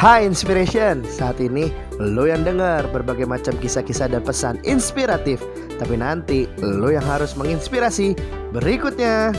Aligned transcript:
Hai 0.00 0.24
Inspiration, 0.24 1.04
saat 1.04 1.44
ini 1.44 1.68
lo 2.00 2.24
yang 2.24 2.40
dengar 2.40 2.88
berbagai 2.88 3.28
macam 3.28 3.52
kisah-kisah 3.60 4.08
dan 4.08 4.24
pesan 4.24 4.56
inspiratif. 4.64 5.44
Tapi 5.76 5.92
nanti 5.92 6.48
lo 6.64 6.88
yang 6.88 7.04
harus 7.04 7.36
menginspirasi. 7.36 8.16
Berikutnya. 8.48 9.36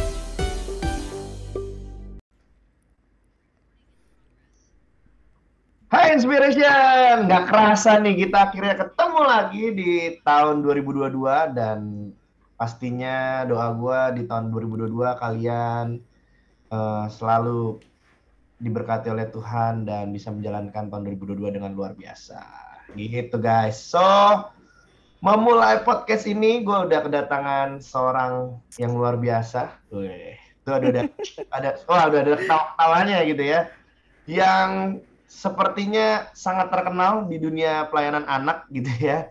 Hai 5.90 6.14
Inspiration, 6.14 7.26
gak 7.26 7.50
kerasa 7.50 7.98
nih 7.98 8.30
kita 8.30 8.54
akhirnya 8.54 8.86
ketemu 8.86 9.22
lagi 9.26 9.66
di 9.74 9.92
tahun 10.22 10.62
2022 10.62 11.58
Dan 11.58 12.14
pastinya 12.54 13.50
doa 13.50 13.74
gue 13.74 14.22
di 14.22 14.24
tahun 14.30 14.54
2022 14.54 14.94
kalian 15.26 15.98
uh, 16.70 17.10
selalu 17.10 17.82
diberkati 18.62 19.10
oleh 19.10 19.28
Tuhan 19.34 19.90
dan 19.90 20.14
bisa 20.14 20.30
menjalankan 20.30 20.94
tahun 20.94 21.02
2022 21.18 21.58
dengan 21.58 21.74
luar 21.74 21.98
biasa. 21.98 22.40
Gitu 22.94 23.36
guys. 23.42 23.82
So, 23.82 24.06
memulai 25.26 25.82
podcast 25.82 26.30
ini 26.30 26.62
gue 26.62 26.78
udah 26.90 27.00
kedatangan 27.02 27.82
seorang 27.82 28.58
yang 28.78 28.94
luar 28.94 29.18
biasa. 29.18 29.74
Wih, 29.90 30.38
tuh 30.62 30.78
ada 30.78 30.88
ada 30.94 31.02
ada 31.58 31.70
oh 31.90 32.00
ada 32.00 32.18
ada 32.22 32.36
tawanya 32.78 33.26
gitu 33.26 33.42
ya. 33.42 33.70
Yang 34.30 35.02
sepertinya 35.26 36.30
sangat 36.38 36.70
terkenal 36.70 37.26
di 37.26 37.42
dunia 37.42 37.90
pelayanan 37.90 38.30
anak 38.30 38.70
gitu 38.70 38.92
ya. 39.02 39.30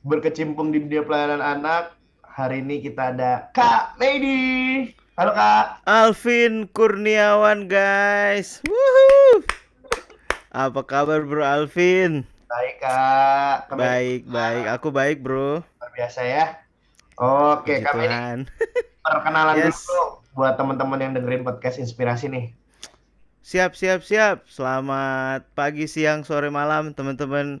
Berkecimpung 0.00 0.72
di 0.72 0.80
dunia 0.80 1.04
pelayanan 1.04 1.44
anak. 1.44 1.96
Hari 2.24 2.64
ini 2.64 2.80
kita 2.80 3.12
ada 3.12 3.52
Kak 3.52 4.00
Lady. 4.00 4.99
Halo 5.20 5.36
Kak. 5.36 5.84
Alvin 5.84 6.64
Kurniawan 6.72 7.68
guys. 7.68 8.64
Woohoo. 8.64 9.44
Apa 10.48 10.80
kabar 10.80 11.28
Bro 11.28 11.44
Alvin? 11.44 12.24
Baik 12.48 12.80
Kak. 12.80 13.68
Kami 13.68 13.84
baik, 13.84 14.20
baik. 14.32 14.64
Aku 14.80 14.88
baik 14.88 15.20
Bro. 15.20 15.60
Luar 15.60 15.92
biasa 15.92 16.24
ya. 16.24 16.64
Oke, 17.20 17.84
kami 17.84 18.08
ini 18.08 18.48
perkenalan 19.04 19.60
yes. 19.60 19.84
dulu 19.84 20.24
buat 20.40 20.56
teman-teman 20.56 21.04
yang 21.04 21.12
dengerin 21.12 21.44
podcast 21.44 21.76
inspirasi 21.76 22.32
nih. 22.32 22.56
Siap, 23.44 23.76
siap, 23.76 24.00
siap. 24.00 24.48
Selamat 24.48 25.44
pagi, 25.52 25.84
siang, 25.84 26.24
sore, 26.24 26.48
malam 26.48 26.96
teman-teman 26.96 27.60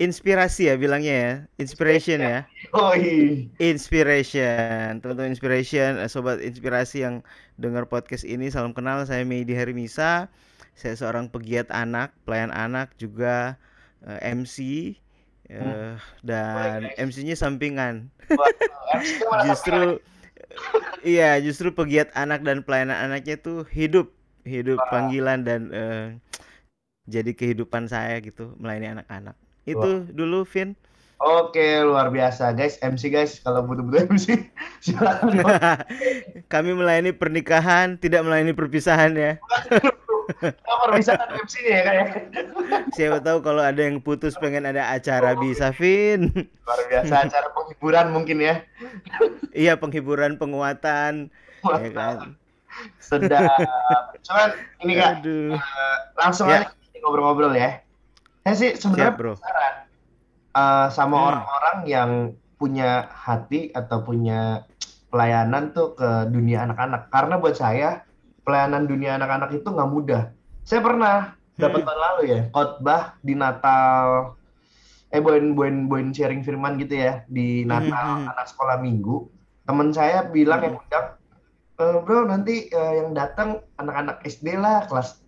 inspirasi 0.00 0.72
ya 0.72 0.74
bilangnya 0.80 1.14
ya. 1.14 1.32
Inspiration 1.60 2.24
ya. 2.24 2.48
Oh 2.76 2.96
iya. 2.96 3.44
Inspiration. 3.60 5.04
Teman-teman 5.04 5.36
inspiration 5.36 6.00
eh, 6.00 6.08
sobat 6.08 6.40
inspirasi 6.40 7.04
yang 7.04 7.20
dengar 7.60 7.84
podcast 7.84 8.24
ini. 8.24 8.48
Salam 8.48 8.72
kenal 8.72 9.04
saya 9.04 9.22
Medi 9.28 9.52
Hermisa 9.52 10.32
saya 10.80 10.96
seorang 10.96 11.28
pegiat 11.28 11.68
anak 11.68 12.16
pelayan 12.24 12.48
anak 12.56 12.96
juga 12.96 13.60
uh, 14.06 14.16
eh, 14.16 14.32
MC 14.32 14.56
uh, 15.52 15.60
hmm. 15.60 15.92
dan 16.24 16.88
MC-nya 16.96 17.36
sampingan. 17.42 18.08
Justru 19.44 20.00
iya 21.04 21.36
justru 21.44 21.68
pegiat 21.76 22.08
anak 22.16 22.40
dan 22.48 22.64
pelayanan 22.64 22.96
anaknya 22.96 23.36
tuh 23.36 23.68
hidup. 23.68 24.08
Hidup 24.40 24.80
panggilan 24.88 25.44
dan 25.44 25.68
uh, 25.68 26.06
jadi 27.04 27.36
kehidupan 27.36 27.92
saya 27.92 28.24
gitu 28.24 28.56
melayani 28.56 28.96
anak-anak 28.96 29.36
itu 29.72 29.90
Wah. 30.04 30.10
dulu 30.10 30.42
Vin. 30.46 30.74
Oke, 31.20 31.84
luar 31.84 32.08
biasa 32.08 32.56
guys. 32.56 32.80
MC 32.80 33.12
guys, 33.12 33.44
kalau 33.44 33.60
butuh-butuh 33.68 34.08
MC 34.08 34.40
silakan. 34.84 35.44
Kami 36.52 36.72
melayani 36.72 37.12
pernikahan, 37.12 38.00
tidak 38.00 38.24
melayani 38.24 38.56
perpisahan 38.56 39.12
ya. 39.12 39.36
Perpisahan 40.64 41.28
MC 41.44 41.54
ya 41.60 41.80
kayak. 41.84 42.08
Siapa 42.96 43.20
tahu 43.20 43.44
kalau 43.44 43.60
ada 43.60 43.84
yang 43.84 44.00
putus 44.00 44.32
pengen 44.40 44.64
ada 44.64 44.96
acara 44.96 45.36
oh, 45.36 45.44
bisa 45.44 45.68
Vin. 45.76 46.32
Luar 46.64 46.80
biasa 46.88 47.28
acara 47.28 47.52
penghiburan 47.52 48.06
mungkin 48.16 48.40
ya. 48.40 48.64
iya, 49.52 49.76
penghiburan, 49.76 50.40
penguatan. 50.40 51.28
ya 51.60 51.90
kan. 51.92 52.32
Sedap. 52.96 53.60
Cuman 54.24 54.56
ini 54.88 54.96
Kak, 54.96 55.20
uh, 55.20 55.96
langsung 56.16 56.48
ya. 56.48 56.64
aja 56.64 56.96
ngobrol-ngobrol 57.04 57.52
ya. 57.52 57.84
Saya 58.44 58.54
sih 58.56 58.70
sebenarnya 58.76 59.14
penasaran 59.16 59.74
uh, 60.56 60.86
sama 60.88 61.16
hmm. 61.16 61.26
orang-orang 61.28 61.76
hmm. 61.76 61.88
yang 61.88 62.10
punya 62.60 63.08
hati 63.12 63.72
atau 63.72 64.04
punya 64.04 64.64
pelayanan 65.08 65.72
tuh 65.72 65.96
ke 65.96 66.28
dunia 66.28 66.64
anak-anak. 66.64 67.08
Karena 67.12 67.34
buat 67.36 67.56
saya 67.56 68.04
pelayanan 68.44 68.88
dunia 68.88 69.16
anak-anak 69.20 69.52
itu 69.56 69.68
nggak 69.68 69.90
mudah. 69.90 70.22
Saya 70.64 70.80
pernah 70.80 71.36
dapat 71.60 71.84
hmm. 71.84 71.88
tahun 71.88 72.00
lalu 72.00 72.22
ya 72.24 72.40
khotbah 72.56 73.02
di 73.20 73.34
Natal 73.36 74.32
eh 75.10 75.20
boin 75.20 75.52
boin 75.58 75.90
boin 75.90 76.14
sharing 76.14 76.40
firman 76.40 76.78
gitu 76.78 76.96
ya 76.96 77.26
di 77.28 77.66
Natal 77.68 77.90
hmm. 77.90 78.20
hmm. 78.24 78.32
anak 78.32 78.46
sekolah 78.48 78.80
minggu. 78.80 79.28
Temen 79.68 79.92
saya 79.92 80.24
bilang 80.32 80.64
hmm. 80.64 80.66
yang 80.66 80.76
undang 80.80 81.06
e, 81.76 81.84
bro 82.04 82.20
nanti 82.24 82.54
uh, 82.72 82.92
yang 83.04 83.10
datang 83.12 83.60
anak-anak 83.76 84.24
SD 84.24 84.56
lah 84.56 84.88
kelas 84.88 85.20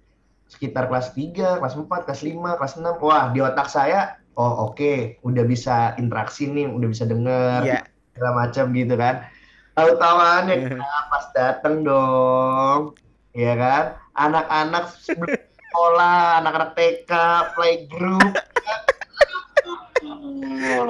sekitar 0.53 0.93
kelas 0.93 1.17
3, 1.17 1.65
kelas 1.65 1.75
4, 1.81 1.89
kelas 2.05 2.21
5, 2.21 2.59
kelas 2.61 2.75
6. 2.77 3.01
Wah, 3.01 3.33
di 3.33 3.41
otak 3.41 3.73
saya, 3.73 4.21
oh 4.37 4.69
oke, 4.69 4.77
okay, 4.77 4.99
udah 5.25 5.49
bisa 5.49 5.97
interaksi 5.97 6.45
nih, 6.45 6.69
udah 6.69 6.89
bisa 6.93 7.09
denger, 7.09 7.65
yeah. 7.65 7.83
segala 8.13 8.45
macam 8.45 8.65
gitu 8.77 8.95
kan. 9.01 9.25
Tahu-tahuannya 9.73 10.77
pas 11.09 11.25
dateng 11.33 11.81
dong, 11.89 12.93
ya 13.33 13.57
kan? 13.57 13.97
Anak-anak 14.13 14.93
sekolah, 15.09 16.45
anak-anak 16.45 16.77
TK, 16.77 17.13
playgroup. 17.57 18.33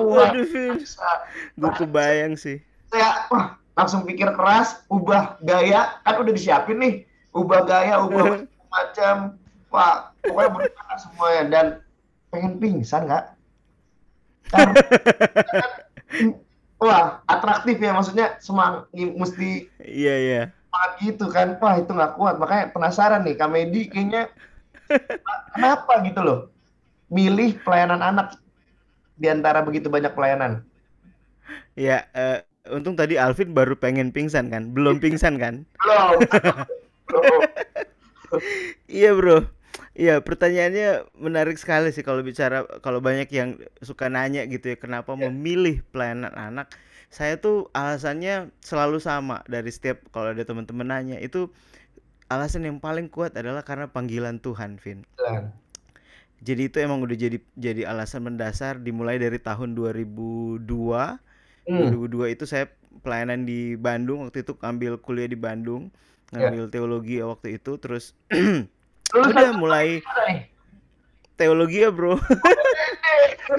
Waduh, 0.02 0.46
gue 1.54 1.72
kebayang 1.78 2.34
sih. 2.34 2.58
Saya 2.90 3.30
wah, 3.30 3.54
langsung 3.78 4.02
pikir 4.02 4.26
keras, 4.34 4.82
ubah 4.90 5.38
gaya, 5.46 6.02
kan 6.02 6.18
udah 6.18 6.32
disiapin 6.34 6.82
nih, 6.82 6.94
ubah 7.30 7.62
gaya, 7.62 8.02
ubah 8.02 8.42
macam 8.74 9.38
Wah, 9.72 10.12
pokoknya 10.20 10.50
berubah 10.52 10.96
semuanya 11.00 11.42
dan 11.48 11.66
pengen 12.28 12.60
pingsan 12.60 13.08
nggak? 13.08 13.24
Kan, 14.52 14.68
wah, 16.82 17.24
atraktif 17.24 17.80
ya 17.80 17.96
maksudnya 17.96 18.36
semang 18.44 18.84
mesti 18.92 19.72
Iya, 19.80 20.14
iya. 20.20 20.42
Semangat 20.68 20.92
gitu 21.00 21.24
kan. 21.32 21.56
Wah, 21.56 21.80
itu 21.80 21.88
nggak 21.88 22.20
kuat. 22.20 22.36
Makanya 22.36 22.68
penasaran 22.76 23.24
nih, 23.24 23.40
Kamedi 23.40 23.88
kayaknya 23.88 24.28
kenapa 25.56 26.04
gitu 26.04 26.20
loh? 26.20 26.40
Milih 27.08 27.56
pelayanan 27.64 28.04
anak 28.04 28.36
di 29.16 29.32
antara 29.32 29.64
begitu 29.64 29.88
banyak 29.88 30.12
pelayanan. 30.12 30.68
Ya, 31.72 32.04
uh, 32.12 32.44
untung 32.76 32.92
tadi 32.92 33.16
Alvin 33.16 33.56
baru 33.56 33.72
pengen 33.72 34.12
pingsan 34.12 34.52
kan? 34.52 34.76
Belum 34.76 35.00
pingsan 35.00 35.40
kan? 35.40 35.64
Belum. 35.80 36.20
iya, 39.00 39.16
Bro. 39.16 39.61
Iya, 39.92 40.24
pertanyaannya 40.24 41.12
menarik 41.20 41.60
sekali 41.60 41.92
sih 41.92 42.00
kalau 42.00 42.24
bicara 42.24 42.64
kalau 42.80 43.04
banyak 43.04 43.28
yang 43.28 43.60
suka 43.84 44.08
nanya 44.08 44.48
gitu 44.48 44.72
ya, 44.72 44.76
kenapa 44.80 45.12
yeah. 45.12 45.28
memilih 45.28 45.84
pelayanan 45.92 46.32
anak. 46.32 46.72
Saya 47.12 47.36
tuh 47.36 47.68
alasannya 47.76 48.48
selalu 48.64 49.04
sama 49.04 49.44
dari 49.44 49.68
setiap 49.68 50.00
kalau 50.08 50.32
ada 50.32 50.48
teman-teman 50.48 50.88
nanya, 50.88 51.20
itu 51.20 51.52
alasan 52.32 52.64
yang 52.64 52.80
paling 52.80 53.12
kuat 53.12 53.36
adalah 53.36 53.60
karena 53.68 53.92
panggilan 53.92 54.40
Tuhan, 54.40 54.80
Vin. 54.80 55.04
Yeah. 55.20 55.52
Jadi 56.42 56.72
itu 56.72 56.76
emang 56.80 57.04
udah 57.04 57.14
jadi 57.14 57.38
jadi 57.54 57.84
alasan 57.84 58.24
mendasar 58.32 58.80
dimulai 58.80 59.20
dari 59.20 59.36
tahun 59.36 59.76
2002. 59.76 60.64
Mm. 61.68 61.94
2002 62.00 62.34
itu 62.34 62.44
saya 62.48 62.72
pelayanan 63.04 63.44
di 63.44 63.76
Bandung 63.76 64.24
waktu 64.26 64.40
itu 64.40 64.56
ambil 64.64 64.96
kuliah 64.98 65.28
di 65.28 65.36
Bandung, 65.36 65.92
iya. 66.32 66.48
ngambil 66.48 66.64
yeah. 66.64 66.72
teologi 66.72 67.16
waktu 67.20 67.60
itu 67.60 67.76
terus 67.76 68.16
Lulusan 69.12 69.32
udah 69.36 69.54
mulai 69.60 69.88
teologi 71.36 71.84
ya 71.84 71.90
bro. 71.92 72.16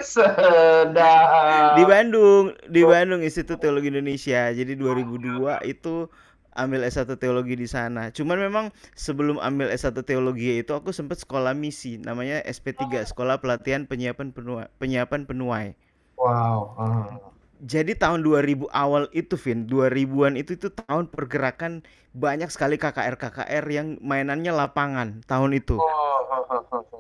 Sedap. 0.02 1.78
Di 1.78 1.84
Bandung 1.86 2.58
di 2.70 2.82
Bandung 2.82 3.22
Institut 3.22 3.62
Teologi 3.62 3.94
Indonesia. 3.94 4.50
Jadi 4.50 4.74
2002 4.74 5.62
itu 5.70 6.10
ambil 6.54 6.86
S1 6.86 7.18
teologi 7.18 7.54
di 7.58 7.70
sana. 7.70 8.10
Cuman 8.10 8.38
memang 8.42 8.66
sebelum 8.98 9.38
ambil 9.42 9.70
S1 9.70 9.94
teologi 10.06 10.62
itu 10.62 10.74
aku 10.74 10.90
sempat 10.90 11.22
sekolah 11.22 11.54
misi. 11.54 12.02
Namanya 12.02 12.42
SP3 12.46 13.06
sekolah 13.06 13.38
pelatihan 13.38 13.86
penyiapan 13.86 14.34
penuai 14.34 14.70
penyiapan 14.82 15.30
penuai. 15.30 15.78
Wow 16.18 16.78
uh 16.78 17.33
jadi 17.64 17.96
tahun 17.96 18.28
2000 18.28 18.68
awal 18.76 19.08
itu 19.16 19.40
Vin 19.40 19.64
2000-an 19.72 20.36
itu 20.36 20.60
itu 20.60 20.68
tahun 20.68 21.08
pergerakan 21.08 21.88
banyak 22.12 22.52
sekali 22.52 22.76
KKR 22.76 23.16
KKR 23.16 23.66
yang 23.72 23.96
mainannya 24.04 24.52
lapangan 24.52 25.24
tahun 25.26 25.58
itu. 25.58 25.80
Oh. 25.80 26.04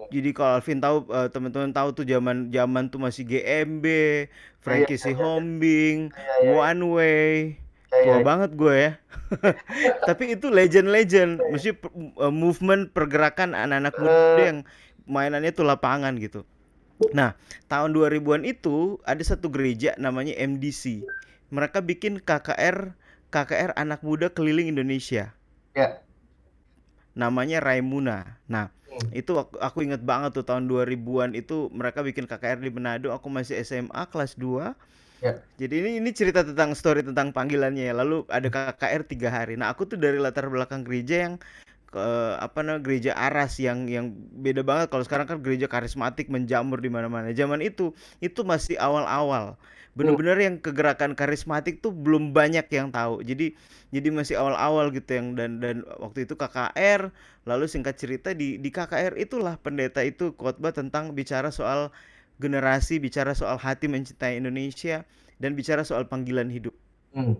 Jadi 0.09 0.29
kalau 0.31 0.61
Alvin 0.61 0.79
tahu 0.79 0.97
uh, 1.09 1.27
teman-teman 1.27 1.73
tahu 1.75 1.89
tuh 1.91 2.05
zaman 2.07 2.53
zaman 2.53 2.87
tuh 2.87 3.01
masih 3.01 3.27
GMB, 3.27 3.85
Frankie 4.61 4.95
yeah, 4.95 5.11
yeah, 5.11 5.17
Hombing, 5.19 5.97
yeah, 6.13 6.53
yeah. 6.53 6.55
One 6.55 6.81
Way. 6.93 7.59
Tua 7.93 8.25
banget 8.25 8.57
gue 8.57 8.73
ya. 8.73 8.91
Tapi 10.09 10.33
itu 10.33 10.49
legend-legend, 10.49 11.41
mesti 11.53 11.77
uh, 12.17 12.33
movement 12.33 12.89
pergerakan 12.89 13.53
anak-anak 13.53 13.93
muda 14.01 14.17
uh. 14.17 14.37
yang 14.41 14.59
mainannya 15.05 15.53
tuh 15.53 15.65
lapangan 15.65 16.17
gitu. 16.17 16.41
Nah, 17.11 17.35
tahun 17.67 17.91
2000-an 17.91 18.47
itu 18.47 19.01
ada 19.03 19.19
satu 19.19 19.51
gereja 19.51 19.91
namanya 19.99 20.31
MDC. 20.39 21.03
Mereka 21.51 21.83
bikin 21.83 22.23
KKR 22.23 22.95
KKR 23.33 23.73
anak 23.73 24.05
muda 24.05 24.29
keliling 24.29 24.69
Indonesia. 24.69 25.33
Ya. 25.73 26.05
Namanya 27.17 27.65
Raimuna. 27.65 28.37
Nah, 28.45 28.69
hmm. 28.93 29.09
itu 29.09 29.33
aku, 29.33 29.57
aku 29.57 29.81
inget 29.81 30.05
banget 30.05 30.37
tuh 30.37 30.45
tahun 30.45 30.69
2000-an 30.69 31.33
itu 31.33 31.73
mereka 31.73 32.05
bikin 32.05 32.29
KKR 32.29 32.61
di 32.61 32.69
Manado. 32.69 33.09
Aku 33.09 33.33
masih 33.33 33.57
SMA 33.65 34.05
kelas 34.13 34.37
2. 34.37 34.77
Ya. 35.23 35.39
Jadi 35.57 35.73
ini 35.81 35.91
ini 36.03 36.11
cerita 36.13 36.45
tentang 36.45 36.77
story 36.77 37.01
tentang 37.01 37.33
panggilannya 37.33 37.89
ya. 37.89 37.93
Lalu 37.97 38.29
ada 38.29 38.45
KKR 38.53 39.01
tiga 39.09 39.33
hari. 39.33 39.57
Nah 39.57 39.73
aku 39.73 39.89
tuh 39.89 39.97
dari 39.97 40.21
latar 40.21 40.45
belakang 40.45 40.85
gereja 40.85 41.25
yang 41.25 41.33
ke 41.93 42.07
apa 42.41 42.65
namanya 42.65 42.81
gereja 42.81 43.11
aras 43.13 43.61
yang 43.61 43.85
yang 43.85 44.09
beda 44.33 44.65
banget. 44.65 44.89
Kalau 44.89 45.05
sekarang 45.05 45.29
kan 45.29 45.37
gereja 45.45 45.69
karismatik 45.69 46.25
menjamur 46.33 46.81
di 46.81 46.89
mana-mana. 46.89 47.29
Zaman 47.37 47.61
itu 47.61 47.93
itu 48.17 48.41
masih 48.41 48.81
awal-awal. 48.81 49.53
Bener-bener 49.93 50.33
yang 50.41 50.57
kegerakan 50.57 51.13
karismatik 51.13 51.85
tuh 51.85 51.93
belum 51.93 52.33
banyak 52.33 52.65
yang 52.73 52.89
tahu. 52.89 53.21
Jadi 53.21 53.53
jadi 53.93 54.09
masih 54.09 54.41
awal-awal 54.41 54.89
gitu 54.89 55.13
yang 55.13 55.37
dan 55.37 55.61
dan 55.61 55.85
waktu 56.01 56.25
itu 56.25 56.33
KKR 56.33 57.13
lalu 57.45 57.69
singkat 57.69 58.01
cerita 58.01 58.33
di 58.33 58.57
di 58.57 58.73
KKR 58.73 59.13
itulah 59.21 59.61
pendeta 59.61 60.01
itu 60.01 60.33
khotbah 60.33 60.73
tentang 60.73 61.13
bicara 61.13 61.53
soal 61.53 61.93
generasi 62.41 62.97
bicara 62.97 63.37
soal 63.37 63.61
hati 63.61 63.85
mencintai 63.85 64.41
Indonesia 64.41 65.05
dan 65.37 65.53
bicara 65.53 65.85
soal 65.85 66.09
panggilan 66.09 66.49
hidup. 66.49 66.73
Hmm 67.13 67.37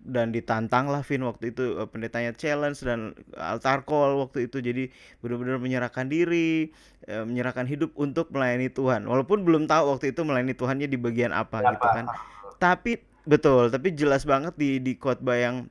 dan 0.00 0.32
ditantang 0.32 0.88
lah 0.88 1.04
Vin 1.04 1.22
waktu 1.28 1.52
itu 1.52 1.76
uh, 1.76 1.88
pendetanya 1.88 2.32
challenge 2.32 2.80
dan 2.80 3.12
altar 3.36 3.84
call 3.84 4.16
waktu 4.16 4.48
itu. 4.48 4.64
Jadi 4.64 4.88
benar-benar 5.20 5.60
menyerahkan 5.60 6.08
diri 6.08 6.72
uh, 7.06 7.24
menyerahkan 7.28 7.68
hidup 7.68 7.92
untuk 8.00 8.32
melayani 8.32 8.72
Tuhan. 8.72 9.04
Walaupun 9.04 9.44
belum 9.44 9.68
tahu 9.68 9.96
waktu 9.96 10.16
itu 10.16 10.24
melayani 10.24 10.56
Tuhannya 10.56 10.88
di 10.88 10.96
bagian 10.96 11.36
apa, 11.36 11.60
apa? 11.60 11.76
gitu 11.76 11.86
kan. 11.86 12.04
Tapi 12.56 12.92
betul 13.28 13.68
tapi 13.68 13.92
jelas 13.92 14.24
banget 14.24 14.56
di 14.56 14.80
di 14.80 14.96
khotbah 14.96 15.36
yang 15.36 15.68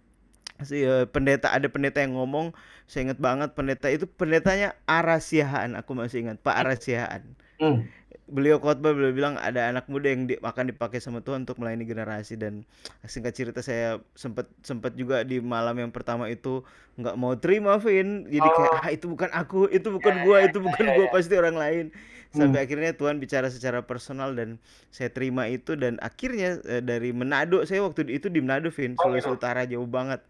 si 0.62 0.86
uh, 0.86 1.10
pendeta 1.10 1.50
ada 1.50 1.66
pendeta 1.66 1.98
yang 1.98 2.14
ngomong 2.14 2.54
saya 2.86 3.10
ingat 3.10 3.20
banget 3.20 3.58
pendeta 3.58 3.90
itu 3.90 4.06
pendetanya 4.06 4.78
Arasiahan 4.86 5.74
aku 5.74 5.98
masih 5.98 6.30
ingat 6.30 6.38
Pak 6.46 6.56
Arasiahan. 6.56 7.26
Hmm 7.58 7.90
beliau 8.30 8.62
khotbah 8.62 8.94
beliau 8.94 9.12
bilang 9.12 9.36
ada 9.42 9.74
anak 9.74 9.90
muda 9.90 10.14
yang 10.14 10.30
di, 10.30 10.38
akan 10.38 10.70
dipakai 10.70 11.02
sama 11.02 11.26
Tuhan 11.26 11.50
untuk 11.50 11.58
melayani 11.58 11.84
generasi 11.84 12.38
dan 12.38 12.62
singkat 13.10 13.34
cerita 13.34 13.60
saya 13.66 13.98
sempat 14.14 14.46
sempat 14.62 14.94
juga 14.94 15.26
di 15.26 15.42
malam 15.42 15.74
yang 15.82 15.90
pertama 15.90 16.30
itu 16.30 16.62
nggak 17.02 17.16
mau 17.18 17.34
terima 17.36 17.82
Vin 17.82 18.30
jadi 18.30 18.46
oh. 18.46 18.54
kayak 18.54 18.74
ah 18.86 18.88
itu 18.94 19.06
bukan 19.10 19.30
aku 19.34 19.60
itu 19.74 19.88
bukan 19.90 20.14
ya, 20.14 20.24
gua 20.24 20.36
ya, 20.38 20.46
itu 20.54 20.60
ya, 20.62 20.66
bukan 20.70 20.86
ya, 20.86 20.94
gua 20.94 21.06
ya. 21.10 21.12
pasti 21.12 21.34
orang 21.36 21.58
lain 21.58 21.86
sampai 22.30 22.60
hmm. 22.62 22.66
akhirnya 22.70 22.92
Tuhan 22.94 23.16
bicara 23.18 23.48
secara 23.50 23.80
personal 23.82 24.38
dan 24.38 24.62
saya 24.94 25.10
terima 25.10 25.50
itu 25.50 25.74
dan 25.74 25.98
akhirnya 25.98 26.62
eh, 26.70 26.86
dari 26.86 27.10
Manado 27.10 27.66
saya 27.66 27.82
waktu 27.82 28.06
itu 28.06 28.30
di 28.30 28.46
Manado 28.46 28.70
Vin 28.70 28.94
oh, 28.94 29.10
Sulawesi 29.10 29.26
gitu. 29.26 29.36
Utara 29.42 29.66
jauh 29.66 29.90
banget 29.90 30.22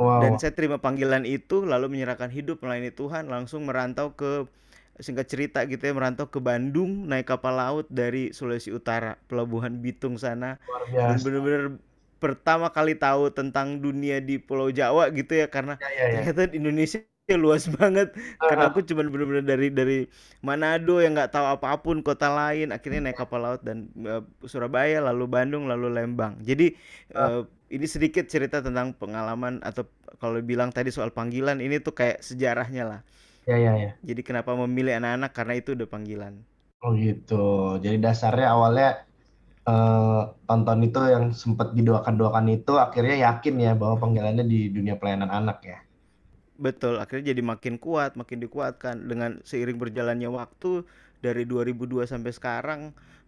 wow. 0.00 0.24
dan 0.24 0.40
saya 0.40 0.56
terima 0.56 0.80
panggilan 0.80 1.28
itu 1.28 1.68
lalu 1.68 1.92
menyerahkan 1.92 2.32
hidup 2.32 2.64
melayani 2.64 2.88
Tuhan 2.88 3.28
langsung 3.28 3.68
merantau 3.68 4.16
ke 4.16 4.48
singkat 5.02 5.26
cerita 5.26 5.66
gitu 5.66 5.82
ya 5.82 5.92
merantau 5.94 6.30
ke 6.30 6.38
Bandung 6.38 7.10
naik 7.10 7.26
kapal 7.26 7.58
laut 7.58 7.86
dari 7.90 8.30
Sulawesi 8.30 8.70
Utara 8.70 9.18
pelabuhan 9.26 9.82
Bitung 9.82 10.14
sana. 10.20 10.62
Dan 10.90 11.18
benar-benar 11.18 11.64
pertama 12.22 12.70
kali 12.70 12.94
tahu 12.94 13.28
tentang 13.34 13.82
dunia 13.82 14.22
di 14.22 14.38
Pulau 14.38 14.70
Jawa 14.70 15.12
gitu 15.12 15.36
ya 15.36 15.50
karena 15.50 15.76
ya, 15.76 15.90
ya, 15.92 16.04
ya. 16.08 16.08
ternyata 16.22 16.42
Indonesia 16.54 16.98
luas 17.40 17.66
banget. 17.66 18.12
Uh, 18.38 18.48
karena 18.52 18.64
aku 18.70 18.84
cuma 18.84 19.02
benar-benar 19.08 19.44
dari 19.44 19.68
dari 19.72 19.98
Manado 20.44 21.00
yang 21.00 21.16
nggak 21.16 21.32
tahu 21.32 21.46
apa 21.58 21.80
pun 21.80 22.04
kota 22.04 22.28
lain 22.28 22.70
akhirnya 22.70 23.10
naik 23.10 23.18
kapal 23.18 23.40
laut 23.40 23.60
dan 23.64 23.88
uh, 24.04 24.22
Surabaya 24.44 25.00
lalu 25.02 25.24
Bandung 25.26 25.66
lalu 25.66 25.90
Lembang. 25.90 26.38
Jadi 26.44 26.76
uh, 27.16 27.42
uh, 27.42 27.72
ini 27.72 27.88
sedikit 27.88 28.28
cerita 28.28 28.60
tentang 28.60 28.94
pengalaman 28.94 29.58
atau 29.64 29.88
kalau 30.20 30.38
bilang 30.44 30.70
tadi 30.70 30.94
soal 30.94 31.10
panggilan 31.10 31.58
ini 31.58 31.80
tuh 31.80 31.96
kayak 31.96 32.22
sejarahnya 32.22 32.84
lah 32.86 33.00
Ya, 33.44 33.56
ya, 33.60 33.72
ya. 33.76 33.90
Jadi 34.00 34.20
kenapa 34.24 34.56
memilih 34.56 34.96
anak-anak 34.96 35.30
karena 35.36 35.54
itu 35.60 35.76
udah 35.76 35.88
panggilan. 35.88 36.34
Oh 36.80 36.92
gitu. 36.96 37.76
Jadi 37.80 37.96
dasarnya 38.00 38.48
awalnya 38.52 38.88
uh, 39.68 40.32
tonton 40.48 40.80
itu 40.84 41.00
yang 41.04 41.32
sempat 41.36 41.72
didoakan-doakan 41.76 42.46
itu 42.52 42.72
akhirnya 42.76 43.16
yakin 43.32 43.54
ya 43.60 43.72
bahwa 43.76 44.00
panggilannya 44.00 44.44
di 44.48 44.72
dunia 44.72 44.96
pelayanan 44.96 45.32
anak 45.32 45.58
ya. 45.64 45.78
Betul, 46.54 47.02
akhirnya 47.02 47.34
jadi 47.34 47.42
makin 47.42 47.82
kuat, 47.82 48.14
makin 48.14 48.38
dikuatkan 48.38 49.10
dengan 49.10 49.42
seiring 49.42 49.74
berjalannya 49.74 50.30
waktu 50.30 50.86
dari 51.18 51.42
2002 51.48 52.06
sampai 52.06 52.30
sekarang 52.30 52.80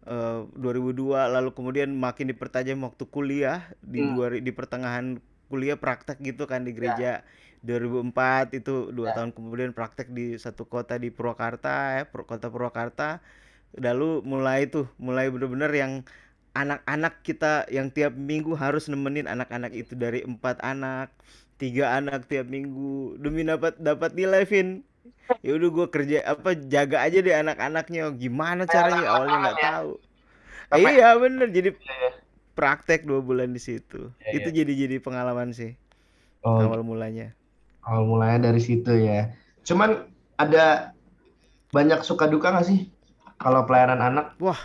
uh, 0.06 0.46
eh, 0.46 0.62
2002 0.62 1.34
lalu 1.34 1.50
kemudian 1.50 1.90
makin 1.96 2.30
dipertajam 2.30 2.78
waktu 2.86 3.04
kuliah 3.10 3.66
di 3.82 4.04
hmm. 4.04 4.44
di 4.44 4.52
pertengahan 4.54 5.18
kuliah 5.46 5.78
praktek 5.78 6.18
gitu 6.22 6.44
kan 6.50 6.66
di 6.66 6.72
ya. 6.72 6.76
gereja. 6.76 7.12
Ya 7.22 7.24
2004 7.66 8.54
itu 8.54 8.94
dua 8.94 9.10
ya. 9.10 9.14
tahun 9.18 9.34
kemudian 9.34 9.74
praktek 9.74 10.14
di 10.14 10.38
satu 10.38 10.70
kota 10.70 11.00
di 11.02 11.10
Purwakarta 11.10 11.98
ya 11.98 12.02
kota 12.06 12.46
Purwakarta 12.46 13.18
lalu 13.74 14.22
mulai 14.22 14.70
tuh 14.70 14.86
mulai 15.02 15.26
bener-bener 15.28 15.68
yang 15.74 15.92
anak-anak 16.56 17.20
kita 17.26 17.68
yang 17.68 17.92
tiap 17.92 18.16
minggu 18.16 18.56
harus 18.56 18.88
nemenin 18.88 19.28
anak-anak 19.28 19.74
itu 19.76 19.92
dari 19.98 20.24
empat 20.24 20.62
anak 20.64 21.12
tiga 21.60 21.98
anak 21.98 22.24
tiap 22.30 22.48
minggu 22.48 23.20
demi 23.20 23.44
dapat 23.44 23.76
dapat 23.76 24.16
nilai 24.16 24.46
Vin 24.48 24.80
ya 25.42 25.58
udah 25.58 25.68
gue 25.68 25.86
kerja 25.90 26.18
apa 26.24 26.54
jaga 26.56 27.02
aja 27.02 27.18
deh 27.20 27.34
anak-anaknya 27.34 28.14
gimana 28.16 28.64
caranya 28.64 29.10
awalnya 29.10 29.38
nggak 29.42 29.58
ya. 29.58 29.64
tahu 29.68 29.92
iya 30.80 31.08
bener 31.18 31.48
jadi 31.50 31.70
iya, 31.76 31.94
iya. 32.00 32.10
Praktek 32.56 33.04
dua 33.04 33.20
bulan 33.20 33.52
di 33.52 33.60
situ 33.60 34.10
ya, 34.24 34.32
itu 34.32 34.48
jadi 34.48 34.72
jadi 34.72 34.96
pengalaman 34.98 35.52
sih 35.52 35.76
oh. 36.40 36.58
awal 36.58 36.80
mulanya 36.80 37.36
Awal 37.86 38.02
mulanya 38.02 38.50
dari 38.50 38.58
situ 38.58 38.90
ya. 38.98 39.30
Cuman 39.62 40.10
ada 40.42 40.90
banyak 41.70 42.02
suka 42.02 42.26
duka 42.26 42.50
gak 42.50 42.66
sih 42.66 42.90
kalau 43.38 43.62
pelayanan 43.62 44.02
anak? 44.02 44.34
Wah, 44.42 44.58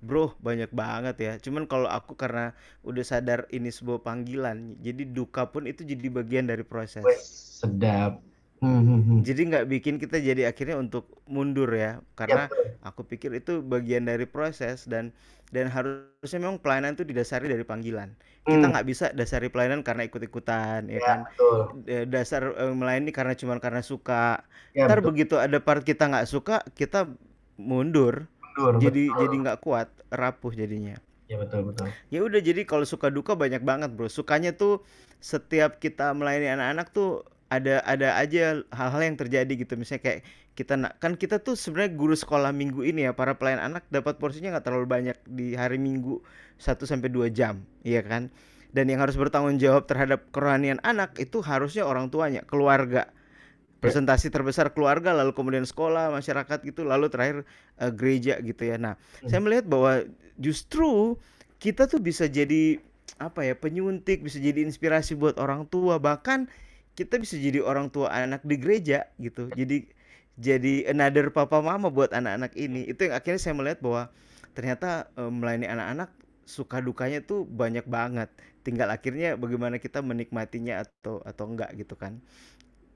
bro 0.00 0.32
banyak 0.40 0.72
banget 0.72 1.16
ya. 1.20 1.32
Cuman 1.36 1.68
kalau 1.68 1.92
aku 1.92 2.16
karena 2.16 2.56
udah 2.88 3.04
sadar 3.04 3.44
ini 3.52 3.68
sebuah 3.68 4.00
panggilan, 4.00 4.80
jadi 4.80 5.04
duka 5.04 5.52
pun 5.52 5.68
itu 5.68 5.84
jadi 5.84 6.08
bagian 6.08 6.48
dari 6.48 6.64
proses. 6.64 7.04
Wih, 7.04 7.20
sedap. 7.20 8.24
Hmm, 8.58 8.82
hmm, 8.82 9.00
hmm. 9.06 9.18
Jadi 9.22 9.40
nggak 9.54 9.64
bikin 9.70 9.94
kita 10.02 10.18
jadi 10.18 10.50
akhirnya 10.50 10.82
untuk 10.82 11.22
mundur 11.30 11.70
ya, 11.70 12.02
karena 12.18 12.50
ya, 12.50 12.74
aku 12.82 13.06
pikir 13.06 13.30
itu 13.38 13.62
bagian 13.62 14.10
dari 14.10 14.26
proses 14.26 14.82
dan 14.90 15.14
dan 15.54 15.70
harusnya 15.70 16.42
memang 16.42 16.58
pelayanan 16.58 16.98
itu 16.98 17.06
didasari 17.06 17.46
dari 17.46 17.62
panggilan. 17.62 18.18
Kita 18.44 18.66
nggak 18.68 18.86
bisa 18.88 19.14
dasari 19.14 19.46
pelayanan 19.48 19.86
karena 19.86 20.10
ikut-ikutan, 20.10 20.90
ya, 20.90 20.98
ya 20.98 21.00
kan? 21.04 21.18
Betul. 21.30 21.58
Dasar 22.10 22.42
uh, 22.50 22.74
melayani 22.74 23.14
karena 23.14 23.38
cuma 23.38 23.56
karena 23.62 23.80
suka. 23.80 24.42
Ya, 24.74 24.90
Ntar 24.90 25.00
betul. 25.00 25.08
begitu 25.14 25.34
ada 25.38 25.62
part 25.62 25.86
kita 25.86 26.10
nggak 26.10 26.26
suka, 26.26 26.64
kita 26.74 27.06
mundur. 27.56 28.26
Mundur. 28.58 28.82
Jadi 28.82 29.06
betul. 29.06 29.20
jadi 29.22 29.34
nggak 29.46 29.58
kuat, 29.62 29.88
rapuh 30.10 30.50
jadinya. 30.50 30.98
Ya 31.28 31.36
betul 31.36 31.68
betul. 31.68 31.92
Ya 32.08 32.24
udah 32.24 32.40
jadi 32.40 32.64
kalau 32.64 32.88
suka 32.88 33.12
duka 33.12 33.36
banyak 33.36 33.60
banget 33.60 33.92
bro. 33.92 34.08
Sukanya 34.08 34.56
tuh 34.56 34.80
setiap 35.20 35.76
kita 35.76 36.10
melayani 36.16 36.56
anak-anak 36.56 36.88
tuh 36.90 37.22
ada 37.48 37.80
ada 37.84 38.20
aja 38.20 38.60
hal-hal 38.72 39.02
yang 39.02 39.16
terjadi 39.16 39.52
gitu. 39.56 39.74
Misalnya 39.80 40.04
kayak 40.04 40.20
kita 40.58 40.74
nak 40.74 40.98
kan 40.98 41.14
kita 41.14 41.38
tuh 41.38 41.54
sebenarnya 41.54 41.94
guru 41.94 42.18
sekolah 42.18 42.50
minggu 42.50 42.82
ini 42.82 43.08
ya 43.08 43.12
para 43.14 43.38
pelayan 43.38 43.62
anak 43.62 43.86
dapat 43.94 44.18
porsinya 44.18 44.58
nggak 44.58 44.66
terlalu 44.66 44.86
banyak 44.90 45.16
di 45.22 45.54
hari 45.54 45.78
minggu 45.78 46.18
1 46.58 46.82
sampai 46.82 47.08
dua 47.08 47.30
jam 47.30 47.62
iya 47.86 48.02
kan? 48.02 48.28
Dan 48.68 48.92
yang 48.92 49.00
harus 49.00 49.16
bertanggung 49.16 49.56
jawab 49.56 49.88
terhadap 49.88 50.28
kerohanian 50.28 50.76
anak 50.84 51.16
itu 51.16 51.40
harusnya 51.40 51.88
orang 51.88 52.12
tuanya 52.12 52.44
keluarga. 52.44 53.08
Presentasi 53.78 54.34
terbesar 54.34 54.74
keluarga 54.74 55.14
lalu 55.14 55.30
kemudian 55.32 55.62
sekolah 55.62 56.10
masyarakat 56.10 56.66
gitu 56.66 56.82
lalu 56.82 57.06
terakhir 57.06 57.46
uh, 57.78 57.94
gereja 57.94 58.42
gitu 58.42 58.66
ya. 58.66 58.76
Nah 58.76 58.98
hmm. 58.98 59.30
saya 59.30 59.40
melihat 59.40 59.70
bahwa 59.70 60.04
justru 60.36 61.16
kita 61.62 61.86
tuh 61.86 62.02
bisa 62.02 62.26
jadi 62.26 62.82
apa 63.22 63.46
ya 63.46 63.54
penyuntik 63.54 64.26
bisa 64.26 64.42
jadi 64.42 64.66
inspirasi 64.66 65.14
buat 65.14 65.38
orang 65.38 65.70
tua. 65.70 66.02
Bahkan 66.02 66.50
kita 66.98 67.22
bisa 67.22 67.38
jadi 67.38 67.62
orang 67.62 67.94
tua 67.94 68.10
anak 68.10 68.42
di 68.42 68.58
gereja 68.58 69.06
gitu. 69.22 69.46
Jadi 69.54 69.86
jadi 70.34 70.90
another 70.90 71.30
papa 71.30 71.62
mama 71.62 71.94
buat 71.94 72.10
anak-anak 72.10 72.58
ini. 72.58 72.90
Itu 72.90 73.06
yang 73.06 73.14
akhirnya 73.14 73.38
saya 73.38 73.54
melihat 73.54 73.78
bahwa 73.78 74.10
ternyata 74.58 75.06
e, 75.14 75.22
melayani 75.30 75.70
anak-anak 75.70 76.10
suka 76.42 76.82
dukanya 76.82 77.22
tuh 77.22 77.46
banyak 77.46 77.86
banget. 77.86 78.26
Tinggal 78.66 78.90
akhirnya 78.90 79.38
bagaimana 79.38 79.78
kita 79.78 80.02
menikmatinya 80.02 80.82
atau 80.82 81.22
atau 81.22 81.44
enggak 81.46 81.70
gitu 81.78 81.94
kan. 81.94 82.18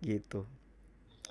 Gitu. 0.02 0.50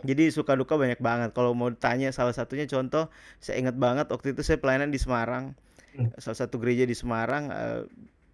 Jadi 0.08 0.32
suka 0.32 0.56
duka 0.56 0.80
banyak 0.80 1.04
banget. 1.04 1.36
Kalau 1.36 1.51
mau 1.51 1.68
tanya 1.75 2.16
salah 2.16 2.32
satunya 2.32 2.72
contoh 2.72 3.12
saya 3.44 3.60
ingat 3.60 3.75
banget 3.75 4.08
waktu 4.08 4.32
itu 4.32 4.48
saya 4.48 4.63
pelayanan 4.63 4.96
di 4.96 5.00
Semarang. 5.00 5.60
Hmm. 5.92 6.08
salah 6.24 6.48
satu 6.48 6.56
gereja 6.56 6.88
di 6.88 6.96
Semarang 6.96 7.51
uh, 7.51 7.84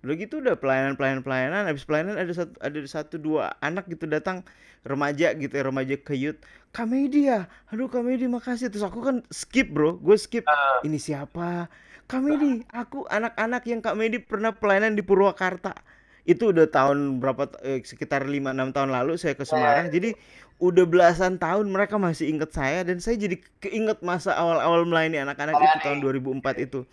Udah 0.06 0.16
gitu 0.18 0.39
udah 0.44 0.56
pelayanan 0.58 0.94
pelayanan 0.94 1.24
pelayanan. 1.25 1.63
Habis 1.66 1.84
pelayanan 1.88 2.16
ada 2.18 2.34
satu 2.34 2.54
ada 2.62 2.77
satu 2.86 3.16
dua 3.18 3.58
anak 3.63 3.89
gitu 3.89 4.06
datang 4.06 4.46
remaja 4.86 5.34
gitu 5.34 5.54
ya 5.54 5.63
remaja 5.66 5.96
ke 5.98 6.13
youth. 6.13 6.39
Kamedi 6.70 7.30
ya? 7.32 7.50
Aduh 7.74 7.89
Kamedi 7.89 8.30
makasih. 8.30 8.70
Terus 8.70 8.86
aku 8.86 9.01
kan 9.01 9.25
skip 9.34 9.74
bro. 9.74 9.98
Gue 9.98 10.18
skip. 10.20 10.46
Uh. 10.46 10.86
ini 10.86 11.01
siapa? 11.01 11.72
Kamedi 12.08 12.63
aku 12.72 13.04
anak-anak 13.04 13.68
yang 13.68 13.84
Kak 13.84 14.00
Medi 14.00 14.24
pernah 14.24 14.56
pelayanan 14.56 14.96
di 14.96 15.04
Purwakarta. 15.04 15.75
Itu 16.24 16.56
udah 16.56 16.68
tahun 16.72 17.20
berapa 17.20 17.51
eh, 17.63 17.84
sekitar 17.84 18.27
5 18.27 18.32
6 18.32 18.75
tahun 18.75 18.89
lalu 18.96 19.20
saya 19.20 19.36
ke 19.36 19.44
Semarang. 19.44 19.92
Jadi 19.92 20.16
udah 20.58 20.86
belasan 20.88 21.36
tahun 21.38 21.70
mereka 21.70 22.00
masih 22.00 22.32
inget 22.32 22.50
saya 22.50 22.82
dan 22.82 22.98
saya 22.98 23.20
jadi 23.20 23.38
keinget 23.62 24.01
masa 24.01 24.34
awal-awal 24.34 24.88
melayani 24.88 25.22
anak-anak 25.22 25.54
itu 25.60 25.77
tahun 25.84 26.00
2004 26.00 26.66
itu. 26.66 26.88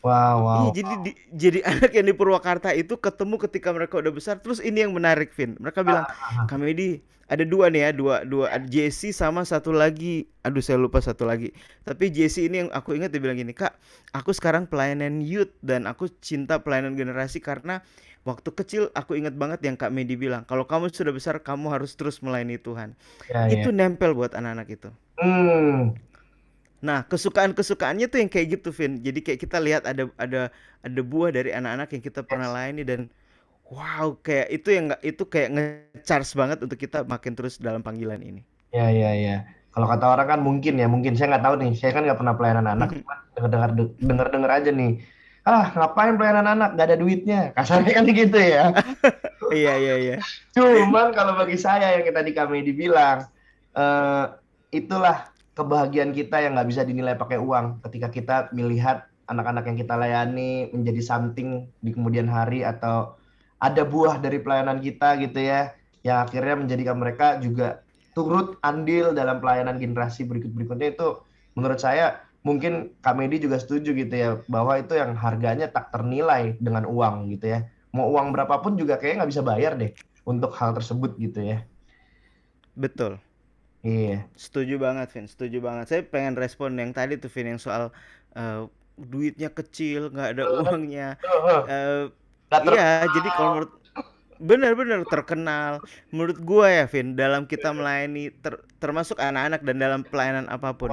Wow, 0.00 0.36
wow. 0.40 0.56
Iya, 0.56 0.80
jadi 0.80 0.94
di, 1.04 1.12
jadi 1.36 1.60
anak 1.76 1.92
yang 1.92 2.06
di 2.08 2.14
Purwakarta 2.16 2.72
itu 2.72 2.96
ketemu 2.96 3.36
ketika 3.36 3.68
mereka 3.70 4.00
udah 4.00 4.12
besar. 4.12 4.40
Terus 4.40 4.58
ini 4.64 4.80
yang 4.80 4.96
menarik, 4.96 5.32
Vin. 5.36 5.60
Mereka 5.60 5.84
bilang, 5.84 6.08
ah, 6.08 6.12
ah, 6.12 6.40
ah. 6.44 6.46
"Kamedi, 6.48 7.04
ada 7.28 7.44
dua 7.44 7.68
nih 7.68 7.80
ya, 7.84 7.90
dua 7.92 8.24
dua 8.24 8.48
Jesse 8.64 9.12
sama 9.12 9.44
satu 9.44 9.76
lagi. 9.76 10.24
Aduh, 10.40 10.64
saya 10.64 10.80
lupa 10.80 11.04
satu 11.04 11.28
lagi. 11.28 11.52
Tapi 11.84 12.08
Jesse 12.08 12.48
ini 12.48 12.64
yang 12.66 12.70
aku 12.72 12.96
ingat 12.96 13.12
dia 13.12 13.20
bilang 13.20 13.36
gini, 13.36 13.52
"Kak, 13.52 13.76
aku 14.16 14.32
sekarang 14.32 14.64
pelayanan 14.64 15.20
youth 15.20 15.52
dan 15.60 15.84
aku 15.84 16.08
cinta 16.24 16.64
pelayanan 16.64 16.96
generasi 16.96 17.44
karena 17.44 17.84
waktu 18.24 18.50
kecil 18.56 18.82
aku 18.96 19.20
ingat 19.20 19.36
banget 19.36 19.60
yang 19.68 19.76
Kak 19.76 19.92
Medi 19.92 20.16
bilang, 20.16 20.48
kalau 20.48 20.64
kamu 20.64 20.92
sudah 20.92 21.12
besar 21.12 21.44
kamu 21.44 21.76
harus 21.76 21.92
terus 21.92 22.24
melayani 22.24 22.56
Tuhan." 22.56 22.96
Ya, 23.28 23.52
itu 23.52 23.68
ya. 23.68 23.76
nempel 23.76 24.16
buat 24.16 24.32
anak-anak 24.32 24.66
itu. 24.72 24.88
Hmm. 25.20 25.92
Nah, 26.80 27.04
kesukaan-kesukaannya 27.04 28.08
tuh 28.08 28.18
yang 28.24 28.30
kayak 28.32 28.60
gitu, 28.60 28.72
Vin. 28.72 29.04
Jadi 29.04 29.20
kayak 29.20 29.40
kita 29.44 29.60
lihat 29.60 29.84
ada 29.84 30.08
ada 30.16 30.48
ada 30.80 31.00
buah 31.04 31.30
dari 31.32 31.52
anak-anak 31.52 31.92
yang 31.92 32.02
kita 32.02 32.20
pernah 32.24 32.48
layani 32.48 32.82
dan 32.88 33.00
wow, 33.68 34.16
kayak 34.24 34.48
itu 34.48 34.68
yang 34.72 34.84
nggak 34.88 35.02
itu 35.04 35.22
kayak 35.28 35.48
nge-charge 35.52 36.32
banget 36.32 36.58
untuk 36.64 36.78
kita 36.80 37.04
makin 37.04 37.32
terus 37.36 37.60
dalam 37.60 37.84
panggilan 37.84 38.24
ini. 38.24 38.40
Ya, 38.72 38.88
ya, 38.88 39.12
ya. 39.12 39.36
Kalau 39.70 39.86
kata 39.86 40.04
orang 40.08 40.26
kan 40.26 40.40
mungkin 40.42 40.80
ya, 40.80 40.88
mungkin 40.88 41.14
saya 41.14 41.36
nggak 41.36 41.44
tahu 41.46 41.54
nih. 41.60 41.72
Saya 41.76 41.92
kan 41.94 42.02
nggak 42.08 42.18
pernah 42.18 42.34
pelayanan 42.34 42.66
anak, 42.66 42.96
dengar-dengar 43.36 43.70
dengar-dengar 44.00 44.50
aja 44.50 44.72
nih. 44.72 44.98
Ah, 45.48 45.72
ngapain 45.72 46.20
pelayanan 46.20 46.52
anak? 46.52 46.76
Gak 46.76 46.86
ada 46.92 46.98
duitnya. 47.00 47.40
Kasarnya 47.56 47.92
kan 47.96 48.04
gitu 48.04 48.36
ya. 48.36 48.76
iya, 49.56 49.72
iya, 49.80 49.94
iya. 49.96 50.16
Cuman 50.52 51.16
kalau 51.16 51.32
bagi 51.32 51.56
saya 51.56 51.96
yang 51.96 52.04
kita 52.04 52.20
di 52.20 52.36
kami 52.36 52.60
dibilang, 52.60 53.24
uh, 53.72 54.36
itulah 54.68 55.29
kebahagiaan 55.60 56.16
kita 56.16 56.40
yang 56.40 56.56
nggak 56.56 56.68
bisa 56.72 56.82
dinilai 56.88 57.14
pakai 57.20 57.36
uang. 57.36 57.84
Ketika 57.84 58.08
kita 58.08 58.36
melihat 58.56 59.04
anak-anak 59.28 59.68
yang 59.68 59.78
kita 59.78 59.94
layani 59.94 60.72
menjadi 60.72 61.00
something 61.04 61.68
di 61.84 61.90
kemudian 61.92 62.26
hari 62.26 62.64
atau 62.64 63.14
ada 63.60 63.84
buah 63.84 64.18
dari 64.18 64.40
pelayanan 64.40 64.80
kita 64.80 65.20
gitu 65.20 65.38
ya 65.38 65.76
yang 66.00 66.24
akhirnya 66.24 66.64
menjadikan 66.64 66.96
mereka 66.96 67.36
juga 67.38 67.84
turut 68.16 68.56
andil 68.64 69.12
dalam 69.12 69.38
pelayanan 69.38 69.76
generasi 69.76 70.26
berikut-berikutnya 70.26 70.96
itu 70.96 71.22
menurut 71.54 71.78
saya 71.78 72.24
mungkin 72.40 72.96
Kak 73.04 73.14
Medi 73.20 73.38
juga 73.38 73.60
setuju 73.60 73.92
gitu 73.92 74.14
ya 74.16 74.40
bahwa 74.48 74.80
itu 74.80 74.96
yang 74.96 75.12
harganya 75.14 75.68
tak 75.68 75.92
ternilai 75.92 76.56
dengan 76.58 76.88
uang 76.88 77.30
gitu 77.36 77.54
ya. 77.54 77.68
Mau 77.94 78.10
uang 78.10 78.34
berapapun 78.34 78.74
juga 78.74 78.98
kayaknya 78.98 79.22
nggak 79.22 79.32
bisa 79.36 79.44
bayar 79.44 79.72
deh 79.76 79.92
untuk 80.24 80.50
hal 80.56 80.74
tersebut 80.74 81.14
gitu 81.20 81.44
ya. 81.44 81.62
Betul 82.74 83.29
Iya. 83.80 84.28
Setuju 84.36 84.76
banget, 84.76 85.08
Vin. 85.16 85.26
Setuju 85.26 85.58
banget. 85.64 85.84
Saya 85.88 86.00
pengen 86.04 86.36
respon 86.36 86.76
yang 86.76 86.92
tadi 86.92 87.16
tuh, 87.16 87.32
Vin, 87.32 87.56
yang 87.56 87.60
soal 87.60 87.88
uh, 88.36 88.68
duitnya 89.00 89.48
kecil, 89.48 90.12
nggak 90.12 90.36
ada 90.36 90.44
uangnya. 90.60 91.08
Uh, 91.64 92.12
iya, 92.68 93.08
jadi 93.08 93.28
kalau 93.32 93.50
menurut 93.56 93.72
benar-benar 94.40 95.00
terkenal. 95.08 95.80
Menurut 96.12 96.38
gua 96.44 96.68
ya, 96.68 96.84
Vin, 96.84 97.16
dalam 97.16 97.48
kita 97.48 97.72
melayani 97.72 98.28
ter, 98.44 98.60
termasuk 98.76 99.16
anak-anak 99.16 99.64
dan 99.64 99.76
dalam 99.80 100.00
pelayanan 100.04 100.44
apa 100.52 100.76
pun. 100.76 100.92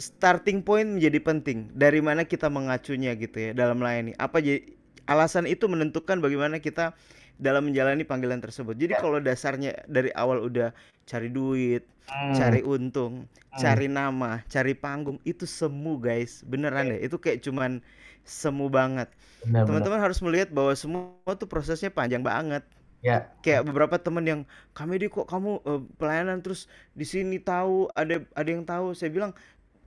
Starting 0.00 0.64
point 0.66 0.98
menjadi 0.98 1.22
penting. 1.22 1.70
Dari 1.76 2.02
mana 2.02 2.26
kita 2.26 2.50
mengacunya 2.50 3.14
gitu 3.14 3.36
ya 3.38 3.50
dalam 3.54 3.78
melayani. 3.78 4.16
Apa 4.18 4.42
jadi 4.42 4.64
alasan 5.10 5.46
itu 5.50 5.66
menentukan 5.66 6.22
bagaimana 6.22 6.62
kita 6.62 6.94
dalam 7.40 7.72
menjalani 7.72 8.04
panggilan 8.04 8.38
tersebut. 8.38 8.76
Jadi 8.76 8.94
ya. 8.94 9.00
kalau 9.00 9.18
dasarnya 9.18 9.72
dari 9.88 10.12
awal 10.12 10.44
udah 10.44 10.70
cari 11.08 11.32
duit, 11.32 11.82
hmm. 12.06 12.36
cari 12.36 12.60
untung, 12.60 13.24
hmm. 13.24 13.58
cari 13.58 13.88
nama, 13.88 14.44
cari 14.46 14.76
panggung, 14.76 15.16
itu 15.24 15.48
semu 15.48 15.96
guys, 15.96 16.44
beneran 16.44 16.92
ya. 16.92 17.00
deh. 17.00 17.00
Itu 17.08 17.16
kayak 17.16 17.40
cuman 17.40 17.80
semu 18.22 18.68
banget. 18.68 19.08
Teman-teman 19.42 19.98
harus 19.98 20.20
melihat 20.20 20.52
bahwa 20.52 20.76
semua 20.76 21.32
tuh 21.34 21.48
prosesnya 21.48 21.88
panjang 21.88 22.20
banget. 22.20 22.62
Ya. 23.00 23.32
Kayak 23.40 23.64
beberapa 23.64 23.96
teman 23.96 24.28
yang 24.28 24.40
kami 24.76 25.00
di 25.00 25.08
kok 25.08 25.24
kamu 25.24 25.64
uh, 25.64 25.80
pelayanan 25.96 26.44
terus 26.44 26.68
di 26.92 27.08
sini 27.08 27.40
tahu 27.40 27.88
ada 27.96 28.20
ada 28.36 28.48
yang 28.52 28.60
tahu. 28.68 28.92
Saya 28.92 29.08
bilang 29.08 29.32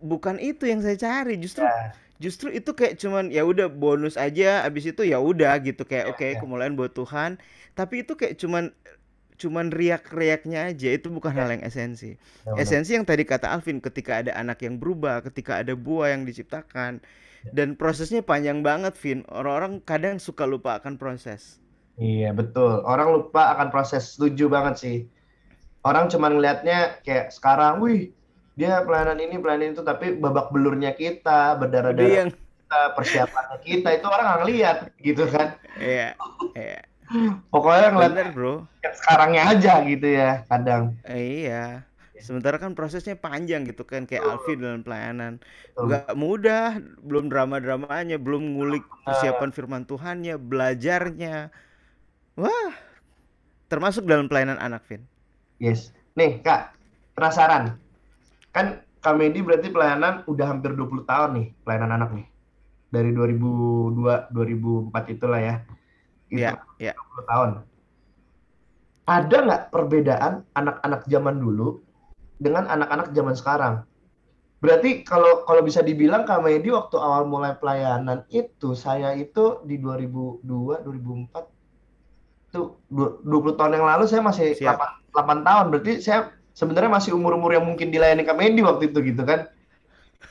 bukan 0.02 0.42
itu 0.42 0.66
yang 0.66 0.82
saya 0.82 0.98
cari. 0.98 1.38
Justru 1.38 1.62
ya 1.62 1.94
justru 2.24 2.48
itu 2.56 2.72
kayak 2.72 2.96
cuman 2.96 3.28
ya 3.28 3.44
udah 3.44 3.68
bonus 3.68 4.16
aja 4.16 4.64
abis 4.64 4.96
itu 4.96 5.04
ya 5.04 5.20
udah 5.20 5.60
gitu 5.60 5.84
kayak 5.84 6.08
iya, 6.08 6.12
oke 6.16 6.24
okay, 6.24 6.30
ya. 6.32 6.40
kemuliaan 6.40 6.80
buat 6.80 6.96
Tuhan. 6.96 7.36
Tapi 7.76 8.08
itu 8.08 8.16
kayak 8.16 8.40
cuman 8.40 8.72
cuman 9.36 9.76
riak-riaknya 9.76 10.72
aja 10.72 10.90
itu 10.96 11.12
bukan 11.12 11.36
ya. 11.36 11.44
hal 11.44 11.60
yang 11.60 11.64
esensi. 11.68 12.16
Ya, 12.48 12.64
esensi 12.64 12.96
yang 12.96 13.04
tadi 13.04 13.28
kata 13.28 13.52
Alvin 13.52 13.84
ketika 13.84 14.24
ada 14.24 14.32
anak 14.40 14.64
yang 14.64 14.80
berubah 14.80 15.20
ketika 15.28 15.60
ada 15.60 15.76
buah 15.76 16.16
yang 16.16 16.24
diciptakan 16.24 17.04
ya. 17.44 17.52
dan 17.52 17.76
prosesnya 17.76 18.24
panjang 18.24 18.64
banget 18.64 18.96
Vin. 19.04 19.28
Orang-orang 19.28 19.84
kadang 19.84 20.16
suka 20.16 20.48
lupa 20.48 20.80
akan 20.80 20.96
proses. 20.96 21.60
Iya 22.00 22.32
betul. 22.32 22.88
Orang 22.88 23.12
lupa 23.12 23.52
akan 23.52 23.68
proses. 23.68 24.16
Setuju 24.16 24.48
banget 24.48 24.76
sih. 24.80 24.98
Orang 25.84 26.08
cuman 26.08 26.40
ngelihatnya 26.40 27.04
kayak 27.04 27.36
sekarang 27.36 27.84
wih 27.84 28.16
dia 28.54 28.86
pelayanan 28.86 29.18
ini 29.18 29.36
pelayanan 29.42 29.74
itu 29.74 29.82
tapi 29.82 30.14
babak 30.18 30.54
belurnya 30.54 30.94
kita 30.94 31.58
berdarah-darah 31.58 32.30
yang... 32.30 32.30
kita 32.30 32.82
persiapannya 32.94 33.58
kita 33.66 33.90
itu 33.98 34.06
orang 34.10 34.26
nggak 34.30 34.48
lihat 34.50 34.78
gitu 35.02 35.26
kan. 35.30 35.58
Iya 35.78 36.14
iya. 36.58 36.82
Pokoknya 37.54 37.94
ngeliat 37.94 38.34
bro. 38.34 38.66
yang 38.82 38.96
sekarangnya 38.98 39.44
aja 39.54 39.74
gitu 39.86 40.08
ya 40.08 40.46
kadang. 40.50 40.98
Iya. 41.06 41.86
Sementara 42.24 42.56
kan 42.56 42.72
prosesnya 42.72 43.20
panjang 43.20 43.68
gitu 43.68 43.84
kan 43.84 44.08
kayak 44.08 44.24
Alfi 44.24 44.56
dalam 44.56 44.80
pelayanan. 44.80 45.44
Nggak 45.76 46.16
mudah 46.16 46.80
belum 47.04 47.28
drama 47.28 47.60
dramanya 47.60 48.16
belum 48.16 48.56
ngulik 48.56 48.86
persiapan 49.04 49.52
firman 49.52 49.84
Tuhannya 49.84 50.40
belajarnya. 50.40 51.52
Wah 52.40 52.72
termasuk 53.68 54.08
dalam 54.08 54.32
pelayanan 54.32 54.62
anak 54.62 54.86
Vin. 54.88 55.04
Yes. 55.60 55.92
Nih 56.16 56.40
kak 56.40 56.72
penasaran 57.18 57.83
kan 58.54 58.86
Kamedi 59.04 59.44
berarti 59.44 59.68
pelayanan 59.68 60.24
udah 60.32 60.48
hampir 60.48 60.72
20 60.80 61.04
tahun 61.04 61.30
nih 61.36 61.48
pelayanan 61.68 61.92
anak 62.00 62.10
nih. 62.16 62.28
Dari 62.88 63.12
2002 63.12 64.32
2004 64.32 65.14
itulah 65.18 65.42
ya. 65.44 65.56
Iya, 66.32 66.56
yeah, 66.80 66.96
20 66.96 67.28
tahun. 67.28 67.50
Ada 69.04 69.38
nggak 69.44 69.64
perbedaan 69.76 70.48
anak-anak 70.56 71.04
zaman 71.12 71.36
dulu 71.44 71.84
dengan 72.40 72.64
anak-anak 72.72 73.12
zaman 73.12 73.36
sekarang? 73.36 73.76
Berarti 74.64 75.04
kalau 75.04 75.44
kalau 75.44 75.60
bisa 75.60 75.84
dibilang 75.84 76.24
Kamedi 76.24 76.72
waktu 76.72 76.96
awal 76.96 77.28
mulai 77.28 77.60
pelayanan 77.60 78.24
itu 78.32 78.72
saya 78.72 79.12
itu 79.12 79.60
di 79.68 79.76
2002 79.76 80.88
2004 80.88 82.56
tuh 82.56 82.80
20 82.88 83.60
tahun 83.60 83.76
yang 83.76 83.88
lalu 83.92 84.08
saya 84.08 84.24
masih 84.24 84.56
8, 84.56 85.12
8 85.12 85.44
tahun. 85.44 85.66
Berarti 85.76 86.00
saya 86.00 86.32
sebenarnya 86.54 86.90
masih 86.94 87.12
umur-umur 87.18 87.54
yang 87.54 87.66
mungkin 87.66 87.90
dilayani 87.90 88.24
Kamedi 88.24 88.62
waktu 88.62 88.94
itu 88.94 89.00
gitu 89.02 89.26
kan. 89.26 89.50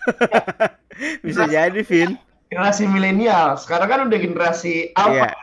Bisa 1.26 1.46
jadi, 1.50 1.82
Vin. 1.82 2.18
Generasi 2.50 2.86
milenial. 2.86 3.58
Sekarang 3.58 3.88
kan 3.90 4.00
udah 4.08 4.18
generasi 4.18 4.94
alpha. 4.94 5.30
Yeah. 5.30 5.34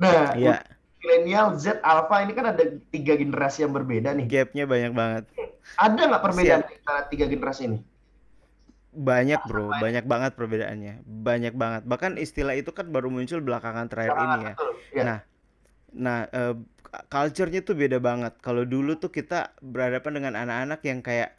Nah, 0.00 0.20
yeah. 0.36 0.60
milenial, 1.04 1.56
Z, 1.60 1.80
alpha 1.84 2.24
ini 2.24 2.32
kan 2.32 2.52
ada 2.56 2.80
tiga 2.88 3.16
generasi 3.16 3.64
yang 3.64 3.72
berbeda 3.76 4.16
nih. 4.16 4.26
Gapnya 4.28 4.64
banyak 4.64 4.92
banget. 4.96 5.24
Ada 5.76 6.00
nggak 6.08 6.22
perbedaan 6.24 6.62
Siap. 6.64 6.76
antara 6.80 7.00
tiga 7.12 7.26
generasi 7.28 7.62
ini? 7.68 7.78
Banyak 8.90 9.46
bro, 9.46 9.70
banyak 9.78 10.02
banget 10.02 10.34
perbedaannya, 10.34 11.06
banyak 11.06 11.54
banget. 11.54 11.82
Bahkan 11.86 12.18
istilah 12.18 12.58
itu 12.58 12.74
kan 12.74 12.90
baru 12.90 13.06
muncul 13.06 13.38
belakangan 13.38 13.86
terakhir 13.86 14.18
ini 14.18 14.38
ya. 14.42 14.54
ya. 14.90 15.02
Nah, 15.06 15.18
nah 15.94 16.18
uh, 16.34 16.54
culture-nya 17.10 17.62
tuh 17.62 17.78
beda 17.78 17.98
banget. 18.02 18.34
Kalau 18.42 18.66
dulu 18.66 18.98
tuh 18.98 19.10
kita 19.10 19.54
berhadapan 19.62 20.22
dengan 20.22 20.32
anak-anak 20.38 20.80
yang 20.86 21.00
kayak 21.00 21.38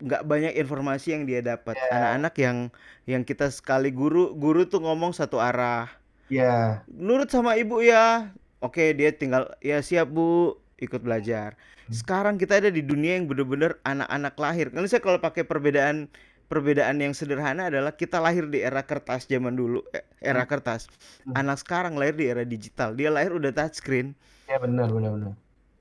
nggak 0.00 0.22
banyak 0.24 0.52
informasi 0.56 1.14
yang 1.14 1.24
dia 1.28 1.40
dapat. 1.42 1.76
Yeah. 1.76 1.94
Anak-anak 1.94 2.34
yang 2.40 2.56
yang 3.04 3.22
kita 3.26 3.50
sekali 3.50 3.90
guru 3.90 4.32
guru 4.34 4.66
tuh 4.66 4.82
ngomong 4.82 5.12
satu 5.12 5.38
arah. 5.42 5.90
Ya. 6.30 6.42
Yeah. 6.42 6.66
Nurut 6.88 7.28
sama 7.30 7.58
ibu 7.58 7.82
ya. 7.84 8.32
Oke, 8.64 8.96
dia 8.96 9.12
tinggal 9.12 9.52
ya 9.60 9.84
siap 9.84 10.08
Bu, 10.08 10.56
ikut 10.80 11.04
belajar. 11.04 11.52
Hmm. 11.84 11.92
Sekarang 11.92 12.34
kita 12.40 12.64
ada 12.64 12.72
di 12.72 12.80
dunia 12.80 13.20
yang 13.20 13.28
bener-bener 13.28 13.76
anak-anak 13.84 14.34
lahir. 14.40 14.66
Kan 14.72 14.88
saya 14.88 15.04
kalau 15.04 15.20
pakai 15.20 15.44
perbedaan 15.44 16.08
perbedaan 16.48 16.96
yang 17.00 17.12
sederhana 17.12 17.68
adalah 17.68 17.92
kita 17.92 18.20
lahir 18.20 18.48
di 18.48 18.60
era 18.60 18.84
kertas 18.84 19.28
zaman 19.28 19.56
dulu, 19.56 19.84
eh, 19.92 20.04
era 20.24 20.44
hmm. 20.44 20.50
kertas. 20.50 20.88
Hmm. 21.28 21.44
Anak 21.44 21.60
sekarang 21.60 21.96
lahir 22.00 22.16
di 22.16 22.24
era 22.24 22.44
digital. 22.44 22.96
Dia 22.96 23.12
lahir 23.12 23.36
udah 23.36 23.52
touchscreen. 23.52 24.16
Ya 24.48 24.56
benar 24.60 24.88
benar 24.92 25.10
benar. 25.16 25.32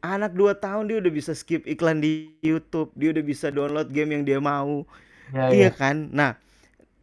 Anak 0.03 0.35
2 0.35 0.59
tahun 0.59 0.83
dia 0.91 0.97
udah 0.99 1.13
bisa 1.15 1.31
skip 1.31 1.63
iklan 1.63 2.03
di 2.03 2.35
YouTube, 2.43 2.91
dia 2.99 3.15
udah 3.15 3.23
bisa 3.23 3.47
download 3.47 3.87
game 3.87 4.11
yang 4.19 4.23
dia 4.27 4.39
mau. 4.43 4.83
Ya, 5.31 5.47
iya 5.55 5.71
ya. 5.71 5.71
kan? 5.71 6.11
Nah, 6.11 6.35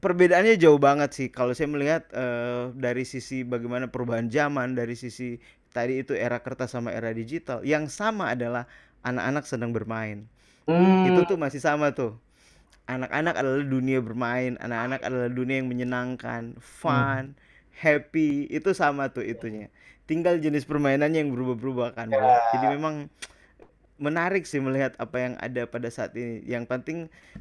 perbedaannya 0.05 0.61
jauh 0.61 0.77
banget 0.77 1.17
sih 1.17 1.29
kalau 1.33 1.57
saya 1.57 1.73
melihat 1.73 2.05
uh, 2.13 2.69
dari 2.77 3.09
sisi 3.09 3.41
bagaimana 3.41 3.89
perubahan 3.89 4.29
zaman, 4.29 4.77
dari 4.77 5.01
sisi 5.01 5.41
tadi 5.73 6.05
itu 6.05 6.13
era 6.13 6.45
kertas 6.45 6.77
sama 6.77 6.93
era 6.93 7.09
digital. 7.17 7.65
Yang 7.65 7.97
sama 7.97 8.37
adalah 8.37 8.69
anak-anak 9.01 9.49
sedang 9.49 9.73
bermain. 9.73 10.29
Hmm. 10.69 11.09
Itu 11.09 11.25
tuh 11.25 11.41
masih 11.41 11.65
sama 11.65 11.97
tuh 11.97 12.21
anak-anak 12.91 13.35
adalah 13.39 13.63
dunia 13.63 13.99
bermain, 14.03 14.59
anak-anak 14.59 15.01
adalah 15.07 15.31
dunia 15.31 15.63
yang 15.63 15.71
menyenangkan, 15.71 16.59
fun, 16.59 17.39
hmm. 17.39 17.50
Happy, 17.81 18.45
itu 18.53 18.77
sama 18.77 19.09
tuh 19.09 19.25
itunya. 19.25 19.73
Tinggal 20.05 20.37
jenis 20.37 20.69
permainannya 20.69 21.25
yang 21.25 21.33
berubah-berubah 21.33 21.97
kan, 21.97 22.13
bro. 22.13 22.21
Ya. 22.21 22.39
Jadi 22.53 22.67
memang 22.77 23.09
menarik 24.01 24.49
sih 24.49 24.61
melihat 24.61 24.97
apa 24.97 25.17
yang 25.21 25.35
ada 25.41 25.65
pada 25.65 25.89
saat 25.89 26.13
ini. 26.17 26.45
Yang 26.45 26.65
penting 26.69 26.99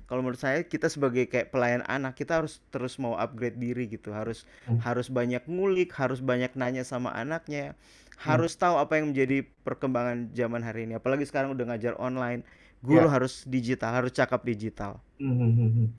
kalau 0.08 0.24
menurut 0.24 0.40
saya 0.40 0.64
kita 0.64 0.92
sebagai 0.92 1.28
kayak 1.28 1.56
pelayan 1.56 1.84
anak 1.88 2.20
kita 2.20 2.44
harus 2.44 2.60
terus 2.72 2.96
mau 3.00 3.16
upgrade 3.16 3.60
diri 3.60 3.88
gitu. 3.88 4.12
Harus 4.12 4.44
hmm. 4.68 4.80
harus 4.84 5.08
banyak 5.12 5.44
ngulik, 5.48 5.92
harus 5.96 6.20
banyak 6.24 6.52
nanya 6.56 6.84
sama 6.84 7.16
anaknya, 7.16 7.74
hmm. 7.74 8.28
harus 8.28 8.56
tahu 8.60 8.76
apa 8.76 9.00
yang 9.00 9.16
menjadi 9.16 9.48
perkembangan 9.64 10.32
zaman 10.36 10.62
hari 10.64 10.88
ini. 10.88 11.00
Apalagi 11.00 11.24
sekarang 11.28 11.56
udah 11.56 11.74
ngajar 11.74 11.96
online 12.00 12.44
guru 12.84 13.08
ya. 13.08 13.12
harus 13.12 13.44
digital, 13.48 13.92
harus 13.92 14.12
cakap 14.16 14.44
digital. 14.44 15.04
Hmm, 15.20 15.92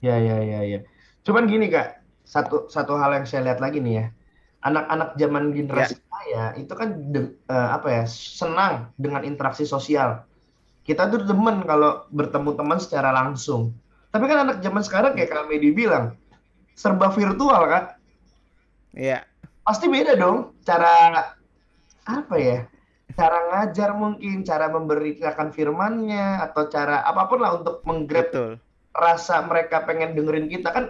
ya, 0.00 0.16
ya, 0.16 0.40
ya, 0.40 0.60
ya. 0.64 0.80
Cuman 1.24 1.48
gini 1.48 1.68
kak, 1.68 2.03
satu 2.34 2.66
satu 2.66 2.98
hal 2.98 3.14
yang 3.14 3.26
saya 3.30 3.46
lihat 3.46 3.62
lagi 3.62 3.78
nih 3.78 3.94
ya, 4.02 4.06
anak-anak 4.66 5.14
zaman 5.14 5.54
generasi 5.54 5.94
ya. 5.94 6.02
saya 6.10 6.42
itu 6.58 6.72
kan 6.74 6.88
de, 7.14 7.30
uh, 7.46 7.78
apa 7.78 8.02
ya 8.02 8.04
senang 8.10 8.90
dengan 8.98 9.22
interaksi 9.22 9.62
sosial. 9.62 10.26
Kita 10.82 11.06
tuh 11.08 11.22
demen 11.22 11.62
kalau 11.62 12.10
bertemu 12.10 12.50
teman 12.58 12.82
secara 12.82 13.14
langsung. 13.14 13.70
Tapi 14.10 14.26
kan 14.26 14.50
anak 14.50 14.58
zaman 14.60 14.82
sekarang 14.82 15.14
kayak 15.14 15.30
kami 15.30 15.62
dibilang 15.62 16.18
serba 16.74 17.14
virtual 17.14 17.70
kak. 17.70 18.02
Iya. 18.98 19.22
Pasti 19.62 19.86
beda 19.86 20.18
dong 20.18 20.58
cara 20.66 21.32
apa 22.04 22.36
ya? 22.36 22.66
cara 23.14 23.38
ngajar 23.52 23.94
mungkin, 23.94 24.42
cara 24.42 24.66
memberikan 24.66 25.54
firmannya 25.54 26.42
atau 26.50 26.66
cara 26.66 27.06
apa 27.06 27.30
pun 27.30 27.38
lah 27.46 27.62
untuk 27.62 27.78
menggrab 27.86 28.58
rasa 28.94 29.42
mereka 29.46 29.86
pengen 29.86 30.18
dengerin 30.18 30.50
kita 30.50 30.70
kan 30.70 30.84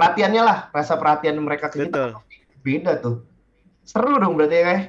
perhatiannya 0.00 0.42
lah, 0.42 0.58
rasa 0.72 0.96
perhatian 0.96 1.36
mereka 1.44 1.68
ke 1.68 1.84
Betul. 1.84 2.16
kita 2.16 2.56
beda 2.64 2.92
tuh. 3.04 3.20
Seru 3.84 4.16
dong 4.16 4.40
berarti 4.40 4.56
ya 4.56 4.64
kayak. 4.64 4.84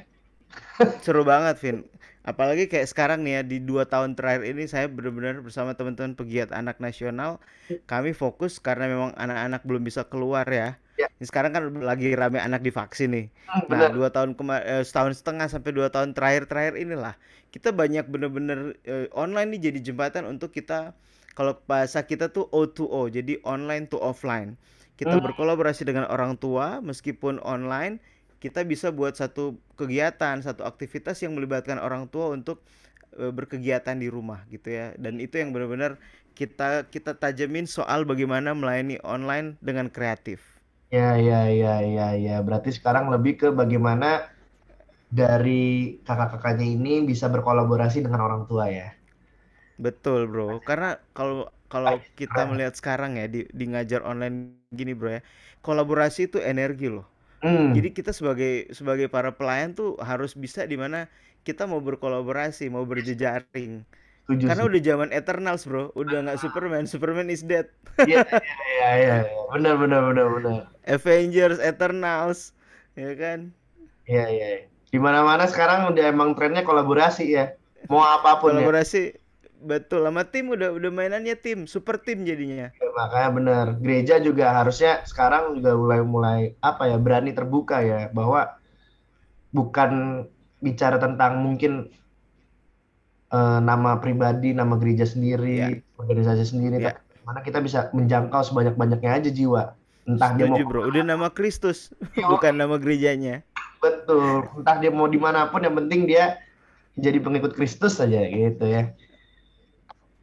Seru 1.04 1.22
banget, 1.28 1.60
Vin. 1.60 1.84
Apalagi 2.24 2.70
kayak 2.70 2.88
sekarang 2.88 3.26
nih 3.26 3.38
ya 3.38 3.42
di 3.42 3.58
dua 3.60 3.84
tahun 3.84 4.14
terakhir 4.14 4.46
ini 4.46 4.64
saya 4.70 4.86
benar-benar 4.86 5.42
bersama 5.42 5.74
teman-teman 5.74 6.14
pegiat 6.14 6.54
anak 6.54 6.78
nasional 6.78 7.42
kami 7.90 8.14
fokus 8.14 8.62
karena 8.62 8.86
memang 8.86 9.10
anak-anak 9.18 9.66
belum 9.66 9.82
bisa 9.82 10.06
keluar 10.06 10.46
ya 10.46 10.78
Ya. 11.00 11.08
Sekarang 11.24 11.56
kan 11.56 11.62
lagi 11.80 12.12
rame 12.12 12.36
anak 12.36 12.60
divaksin 12.60 13.10
nih. 13.16 13.26
Hmm, 13.48 13.64
nah, 13.72 13.88
dua 13.88 14.12
tahun 14.12 14.36
eh, 14.60 14.84
setahun 14.84 15.24
setengah 15.24 15.48
sampai 15.48 15.72
dua 15.72 15.88
tahun 15.88 16.12
terakhir-terakhir 16.12 16.76
inilah 16.76 17.16
kita 17.48 17.72
banyak 17.72 18.04
bener-bener 18.06 18.76
eh, 18.84 19.08
online 19.16 19.56
nih 19.56 19.72
jadi 19.72 19.78
jembatan 19.92 20.28
untuk 20.28 20.52
kita 20.52 20.92
kalau 21.32 21.56
bahasa 21.64 22.04
kita 22.04 22.28
tuh 22.28 22.44
O2O, 22.52 23.08
jadi 23.08 23.40
online 23.48 23.88
to 23.88 23.96
offline. 23.96 24.60
Kita 24.96 25.18
hmm. 25.18 25.24
berkolaborasi 25.24 25.88
dengan 25.88 26.06
orang 26.08 26.36
tua 26.36 26.78
meskipun 26.84 27.40
online, 27.42 27.98
kita 28.42 28.66
bisa 28.66 28.90
buat 28.90 29.14
satu 29.14 29.56
kegiatan, 29.78 30.42
satu 30.42 30.66
aktivitas 30.66 31.22
yang 31.22 31.38
melibatkan 31.38 31.78
orang 31.78 32.10
tua 32.10 32.34
untuk 32.34 32.60
eh, 33.16 33.30
berkegiatan 33.30 33.96
di 33.96 34.10
rumah 34.12 34.44
gitu 34.52 34.68
ya. 34.68 34.92
Dan 34.98 35.22
itu 35.22 35.38
yang 35.38 35.54
benar-benar 35.54 35.96
kita 36.32 36.88
kita 36.88 37.16
tajamin 37.16 37.68
soal 37.68 38.04
bagaimana 38.08 38.52
melayani 38.56 38.98
online 39.04 39.56
dengan 39.62 39.88
kreatif. 39.88 40.42
Ya, 40.92 41.16
ya, 41.16 41.48
ya, 41.48 41.80
ya, 41.80 42.08
ya. 42.12 42.36
Berarti 42.44 42.68
sekarang 42.68 43.08
lebih 43.08 43.40
ke 43.40 43.48
bagaimana 43.48 44.28
dari 45.08 45.96
kakak-kakaknya 46.04 46.68
ini 46.68 47.04
bisa 47.04 47.32
berkolaborasi 47.32 48.04
dengan 48.04 48.24
orang 48.24 48.44
tua 48.44 48.68
ya. 48.68 48.92
Betul, 49.80 50.28
Bro. 50.28 50.60
Karena 50.64 51.00
kalau 51.16 51.48
kalau 51.72 51.96
kita 52.20 52.44
melihat 52.44 52.76
sekarang 52.76 53.16
ya 53.16 53.24
di, 53.24 53.48
di 53.48 53.64
ngajar 53.64 54.04
online 54.04 54.60
gini, 54.76 54.92
Bro 54.92 55.16
ya, 55.16 55.20
kolaborasi 55.64 56.28
itu 56.28 56.36
energi 56.44 56.92
loh. 56.92 57.08
Hmm. 57.40 57.72
Jadi 57.72 57.96
kita 57.96 58.12
sebagai 58.12 58.68
sebagai 58.76 59.08
para 59.08 59.32
pelayan 59.32 59.72
tuh 59.72 59.96
harus 59.98 60.36
bisa 60.36 60.68
di 60.68 60.76
mana 60.76 61.08
kita 61.42 61.64
mau 61.64 61.80
berkolaborasi, 61.80 62.68
mau 62.68 62.84
berjejaring. 62.84 63.82
Setuju 64.22 64.44
Karena 64.46 64.62
sih. 64.62 64.68
udah 64.70 64.80
zaman 64.86 65.08
Eternals, 65.10 65.62
Bro. 65.66 65.90
Udah 65.98 66.22
nggak 66.22 66.38
Superman, 66.38 66.86
Superman 66.86 67.26
is 67.32 67.42
dead. 67.42 67.66
Iya, 68.06 68.22
iya, 68.22 68.90
iya, 68.94 69.16
iya. 69.26 69.42
Benar, 69.50 69.74
benar, 69.80 70.00
benar, 70.06 70.26
benar. 70.38 70.54
Avengers, 70.86 71.58
Eternals, 71.58 72.54
ya 72.94 73.10
kan? 73.18 73.50
Iya, 74.06 74.24
iya. 74.30 74.46
Di 74.94 74.98
mana-mana 75.02 75.50
sekarang 75.50 75.90
udah 75.90 76.04
emang 76.06 76.38
trennya 76.38 76.62
kolaborasi 76.62 77.34
ya. 77.34 77.58
Mau 77.90 78.04
apa 78.06 78.38
pun 78.38 78.54
ya. 78.54 78.62
kolaborasi. 78.62 79.02
ya. 79.10 79.21
Betul, 79.62 80.02
sama 80.10 80.26
tim 80.26 80.50
udah 80.50 80.74
udah 80.74 80.90
mainannya 80.90 81.38
tim, 81.38 81.70
super 81.70 82.02
tim 82.02 82.26
jadinya. 82.26 82.74
Ya, 82.74 82.88
makanya 82.98 83.30
benar. 83.30 83.66
Gereja 83.78 84.18
juga 84.18 84.50
harusnya 84.50 85.06
sekarang 85.06 85.62
juga 85.62 85.78
mulai 85.78 86.00
mulai 86.02 86.40
apa 86.58 86.90
ya 86.90 86.98
berani 86.98 87.30
terbuka 87.30 87.78
ya 87.78 88.10
bahwa 88.10 88.58
bukan 89.54 90.24
bicara 90.58 90.98
tentang 90.98 91.38
mungkin 91.38 91.94
uh, 93.30 93.58
nama 93.62 93.98
pribadi, 94.02 94.50
nama 94.50 94.74
gereja 94.78 95.06
sendiri, 95.06 95.56
yeah. 95.58 95.98
organisasi 95.98 96.54
sendiri, 96.54 96.82
yeah. 96.82 96.98
mana 97.22 97.42
kita 97.42 97.62
bisa 97.62 97.90
menjangkau 97.94 98.42
sebanyak-banyaknya 98.42 99.10
aja 99.10 99.30
jiwa. 99.30 99.62
Entah 100.02 100.34
Setuju, 100.34 100.42
dia 100.42 100.46
mau 100.50 100.66
bro, 100.66 100.80
udah 100.90 101.02
nama 101.06 101.28
Kristus, 101.30 101.94
bukan 102.18 102.58
nama 102.58 102.74
gerejanya. 102.78 103.46
Betul, 103.78 104.46
entah 104.58 104.78
dia 104.82 104.90
mau 104.90 105.06
di 105.06 105.18
mana 105.18 105.46
pun, 105.50 105.62
yang 105.62 105.78
penting 105.78 106.10
dia 106.10 106.38
jadi 106.98 107.22
pengikut 107.22 107.54
Kristus 107.54 107.98
saja 107.98 108.22
gitu 108.26 108.66
ya. 108.66 108.90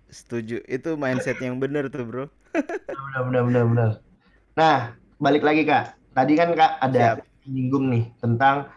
Setuju, 0.10 0.66
itu 0.66 0.90
mindset 0.98 1.38
yang 1.40 1.62
benar 1.62 1.90
tuh 1.94 2.06
bro. 2.06 2.26
benar, 2.54 3.22
benar, 3.30 3.42
benar, 3.46 3.64
benar. 3.70 3.92
Nah, 4.58 4.78
balik 5.22 5.46
lagi 5.46 5.64
kak. 5.64 5.94
Tadi 6.18 6.34
kan 6.34 6.58
kak 6.58 6.82
ada 6.82 7.22
nyinggung 7.46 7.90
nih 7.94 8.06
tentang 8.22 8.70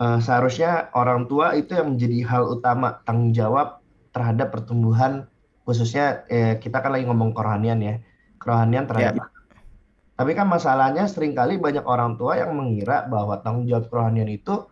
uh, 0.00 0.18
seharusnya 0.18 0.88
orang 0.96 1.28
tua 1.28 1.52
itu 1.54 1.76
yang 1.76 1.94
menjadi 1.94 2.18
hal 2.26 2.42
utama 2.58 3.02
tanggung 3.04 3.36
jawab 3.36 3.84
terhadap 4.10 4.50
pertumbuhan 4.50 5.30
khususnya 5.62 6.26
eh, 6.26 6.58
kita 6.58 6.82
kan 6.82 6.90
lagi 6.90 7.06
ngomong 7.06 7.30
kerohanian 7.30 7.78
ya 7.78 7.94
kerohanian 8.42 8.90
terhadap 8.90 9.22
yeah. 9.22 10.18
tapi 10.18 10.34
kan 10.34 10.50
masalahnya 10.50 11.06
sering 11.06 11.36
kali 11.36 11.60
banyak 11.60 11.86
orang 11.86 12.18
tua 12.18 12.40
yang 12.40 12.56
mengira 12.58 13.06
bahwa 13.06 13.38
tanggung 13.38 13.70
jawab 13.70 13.86
kerohanian 13.86 14.26
itu 14.26 14.66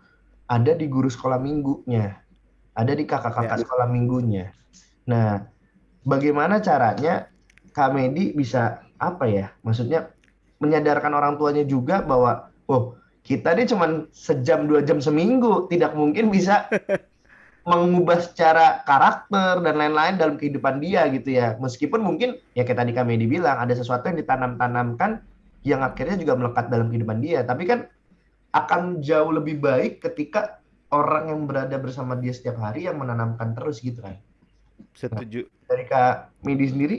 ada 0.50 0.74
di 0.74 0.90
guru 0.90 1.07
sekolah 1.07 1.38
minggunya 1.38 2.18
ada 2.74 2.92
di 2.98 3.04
kakak-kakak 3.07 3.62
yeah. 3.62 3.62
sekolah 3.62 3.87
minggunya 3.87 4.44
nah 5.07 5.46
bagaimana 6.05 6.61
caranya 6.63 7.31
Kak 7.73 7.95
Medi 7.95 8.35
bisa 8.35 8.83
apa 8.99 9.31
ya 9.31 9.55
maksudnya 9.63 10.11
menyadarkan 10.59 11.15
orang 11.15 11.39
tuanya 11.39 11.63
juga 11.63 12.03
bahwa 12.03 12.51
oh 12.67 12.99
kita 13.23 13.55
ini 13.55 13.69
cuma 13.69 13.87
sejam 14.11 14.67
dua 14.67 14.81
jam 14.83 14.99
seminggu 14.99 15.69
tidak 15.71 15.95
mungkin 15.95 16.33
bisa 16.33 16.67
mengubah 17.69 18.25
secara 18.25 18.81
karakter 18.89 19.61
dan 19.61 19.77
lain-lain 19.77 20.17
dalam 20.17 20.41
kehidupan 20.41 20.81
dia 20.81 21.05
gitu 21.13 21.37
ya. 21.37 21.53
Meskipun 21.61 22.01
mungkin 22.01 22.41
ya 22.57 22.65
kayak 22.65 22.81
tadi 22.81 22.93
kami 22.97 23.21
dibilang 23.21 23.61
ada 23.61 23.77
sesuatu 23.77 24.09
yang 24.09 24.17
ditanam-tanamkan 24.17 25.21
yang 25.69 25.85
akhirnya 25.85 26.17
juga 26.17 26.41
melekat 26.41 26.73
dalam 26.73 26.89
kehidupan 26.89 27.21
dia. 27.21 27.45
Tapi 27.45 27.69
kan 27.69 27.93
akan 28.57 29.05
jauh 29.05 29.29
lebih 29.29 29.61
baik 29.61 30.01
ketika 30.01 30.65
orang 30.89 31.29
yang 31.29 31.45
berada 31.45 31.77
bersama 31.77 32.17
dia 32.17 32.33
setiap 32.33 32.57
hari 32.57 32.89
yang 32.89 32.97
menanamkan 32.97 33.53
terus 33.53 33.85
gitu 33.85 34.01
kan. 34.01 34.17
Setuju. 34.97 35.45
Dari 35.68 35.85
Kak 35.85 36.42
Medi 36.42 36.66
sendiri 36.72 36.96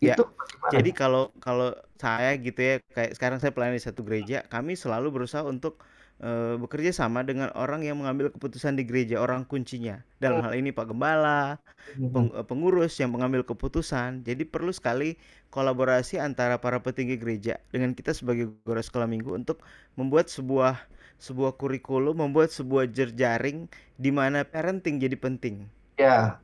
ya. 0.00 0.14
itu 0.16 0.24
jadi 0.72 0.90
kalau 0.92 1.34
kalau 1.40 1.72
saya 2.00 2.36
gitu 2.40 2.60
ya 2.60 2.74
kayak 2.92 3.16
sekarang 3.16 3.38
saya 3.40 3.52
pelayan 3.52 3.76
di 3.76 3.84
satu 3.84 4.04
gereja, 4.04 4.44
kami 4.48 4.76
selalu 4.76 5.12
berusaha 5.12 5.44
untuk 5.44 5.80
uh, 6.20 6.56
bekerja 6.60 6.92
sama 6.92 7.24
dengan 7.24 7.48
orang 7.56 7.84
yang 7.84 7.96
mengambil 8.00 8.28
keputusan 8.32 8.76
di 8.76 8.84
gereja, 8.84 9.20
orang 9.20 9.48
kuncinya. 9.48 10.04
Dalam 10.20 10.44
hal 10.44 10.56
ini 10.56 10.72
Pak 10.72 10.92
Gembala, 10.92 11.60
hmm. 11.96 12.12
peng, 12.12 12.28
eh, 12.32 12.44
pengurus 12.44 12.96
yang 13.00 13.12
mengambil 13.12 13.44
keputusan. 13.44 14.24
Jadi 14.24 14.44
perlu 14.44 14.72
sekali 14.72 15.16
kolaborasi 15.48 16.20
antara 16.20 16.60
para 16.60 16.80
petinggi 16.80 17.16
gereja 17.16 17.56
dengan 17.72 17.96
kita 17.96 18.12
sebagai 18.12 18.52
guru 18.64 18.80
sekolah 18.80 19.08
minggu 19.08 19.32
untuk 19.32 19.64
membuat 19.96 20.28
sebuah 20.28 20.76
sebuah 21.20 21.60
kurikulum, 21.60 22.16
membuat 22.16 22.48
sebuah 22.48 22.88
jejaring 22.88 23.68
di 24.00 24.10
mana 24.12 24.44
parenting 24.44 24.96
jadi 25.00 25.16
penting. 25.20 25.68
Ya. 26.00 26.40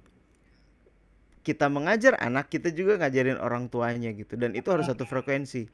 Kita 1.46 1.70
mengajar 1.70 2.18
anak, 2.18 2.50
kita 2.50 2.74
juga 2.74 2.98
ngajarin 2.98 3.38
orang 3.38 3.70
tuanya 3.70 4.10
gitu 4.10 4.34
dan 4.34 4.58
itu 4.58 4.66
harus 4.74 4.90
satu 4.90 5.06
frekuensi. 5.06 5.70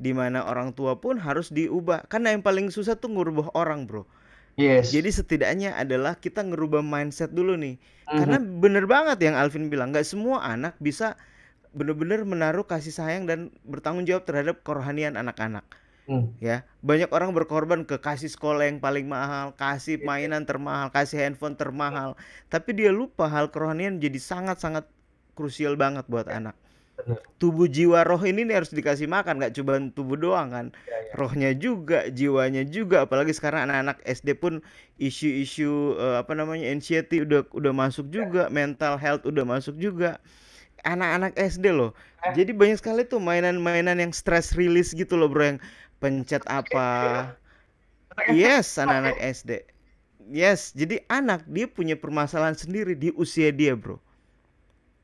Di 0.00 0.16
mana 0.16 0.48
orang 0.48 0.72
tua 0.72 0.96
pun 0.96 1.20
harus 1.20 1.52
diubah. 1.52 2.08
Karena 2.08 2.32
yang 2.32 2.40
paling 2.40 2.72
susah 2.72 2.96
tuh 2.96 3.12
ngubah 3.12 3.52
orang, 3.52 3.84
Bro. 3.84 4.08
Yes. 4.56 4.96
Jadi 4.96 5.12
setidaknya 5.12 5.76
adalah 5.76 6.16
kita 6.16 6.40
ngerubah 6.40 6.80
mindset 6.80 7.36
dulu 7.36 7.52
nih. 7.60 7.76
Mm-hmm. 7.76 8.16
Karena 8.16 8.38
bener 8.40 8.84
banget 8.88 9.20
yang 9.20 9.36
Alvin 9.36 9.68
bilang, 9.68 9.92
nggak 9.92 10.08
semua 10.08 10.40
anak 10.40 10.80
bisa 10.80 11.20
bener-bener 11.76 12.24
menaruh 12.24 12.64
kasih 12.64 12.90
sayang 12.90 13.28
dan 13.28 13.52
bertanggung 13.62 14.08
jawab 14.08 14.24
terhadap 14.24 14.64
kerohanian 14.64 15.20
anak-anak. 15.20 15.68
Hmm. 16.10 16.34
Ya, 16.42 16.66
banyak 16.82 17.06
orang 17.14 17.30
berkorban 17.30 17.86
ke 17.86 18.02
kasih 18.02 18.26
sekolah 18.26 18.66
yang 18.66 18.82
paling 18.82 19.06
mahal, 19.06 19.54
kasih 19.54 20.02
iya. 20.02 20.06
mainan 20.10 20.42
termahal, 20.42 20.90
kasih 20.90 21.22
handphone 21.22 21.54
termahal, 21.54 22.18
tapi 22.50 22.74
dia 22.74 22.90
lupa 22.90 23.30
hal 23.30 23.46
kerohanian 23.54 24.02
jadi 24.02 24.18
sangat-sangat 24.18 24.90
krusial 25.40 25.80
banget 25.80 26.04
buat 26.12 26.28
ya. 26.28 26.36
anak. 26.36 26.56
Tubuh 27.40 27.64
jiwa 27.64 28.04
roh 28.04 28.20
ini 28.28 28.44
nih 28.44 28.60
harus 28.60 28.68
dikasih 28.76 29.08
makan, 29.08 29.40
nggak 29.40 29.56
cuma 29.56 29.80
tubuh 29.96 30.20
doang 30.20 30.52
kan. 30.52 30.66
Ya, 30.84 31.00
ya. 31.00 31.12
Rohnya 31.16 31.50
juga, 31.56 32.04
jiwanya 32.12 32.68
juga, 32.68 33.08
apalagi 33.08 33.32
sekarang 33.32 33.72
anak-anak 33.72 34.04
SD 34.04 34.36
pun 34.36 34.60
isu-isu 35.00 35.96
uh, 35.96 36.20
apa 36.20 36.36
namanya 36.36 36.68
anxiety 36.68 37.24
udah 37.24 37.48
udah 37.56 37.72
masuk 37.72 38.12
ya. 38.12 38.20
juga, 38.20 38.42
mental 38.52 39.00
health 39.00 39.24
udah 39.24 39.48
masuk 39.48 39.80
juga. 39.80 40.20
Anak-anak 40.84 41.32
SD 41.40 41.72
loh. 41.72 41.96
Eh. 42.28 42.36
Jadi 42.36 42.52
banyak 42.52 42.76
sekali 42.76 43.08
tuh 43.08 43.20
mainan-mainan 43.20 43.96
yang 43.96 44.12
stress 44.12 44.52
release 44.52 44.92
gitu 44.92 45.16
loh, 45.16 45.32
Bro, 45.32 45.56
yang 45.56 45.60
pencet 46.04 46.44
apa. 46.52 47.32
Yes, 48.28 48.76
anak-anak 48.76 49.16
SD. 49.16 49.64
Yes, 50.28 50.76
jadi 50.76 51.00
anak 51.08 51.48
dia 51.48 51.64
punya 51.64 51.96
permasalahan 51.96 52.54
sendiri 52.54 52.92
di 52.92 53.08
usia 53.16 53.48
dia, 53.48 53.72
Bro 53.72 54.04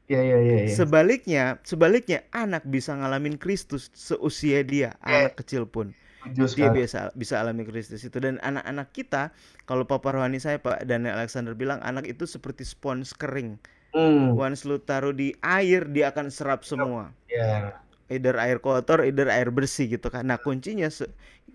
Iya 0.07 0.21
iya 0.23 0.39
iya. 0.39 0.57
Ya. 0.67 0.75
Sebaliknya, 0.75 1.45
sebaliknya 1.67 2.23
anak 2.31 2.63
bisa 2.67 2.95
ngalamin 2.95 3.39
Kristus 3.39 3.91
seusia 3.91 4.63
dia, 4.63 4.95
ya. 5.03 5.27
anak 5.27 5.39
kecil 5.43 5.67
pun. 5.67 5.91
Dia 6.35 6.75
bisa 6.75 7.15
bisa 7.15 7.39
alami 7.39 7.63
Kristus 7.63 8.03
itu 8.03 8.19
dan 8.19 8.43
anak-anak 8.43 8.91
kita 8.91 9.31
kalau 9.63 9.87
Papa 9.87 10.11
rohani 10.11 10.43
saya 10.43 10.59
Pak 10.59 10.83
Daniel 10.83 11.15
Alexander 11.23 11.55
bilang 11.55 11.79
anak 11.87 12.11
itu 12.11 12.27
seperti 12.27 12.67
spons 12.67 13.15
kering. 13.15 13.63
Hmm. 13.95 14.35
Once 14.35 14.67
lu 14.67 14.83
taruh 14.83 15.15
di 15.15 15.39
air 15.39 15.87
dia 15.87 16.11
akan 16.11 16.29
serap 16.35 16.67
semua. 16.67 17.15
Yeah. 17.31 17.79
Either 18.11 18.39
air 18.39 18.59
kotor, 18.59 19.07
either 19.07 19.31
air 19.31 19.51
bersih 19.55 19.87
gitu 19.91 20.11
kan. 20.11 20.27
Nah, 20.31 20.39
kuncinya 20.39 20.87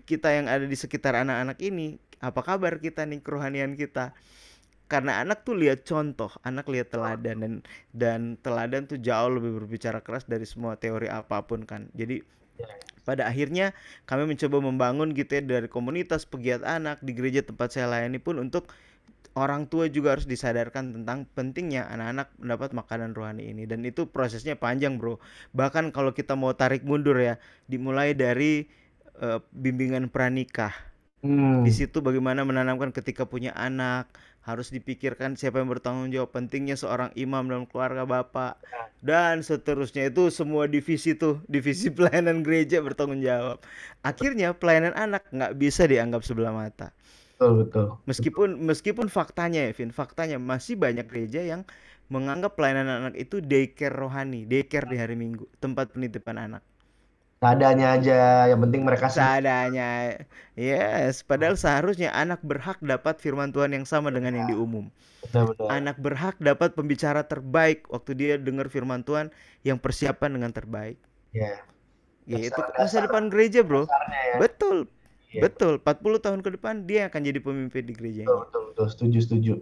kita 0.04 0.28
yang 0.36 0.48
ada 0.52 0.68
di 0.68 0.76
sekitar 0.76 1.16
anak-anak 1.16 1.56
ini, 1.64 1.96
apa 2.20 2.44
kabar 2.44 2.76
kita 2.76 3.08
nih 3.08 3.24
kerohanian 3.24 3.72
kita? 3.72 4.12
Karena 4.90 5.24
anak 5.24 5.46
tuh 5.46 5.56
lihat 5.56 5.88
contoh, 5.88 6.28
anak 6.44 6.68
lihat 6.68 6.92
teladan 6.92 7.36
dan 7.40 7.52
dan 7.96 8.20
teladan 8.44 8.84
tuh 8.84 9.00
jauh 9.00 9.32
lebih 9.32 9.62
berbicara 9.62 10.04
keras 10.04 10.28
dari 10.28 10.44
semua 10.44 10.76
teori 10.76 11.08
apa 11.08 11.42
pun 11.48 11.64
kan. 11.64 11.88
Jadi 11.96 12.20
pada 13.02 13.26
akhirnya 13.26 13.74
kami 14.06 14.28
mencoba 14.30 14.62
membangun 14.62 15.10
gitu 15.16 15.40
ya 15.40 15.42
dari 15.42 15.66
komunitas 15.66 16.22
pegiat 16.28 16.62
anak 16.62 17.02
di 17.02 17.16
gereja 17.16 17.42
tempat 17.42 17.74
saya 17.74 17.90
layani 17.90 18.22
pun 18.22 18.38
untuk 18.38 18.70
orang 19.32 19.64
tua 19.66 19.88
juga 19.88 20.14
harus 20.14 20.28
disadarkan 20.28 20.92
tentang 20.92 21.24
pentingnya 21.32 21.88
anak-anak 21.88 22.28
mendapat 22.38 22.70
makanan 22.76 23.10
rohani 23.16 23.48
ini. 23.48 23.64
Dan 23.64 23.82
itu 23.88 24.06
prosesnya 24.06 24.54
panjang 24.54 25.00
bro. 25.00 25.18
Bahkan 25.56 25.90
kalau 25.90 26.12
kita 26.12 26.36
mau 26.36 26.52
tarik 26.52 26.84
mundur 26.84 27.16
ya 27.16 27.40
dimulai 27.66 28.12
dari 28.12 28.68
uh, 29.18 29.40
bimbingan 29.50 30.12
pranikah. 30.12 30.92
Hmm. 31.22 31.62
di 31.62 31.70
situ 31.70 32.02
bagaimana 32.02 32.42
menanamkan 32.42 32.90
ketika 32.90 33.30
punya 33.30 33.54
anak 33.54 34.10
harus 34.42 34.74
dipikirkan 34.74 35.38
siapa 35.38 35.62
yang 35.62 35.70
bertanggung 35.70 36.10
jawab 36.10 36.34
pentingnya 36.34 36.74
seorang 36.74 37.14
imam 37.14 37.46
dalam 37.46 37.64
keluarga 37.66 38.02
bapak. 38.02 38.58
Ya. 38.62 38.90
dan 39.02 39.42
seterusnya 39.42 40.14
itu 40.14 40.30
semua 40.30 40.70
divisi 40.70 41.18
tuh 41.18 41.42
divisi 41.50 41.90
pelayanan 41.90 42.46
gereja 42.46 42.78
bertanggung 42.82 43.22
jawab. 43.22 43.58
Akhirnya 44.06 44.54
pelayanan 44.54 44.94
anak 44.94 45.26
nggak 45.34 45.58
bisa 45.58 45.86
dianggap 45.90 46.22
sebelah 46.22 46.54
mata. 46.54 46.94
Betul 47.34 47.66
betul. 47.66 47.86
Meskipun 48.06 48.48
meskipun 48.62 49.06
faktanya 49.10 49.66
ya 49.66 49.72
Vin 49.74 49.90
faktanya 49.90 50.38
masih 50.38 50.78
banyak 50.78 51.06
gereja 51.10 51.42
yang 51.42 51.66
menganggap 52.12 52.54
pelayanan 52.54 52.86
anak 53.02 53.14
itu 53.16 53.40
daycare 53.40 53.96
rohani 53.96 54.44
daycare 54.44 54.84
di 54.84 55.00
hari 55.00 55.16
minggu 55.16 55.48
tempat 55.58 55.96
penitipan 55.96 56.36
anak 56.36 56.62
seadanya 57.42 57.98
aja 57.98 58.46
yang 58.46 58.62
penting 58.62 58.86
mereka 58.86 59.10
seadanya. 59.10 60.14
Yes 60.54 61.26
padahal 61.26 61.58
seharusnya 61.58 62.14
anak 62.14 62.38
berhak 62.46 62.78
dapat 62.78 63.18
firman 63.18 63.50
Tuhan 63.50 63.74
yang 63.74 63.82
sama 63.82 64.14
dengan 64.14 64.38
yang 64.38 64.46
diumum. 64.46 64.94
Betul, 65.26 65.50
betul. 65.50 65.66
anak 65.66 65.98
berhak 65.98 66.38
dapat 66.38 66.78
pembicara 66.78 67.26
terbaik 67.26 67.90
waktu 67.90 68.14
dia 68.14 68.34
dengar 68.38 68.70
firman 68.70 69.02
Tuhan 69.02 69.34
yang 69.66 69.82
persiapan 69.82 70.38
dengan 70.38 70.54
terbaik. 70.54 71.02
Ya. 71.34 71.58
Yeah. 72.22 72.38
ya 72.46 72.54
itu 72.54 72.60
masa 72.78 73.02
depan 73.02 73.26
gereja 73.26 73.66
bro. 73.66 73.90
Ya. 73.90 74.38
betul 74.38 74.86
yeah. 75.34 75.42
betul. 75.42 75.82
40 75.82 76.22
tahun 76.22 76.40
ke 76.46 76.50
depan 76.54 76.86
dia 76.86 77.10
akan 77.10 77.20
jadi 77.26 77.42
pemimpin 77.42 77.82
di 77.82 77.94
gereja 77.98 78.22
betul, 78.22 78.38
betul, 78.46 78.62
betul. 78.70 78.86
setuju 78.86 79.18
setuju. 79.18 79.54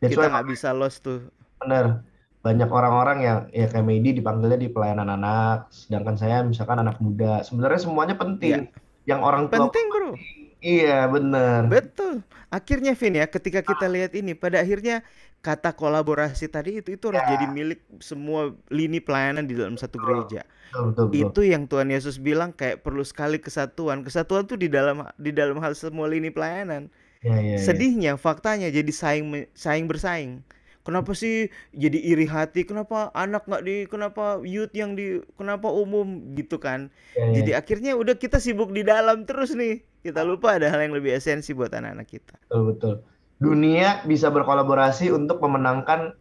That's 0.00 0.16
kita 0.16 0.32
nggak 0.32 0.48
bisa 0.48 0.72
lost 0.72 1.04
tuh. 1.04 1.28
Bener 1.60 2.00
banyak 2.38 2.70
orang-orang 2.70 3.18
yang 3.20 3.38
ya 3.50 3.66
kayak 3.66 3.86
Medi 3.86 4.22
dipanggilnya 4.22 4.58
di 4.58 4.70
pelayanan 4.70 5.10
anak, 5.10 5.68
sedangkan 5.74 6.14
saya 6.14 6.46
misalkan 6.46 6.78
anak 6.78 7.02
muda. 7.02 7.42
Sebenarnya 7.42 7.80
semuanya 7.82 8.14
penting. 8.14 8.70
Ya. 8.70 9.14
Yang 9.14 9.20
orang 9.24 9.42
tua 9.50 9.66
penting, 9.66 9.86
Bro. 9.90 10.10
Iya, 10.58 11.06
benar. 11.06 11.70
Betul. 11.70 12.22
Akhirnya 12.50 12.94
Vin 12.98 13.14
ya, 13.18 13.26
ketika 13.30 13.62
kita 13.62 13.86
lihat 13.86 14.14
ini 14.18 14.34
pada 14.34 14.58
akhirnya 14.58 15.06
kata 15.38 15.70
kolaborasi 15.78 16.50
tadi 16.50 16.82
itu 16.82 16.98
itu 16.98 17.04
harus 17.14 17.22
ya. 17.22 17.38
jadi 17.38 17.46
milik 17.46 17.80
semua 18.02 18.50
lini 18.74 18.98
pelayanan 18.98 19.46
di 19.46 19.54
dalam 19.54 19.78
satu 19.78 20.02
gereja. 20.02 20.42
Betul, 20.70 20.82
betul, 20.90 21.04
betul. 21.10 21.22
Itu 21.30 21.40
yang 21.46 21.62
Tuhan 21.70 21.88
Yesus 21.94 22.18
bilang 22.18 22.50
kayak 22.50 22.82
perlu 22.82 23.06
sekali 23.06 23.38
kesatuan. 23.38 24.02
Kesatuan 24.02 24.50
tuh 24.50 24.58
di 24.58 24.66
dalam 24.66 25.06
di 25.14 25.30
dalam 25.30 25.62
hal 25.62 25.78
semua 25.78 26.10
lini 26.10 26.30
pelayanan. 26.34 26.90
Ya, 27.22 27.38
ya, 27.38 27.54
ya. 27.54 27.58
Sedihnya 27.58 28.12
faktanya 28.18 28.70
jadi 28.70 28.90
saing 28.90 29.46
saing 29.54 29.86
bersaing 29.90 30.42
kenapa 30.88 31.12
sih 31.12 31.52
jadi 31.76 32.00
iri 32.00 32.24
hati? 32.24 32.64
Kenapa 32.64 33.12
anak 33.12 33.44
nggak 33.44 33.62
di 33.68 33.84
kenapa 33.84 34.40
youth 34.40 34.72
yang 34.72 34.96
di 34.96 35.20
kenapa 35.36 35.68
umum? 35.68 36.32
Gitu 36.32 36.56
kan. 36.56 36.88
Ya, 37.12 37.28
ya. 37.28 37.44
jadi 37.44 37.50
akhirnya 37.60 37.92
udah 37.92 38.16
kita 38.16 38.40
sibuk 38.40 38.72
di 38.72 38.80
dalam 38.80 39.28
terus 39.28 39.52
nih. 39.52 39.84
Kita 40.00 40.24
lupa 40.24 40.56
ada 40.56 40.72
hal 40.72 40.80
yang 40.80 40.96
lebih 40.96 41.12
esensi 41.12 41.52
buat 41.52 41.68
anak-anak 41.68 42.08
kita. 42.08 42.40
Betul 42.48 42.62
betul. 42.72 42.94
Dunia 43.36 44.00
bisa 44.08 44.32
berkolaborasi 44.32 45.12
untuk 45.12 45.44
memenangkan 45.44 46.16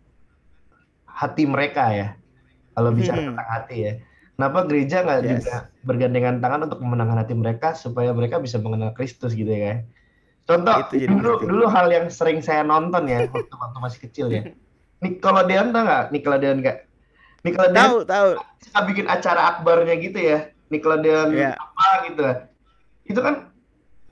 hati 1.07 1.47
mereka 1.47 1.95
ya. 1.95 2.07
Kalau 2.75 2.91
bicara 2.91 3.23
hmm. 3.23 3.27
tentang 3.31 3.49
hati 3.49 3.77
ya. 3.79 3.93
Kenapa 4.37 4.59
gereja 4.69 5.01
nggak 5.01 5.19
yes. 5.23 5.29
juga 5.31 5.55
bergandengan 5.81 6.43
tangan 6.43 6.69
untuk 6.69 6.83
memenangkan 6.83 7.17
hati 7.23 7.33
mereka 7.33 7.73
supaya 7.73 8.13
mereka 8.13 8.37
bisa 8.37 8.59
mengenal 8.61 8.93
Kristus 8.93 9.33
gitu 9.33 9.49
ya 9.49 9.81
Contoh 10.47 10.75
itu 10.95 11.11
dulu 11.11 11.43
dulu 11.43 11.65
hal 11.67 11.91
yang 11.91 12.07
sering 12.07 12.39
saya 12.39 12.63
nonton 12.63 13.11
ya 13.11 13.27
waktu 13.35 13.51
waktu 13.51 13.77
masih 13.83 13.99
kecil 14.07 14.27
ya. 14.31 14.47
Nickelodeon 15.03 15.75
tau 15.75 15.83
nggak? 15.83 16.05
Nickelodeon 16.15 16.57
nggak? 16.63 16.77
Nickelodeon 17.43 17.75
tahu 17.77 17.97
tahu. 18.07 18.29
Suka 18.63 18.79
bikin 18.87 19.05
acara 19.11 19.41
akbarnya 19.53 19.95
gitu 19.99 20.17
ya. 20.17 20.39
Nickelodeon 20.71 21.35
yeah. 21.35 21.53
apa 21.59 21.87
gitu. 22.07 22.23
Itu 23.11 23.19
kan 23.19 23.51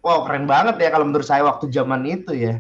wow 0.04 0.28
keren 0.28 0.45
banget 0.45 0.78
ya 0.78 0.91
kalau 0.91 1.08
menurut 1.08 1.26
saya 1.26 1.48
waktu 1.48 1.71
zaman 1.71 2.04
itu 2.04 2.36
ya. 2.36 2.60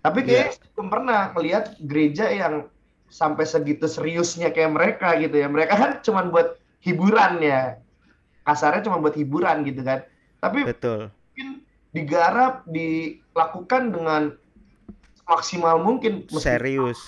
Tapi 0.00 0.24
kayak 0.24 0.56
yeah. 0.56 0.68
belum 0.74 0.88
pernah 0.88 1.20
melihat 1.36 1.76
gereja 1.84 2.32
yang 2.32 2.66
sampai 3.12 3.44
segitu 3.44 3.84
seriusnya 3.86 4.50
kayak 4.56 4.72
mereka 4.72 5.14
gitu 5.20 5.36
ya. 5.36 5.52
Mereka 5.52 5.74
kan 5.76 5.90
cuma 6.00 6.24
buat 6.32 6.56
hiburan 6.80 7.44
ya. 7.44 7.76
Kasarnya 8.42 8.88
cuma 8.88 8.98
buat 8.98 9.14
hiburan 9.14 9.68
gitu 9.68 9.84
kan. 9.84 10.02
Tapi 10.42 10.66
Betul 10.66 11.12
digarap, 11.92 12.64
dilakukan 12.68 13.92
dengan 13.92 14.22
maksimal 15.28 15.80
mungkin. 15.80 16.26
Serius. 16.28 16.98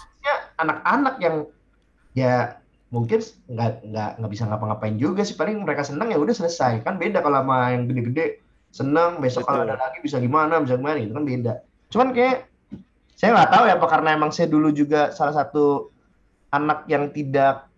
Anak-anak 0.61 1.19
yang 1.19 1.37
ya 2.15 2.63
mungkin 2.95 3.19
nggak 3.51 3.91
nggak 3.91 4.11
nggak 4.23 4.31
bisa 4.31 4.45
ngapa-ngapain 4.47 4.97
juga 4.97 5.27
sih. 5.27 5.35
Paling 5.35 5.65
mereka 5.67 5.83
senang 5.83 6.13
ya 6.13 6.21
udah 6.21 6.33
selesai. 6.37 6.85
Kan 6.87 7.01
beda 7.01 7.25
kalau 7.25 7.43
sama 7.43 7.75
yang 7.75 7.91
gede-gede. 7.91 8.41
Senang 8.71 9.19
besok 9.23 9.47
kalau 9.47 9.67
ada 9.67 9.79
lagi 9.79 10.03
bisa 10.03 10.19
gimana 10.19 10.59
bisa 10.63 10.79
gimana 10.79 10.99
itu 11.03 11.15
kan 11.15 11.27
beda. 11.27 11.55
Cuman 11.91 12.09
kayak 12.15 12.47
saya 13.15 13.31
nggak 13.35 13.51
tahu 13.55 13.65
ya 13.71 13.75
apa 13.79 13.87
karena 13.87 14.09
emang 14.19 14.31
saya 14.35 14.51
dulu 14.51 14.75
juga 14.75 15.15
salah 15.15 15.35
satu 15.35 15.91
anak 16.51 16.87
yang 16.91 17.11
tidak 17.11 17.71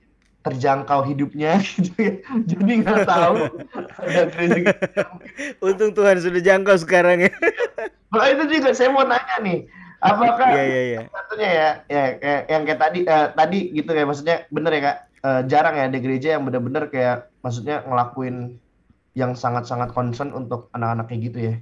terjangkau 0.47 1.03
hidupnya 1.03 1.59
gitu 1.75 1.93
ya. 1.99 2.15
Jadi 2.47 2.73
nggak 2.87 3.03
tahu. 3.03 3.35
Untung 5.67 5.93
Tuhan 5.93 6.17
sudah 6.23 6.41
jangkau 6.41 6.77
sekarang 6.79 7.27
ya. 7.27 7.33
Nah 8.07 8.33
itu 8.33 8.49
juga 8.49 8.71
saya 8.73 8.89
mau 8.95 9.03
nanya 9.05 9.37
nih, 9.43 9.67
apakah 10.01 10.49
yeah, 10.55 10.65
yeah, 10.65 10.85
yeah. 10.95 11.05
satunya 11.11 11.49
ya, 11.51 11.69
ya 11.91 12.05
kayak, 12.17 12.43
yang 12.49 12.63
kayak 12.65 12.81
tadi 12.81 13.01
uh, 13.05 13.29
tadi 13.35 13.59
gitu 13.77 13.91
ya 13.93 14.05
maksudnya 14.07 14.37
bener 14.49 14.73
ya 14.73 14.81
kak, 14.81 14.97
uh, 15.27 15.41
jarang 15.45 15.75
ya 15.75 15.85
ada 15.91 15.99
gereja 16.01 16.29
yang 16.39 16.47
bener-bener 16.47 16.87
kayak 16.89 17.29
maksudnya 17.45 17.83
ngelakuin 17.85 18.57
yang 19.19 19.37
sangat-sangat 19.37 19.93
concern 19.93 20.33
untuk 20.33 20.71
anak-anak 20.73 21.13
kayak 21.13 21.23
gitu 21.29 21.39
ya. 21.51 21.55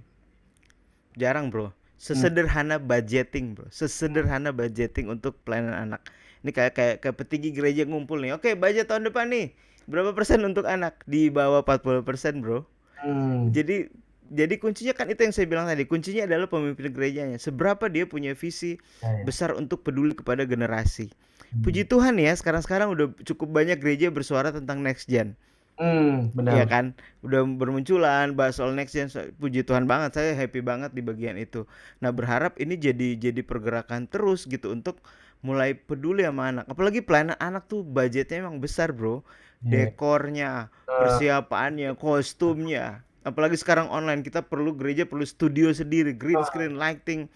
Jarang 1.16 1.48
bro, 1.48 1.72
Sesederhana 2.04 2.76
budgeting, 2.76 3.56
Bro. 3.56 3.72
Sesederhana 3.72 4.52
budgeting 4.52 5.08
untuk 5.08 5.40
pelayanan 5.42 5.90
anak. 5.90 6.00
Ini 6.44 6.52
kayak 6.52 6.72
kayak 6.76 6.96
kayak 7.00 7.16
petinggi 7.16 7.50
gereja 7.56 7.82
ngumpul 7.88 8.20
nih. 8.20 8.36
Oke, 8.36 8.52
budget 8.52 8.92
tahun 8.92 9.08
depan 9.08 9.32
nih. 9.32 9.56
Berapa 9.88 10.12
persen 10.12 10.44
untuk 10.44 10.68
anak? 10.68 11.00
Di 11.08 11.32
bawah 11.32 11.64
40 11.64 12.04
persen, 12.04 12.44
Bro. 12.44 12.68
Hmm. 13.00 13.48
Jadi 13.48 13.88
jadi 14.28 14.56
kuncinya 14.56 14.92
kan 14.96 15.08
itu 15.08 15.24
yang 15.24 15.32
saya 15.32 15.48
bilang 15.48 15.64
tadi. 15.64 15.88
Kuncinya 15.88 16.28
adalah 16.28 16.48
pemimpin 16.48 16.92
gerejanya. 16.92 17.40
Seberapa 17.40 17.88
dia 17.88 18.04
punya 18.04 18.36
visi 18.36 18.76
ya, 19.00 19.08
ya. 19.08 19.24
besar 19.24 19.56
untuk 19.56 19.80
peduli 19.80 20.12
kepada 20.12 20.44
generasi. 20.44 21.08
Hmm. 21.48 21.64
Puji 21.64 21.88
Tuhan 21.88 22.20
ya, 22.20 22.36
sekarang-sekarang 22.36 22.92
udah 22.92 23.06
cukup 23.24 23.48
banyak 23.48 23.80
gereja 23.80 24.12
bersuara 24.12 24.52
tentang 24.52 24.84
next 24.84 25.08
gen. 25.08 25.36
Hmm, 25.74 26.30
benar. 26.30 26.54
Iya 26.54 26.64
kan? 26.70 26.84
Udah 27.26 27.42
bermunculan 27.42 28.38
bahas 28.38 28.60
soal 28.60 28.72
next 28.72 28.94
gen. 28.94 29.08
Puji 29.40 29.66
Tuhan 29.66 29.90
banget, 29.90 30.16
saya 30.16 30.32
happy 30.36 30.62
banget 30.62 30.94
di 30.94 31.02
bagian 31.02 31.34
itu. 31.40 31.66
Nah, 31.98 32.14
berharap 32.14 32.56
ini 32.62 32.78
jadi 32.78 33.18
jadi 33.18 33.40
pergerakan 33.42 34.06
terus 34.06 34.46
gitu 34.46 34.70
untuk 34.70 35.02
mulai 35.44 35.76
peduli 35.76 36.24
sama 36.24 36.48
anak. 36.48 36.64
Apalagi 36.72 37.04
pelayanan 37.04 37.36
anak 37.36 37.68
tuh 37.68 37.84
budgetnya 37.84 38.48
emang 38.48 38.64
besar, 38.64 38.96
Bro. 38.96 39.20
Yeah. 39.60 39.92
Dekornya, 39.92 40.72
persiapannya, 40.88 41.92
kostumnya. 42.00 43.04
Apalagi 43.24 43.60
sekarang 43.60 43.92
online 43.92 44.24
kita 44.24 44.40
perlu 44.40 44.72
gereja 44.72 45.04
perlu 45.04 45.24
studio 45.28 45.68
sendiri, 45.72 46.16
green 46.16 46.40
screen, 46.48 46.80
lighting, 46.80 47.28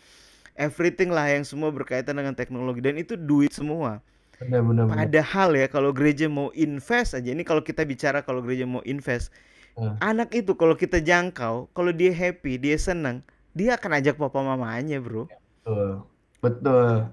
everything 0.56 1.12
lah 1.12 1.28
yang 1.28 1.44
semua 1.44 1.68
berkaitan 1.68 2.16
dengan 2.16 2.32
teknologi 2.32 2.80
dan 2.80 2.96
itu 2.96 3.16
duit 3.16 3.52
semua. 3.52 4.00
Benar, 4.40 4.60
benar, 4.64 4.84
benar. 4.88 4.96
Padahal 5.04 5.50
ya 5.56 5.66
kalau 5.68 5.90
gereja 5.92 6.28
mau 6.28 6.52
invest 6.52 7.16
aja 7.16 7.28
ini 7.32 7.42
kalau 7.42 7.64
kita 7.64 7.82
bicara 7.88 8.20
kalau 8.22 8.44
gereja 8.44 8.68
mau 8.68 8.84
invest 8.86 9.34
hmm. 9.74 9.98
anak 9.98 10.30
itu 10.30 10.54
kalau 10.54 10.78
kita 10.78 11.02
jangkau 11.02 11.66
kalau 11.74 11.90
dia 11.90 12.14
happy 12.14 12.54
dia 12.54 12.78
senang 12.78 13.24
dia 13.50 13.74
akan 13.74 13.98
ajak 13.98 14.14
papa 14.14 14.38
mamanya 14.44 15.02
bro. 15.02 15.26
Betul. 15.26 16.06
Betul. 16.38 17.10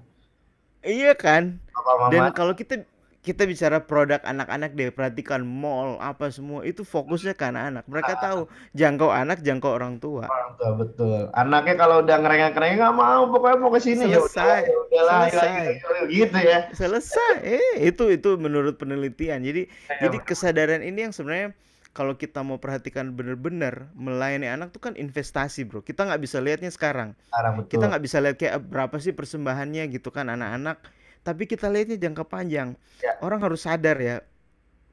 Iya 0.86 1.12
kan. 1.18 1.58
Papa, 1.74 1.92
mama. 2.06 2.10
Dan 2.14 2.22
kalau 2.32 2.54
kita 2.54 2.86
kita 3.26 3.42
bicara 3.42 3.82
produk 3.82 4.22
anak-anak 4.22 4.78
deh 4.78 4.94
perhatikan 4.94 5.42
mall 5.42 5.98
apa 5.98 6.30
semua 6.30 6.62
itu 6.62 6.86
fokusnya 6.86 7.34
ke 7.34 7.50
anak-anak. 7.50 7.82
Mereka 7.90 8.12
ah. 8.14 8.20
tahu 8.22 8.40
jangkau 8.78 9.10
anak 9.10 9.42
jangkau 9.42 9.74
orang 9.74 9.98
tua. 9.98 10.30
Orang 10.30 10.54
tua 10.54 10.70
betul. 10.78 11.20
Anaknya 11.34 11.74
kalau 11.74 12.06
udah 12.06 12.22
ngerengek-ngerengek 12.22 12.78
nggak 12.78 12.94
mau 12.94 13.26
pokoknya 13.26 13.56
mau 13.58 13.70
ke 13.74 13.80
sini. 13.82 14.14
Ya 14.14 14.22
selesai. 14.22 14.62
ya 14.70 14.76
udah, 14.78 15.26
selesai. 15.26 15.58
gitu 16.06 16.38
ya. 16.38 16.58
Selesai. 16.70 17.34
Eh 17.42 17.90
itu 17.90 18.14
itu 18.14 18.30
menurut 18.38 18.78
penelitian. 18.78 19.42
Jadi 19.42 19.66
ya, 19.66 20.06
jadi 20.06 20.16
kesadaran 20.22 20.86
ini 20.86 21.10
yang 21.10 21.12
sebenarnya 21.12 21.50
kalau 21.96 22.20
kita 22.20 22.44
mau 22.44 22.60
perhatikan 22.60 23.16
benar-benar 23.16 23.88
melayani 23.96 24.52
anak 24.52 24.68
tuh 24.76 24.84
kan 24.84 24.92
investasi 24.92 25.64
bro 25.64 25.80
kita 25.80 26.04
nggak 26.04 26.20
bisa 26.20 26.44
lihatnya 26.44 26.68
sekarang 26.68 27.16
betul. 27.56 27.80
kita 27.80 27.84
nggak 27.88 28.04
bisa 28.04 28.16
lihat 28.20 28.36
kayak 28.36 28.60
berapa 28.68 28.96
sih 29.00 29.16
persembahannya 29.16 29.88
gitu 29.88 30.12
kan 30.12 30.28
anak-anak 30.28 30.84
tapi 31.26 31.50
kita 31.50 31.66
lihatnya 31.66 31.98
jangka 31.98 32.22
panjang. 32.22 32.78
Ya. 33.02 33.18
Orang 33.18 33.42
harus 33.42 33.66
sadar 33.66 33.98
ya. 33.98 34.22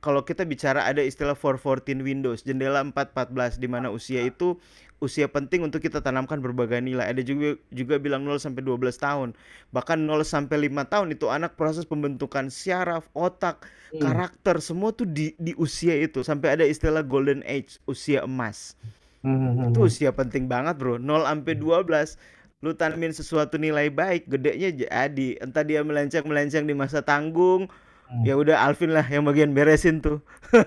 Kalau 0.03 0.27
kita 0.27 0.43
bicara 0.43 0.83
ada 0.83 0.99
istilah 0.99 1.31
414 1.31 2.03
Windows, 2.03 2.43
jendela 2.43 2.83
414 2.83 3.55
di 3.55 3.71
mana 3.71 3.87
usia 3.87 4.19
itu 4.19 4.59
usia 4.99 5.31
penting 5.31 5.63
untuk 5.63 5.79
kita 5.79 6.03
tanamkan 6.03 6.43
berbagai 6.43 6.83
nilai. 6.83 7.07
Ada 7.07 7.23
juga 7.23 7.55
juga 7.71 7.95
bilang 8.03 8.27
0 8.27 8.35
sampai 8.35 8.67
12 8.67 8.99
tahun. 8.99 9.31
Bahkan 9.71 10.03
0 10.03 10.27
sampai 10.27 10.67
5 10.67 10.91
tahun 10.91 11.07
itu 11.15 11.31
anak 11.31 11.55
proses 11.55 11.87
pembentukan 11.87 12.51
syaraf, 12.51 13.07
otak, 13.15 13.63
hmm. 13.95 14.03
karakter 14.03 14.59
semua 14.59 14.91
tuh 14.91 15.07
di 15.07 15.39
di 15.39 15.55
usia 15.55 15.95
itu. 15.95 16.19
Sampai 16.19 16.59
ada 16.59 16.67
istilah 16.67 17.03
golden 17.07 17.39
age, 17.47 17.79
usia 17.87 18.27
emas. 18.27 18.75
Hmm. 19.23 19.71
itu 19.71 19.87
usia 19.87 20.11
penting 20.11 20.51
banget, 20.51 20.75
Bro. 20.75 20.99
0 20.99 21.23
sampai 21.23 21.55
12 21.55 22.19
lu 22.63 22.71
tanamin 22.71 23.11
sesuatu 23.11 23.59
nilai 23.59 23.91
baik 23.91 24.23
gedenya 24.31 24.71
jadi 24.71 25.29
entah 25.43 25.67
dia 25.67 25.83
melenceng 25.83 26.23
melenceng 26.23 26.63
di 26.63 26.71
masa 26.71 27.03
tanggung 27.03 27.67
hmm. 28.09 28.23
ya 28.25 28.33
udah 28.35 28.65
Alvin 28.65 28.91
lah 28.91 29.05
yang 29.07 29.23
bagian 29.23 29.51
beresin 29.55 30.01
tuh 30.03 30.19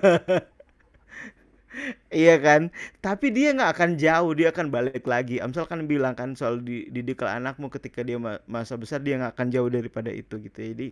iya 2.09 2.41
kan 2.41 2.73
tapi 3.05 3.29
dia 3.33 3.53
nggak 3.53 3.71
akan 3.77 3.91
jauh 4.01 4.33
dia 4.33 4.49
akan 4.49 4.73
balik 4.73 5.05
lagi 5.05 5.43
Amsal 5.43 5.69
kan 5.69 5.85
bilang 5.85 6.17
kan 6.17 6.33
soal 6.33 6.65
di, 6.65 6.89
didiklah 6.89 7.37
anakmu 7.37 7.69
ketika 7.69 8.01
dia 8.01 8.17
masa 8.49 8.81
besar 8.81 9.05
dia 9.05 9.21
nggak 9.21 9.37
akan 9.37 9.49
jauh 9.53 9.69
daripada 9.69 10.09
itu 10.09 10.41
gitu 10.41 10.57
jadi 10.57 10.87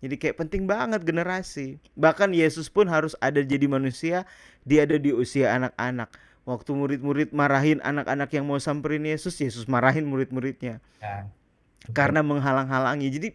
jadi 0.00 0.14
kayak 0.16 0.36
penting 0.40 0.64
banget 0.64 1.04
generasi 1.04 1.76
bahkan 1.92 2.32
Yesus 2.32 2.72
pun 2.72 2.88
harus 2.88 3.12
ada 3.20 3.44
jadi 3.44 3.68
manusia 3.68 4.24
dia 4.64 4.88
ada 4.88 4.96
di 4.96 5.12
usia 5.12 5.52
anak-anak 5.52 6.08
waktu 6.42 6.70
murid-murid 6.74 7.30
marahin 7.30 7.78
anak-anak 7.82 8.30
yang 8.34 8.44
mau 8.46 8.58
samperin 8.58 9.06
Yesus, 9.06 9.38
Yesus 9.38 9.70
marahin 9.70 10.06
murid-muridnya. 10.06 10.82
Ya. 10.98 11.30
Karena 11.94 12.22
menghalang-halangi. 12.22 13.10
Jadi 13.10 13.28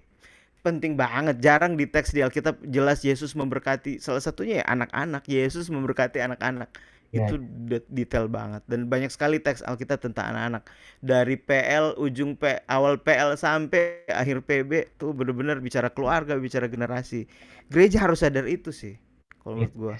penting 0.62 0.98
banget, 1.00 1.40
jarang 1.40 1.78
di 1.80 1.86
teks 1.88 2.12
di 2.12 2.22
Alkitab 2.22 2.60
jelas 2.68 3.02
Yesus 3.06 3.34
memberkati 3.34 4.02
salah 4.02 4.22
satunya 4.22 4.62
ya 4.62 4.66
anak-anak. 4.68 5.24
Yesus 5.30 5.72
memberkati 5.72 6.22
anak-anak. 6.22 6.70
Ya. 7.08 7.24
Itu 7.24 7.40
detail 7.88 8.28
banget 8.28 8.68
dan 8.68 8.92
banyak 8.92 9.08
sekali 9.08 9.40
teks 9.40 9.64
Alkitab 9.64 10.04
tentang 10.04 10.36
anak-anak. 10.36 10.68
Dari 11.00 11.40
PL 11.40 11.96
ujung 11.96 12.36
P 12.36 12.60
awal 12.68 13.00
PL 13.00 13.40
sampai 13.40 14.04
akhir 14.12 14.44
PB 14.44 15.00
tuh 15.00 15.16
benar-benar 15.16 15.64
bicara 15.64 15.88
keluarga, 15.88 16.36
bicara 16.36 16.68
generasi. 16.68 17.24
Gereja 17.72 18.04
harus 18.04 18.20
sadar 18.28 18.44
itu 18.44 18.76
sih 18.76 19.00
kalau 19.40 19.64
menurut 19.64 19.76
gua. 19.80 19.96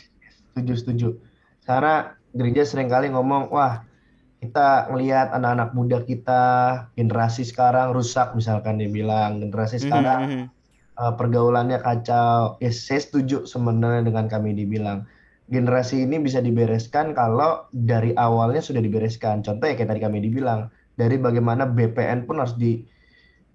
Setuju, 0.52 0.74
setuju. 0.76 1.10
Karena 1.64 2.12
gereja 2.36 2.68
sering 2.68 2.92
kali 2.92 3.08
ngomong, 3.08 3.56
wah 3.56 3.88
kita 4.38 4.94
ngelihat 4.94 5.34
anak-anak 5.34 5.74
muda 5.74 5.98
kita 6.06 6.44
generasi 6.94 7.42
sekarang 7.42 7.94
rusak 7.94 8.38
misalkan 8.38 8.78
dibilang 8.78 9.42
generasi 9.42 9.82
mhm, 9.82 9.84
sekarang 9.90 10.20
mm 10.22 10.30
-hmm. 10.30 10.46
uh, 11.02 11.14
pergaulannya 11.18 11.82
kacau. 11.82 12.62
Ya 12.62 12.70
saya 12.70 13.02
setuju 13.02 13.50
sebenarnya 13.50 14.06
dengan 14.06 14.30
kami 14.30 14.54
dibilang 14.54 15.10
generasi 15.50 16.06
ini 16.06 16.22
bisa 16.22 16.44
dibereskan 16.44 17.18
kalau 17.18 17.66
dari 17.74 18.14
awalnya 18.14 18.62
sudah 18.62 18.84
dibereskan. 18.84 19.42
Contoh 19.42 19.66
ya 19.66 19.74
kayak 19.74 19.90
tadi 19.90 20.02
kami 20.06 20.22
dibilang 20.22 20.70
dari 20.98 21.18
bagaimana 21.18 21.66
BPN 21.66 22.30
pun 22.30 22.42
harus 22.42 22.54
di 22.58 22.86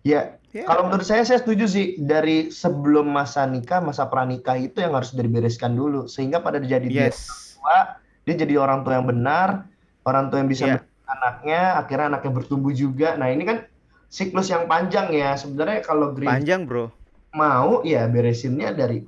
ya 0.02 0.34
yeah. 0.50 0.66
kalau 0.66 0.90
menurut 0.90 1.06
saya 1.06 1.22
saya 1.22 1.42
setuju 1.42 1.66
sih 1.70 1.86
dari 1.98 2.50
sebelum 2.50 3.10
masa 3.10 3.46
nikah 3.46 3.78
masa 3.78 4.10
pranikah 4.10 4.58
itu 4.58 4.82
yang 4.82 4.94
harus 4.98 5.14
dibereskan 5.14 5.74
dulu 5.78 6.10
sehingga 6.10 6.42
pada 6.42 6.58
jadi 6.58 6.86
yes. 6.86 7.58
tua 7.58 7.98
dia 8.26 8.34
jadi 8.38 8.58
orang 8.58 8.86
tua 8.86 8.98
yang 8.98 9.06
benar 9.06 9.66
orang 10.06 10.28
tua 10.28 10.42
yang 10.42 10.50
bisa 10.50 10.64
yeah. 10.66 10.80
anaknya 11.08 11.60
akhirnya 11.78 12.06
anaknya 12.16 12.32
bertumbuh 12.32 12.72
juga 12.74 13.14
nah 13.18 13.28
ini 13.30 13.44
kan 13.46 13.58
siklus 14.12 14.52
yang 14.52 14.68
panjang 14.68 15.10
ya 15.12 15.34
sebenarnya 15.34 15.80
kalau 15.84 16.12
green 16.12 16.28
panjang 16.28 16.68
bro 16.68 16.92
mau 17.32 17.80
ya 17.86 18.04
beresinnya 18.08 18.76
dari 18.76 19.02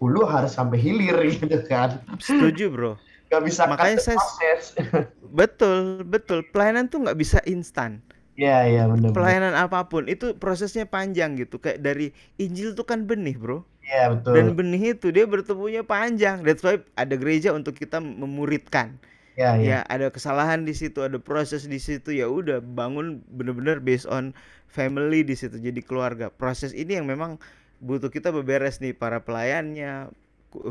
hulu 0.00 0.24
harus 0.28 0.52
sampai 0.56 0.76
hilir 0.80 1.16
gitu 1.36 1.60
kan 1.66 2.00
setuju 2.18 2.68
bro 2.72 2.94
Gak 3.30 3.46
bisa 3.46 3.62
makanya 3.70 4.02
saya 4.02 4.18
proses. 4.18 4.74
betul 5.38 6.02
betul 6.02 6.42
pelayanan 6.50 6.90
tuh 6.90 7.06
nggak 7.06 7.14
bisa 7.14 7.38
instan 7.46 8.02
Ya, 8.40 8.64
ya 8.64 8.88
benar. 8.88 9.12
Pelayanan 9.12 9.52
apa 9.52 9.84
pun 9.92 10.08
itu 10.08 10.32
prosesnya 10.32 10.88
panjang 10.88 11.36
gitu. 11.36 11.60
Kayak 11.60 11.84
dari 11.84 12.16
Injil 12.40 12.72
tuh 12.72 12.88
kan 12.88 13.04
benih, 13.04 13.36
Bro. 13.36 13.68
Iya 13.84 14.16
betul. 14.16 14.32
Dan 14.32 14.46
benih 14.56 14.96
itu 14.96 15.12
dia 15.12 15.28
bertumbuhnya 15.28 15.84
panjang. 15.84 16.40
That's 16.40 16.64
why 16.64 16.80
ada 16.96 17.20
gereja 17.20 17.52
untuk 17.52 17.76
kita 17.76 18.00
memuridkan. 18.00 18.96
Ya, 19.38 19.54
ya. 19.56 19.62
ya 19.62 19.78
ada 19.86 20.10
kesalahan 20.10 20.66
di 20.66 20.74
situ, 20.74 21.00
ada 21.02 21.18
proses 21.22 21.66
di 21.66 21.78
situ. 21.78 22.10
Ya 22.14 22.26
udah 22.26 22.58
bangun 22.58 23.22
bener-bener 23.30 23.78
based 23.78 24.10
on 24.10 24.34
family 24.66 25.22
di 25.22 25.38
situ. 25.38 25.58
Jadi 25.58 25.80
keluarga. 25.82 26.30
Proses 26.30 26.74
ini 26.74 26.98
yang 26.98 27.06
memang 27.06 27.38
butuh 27.80 28.12
kita 28.12 28.34
beberes 28.34 28.82
nih 28.82 28.92
para 28.92 29.22
pelayannya, 29.24 30.12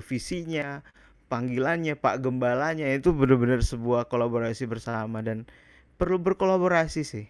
visinya, 0.04 0.84
panggilannya, 1.32 1.96
Pak 1.96 2.26
Gembalanya 2.26 2.90
itu 2.92 3.16
benar-benar 3.16 3.62
sebuah 3.62 4.10
kolaborasi 4.10 4.66
bersama 4.66 5.22
dan 5.24 5.48
perlu 5.96 6.18
berkolaborasi 6.20 7.02
sih. 7.06 7.28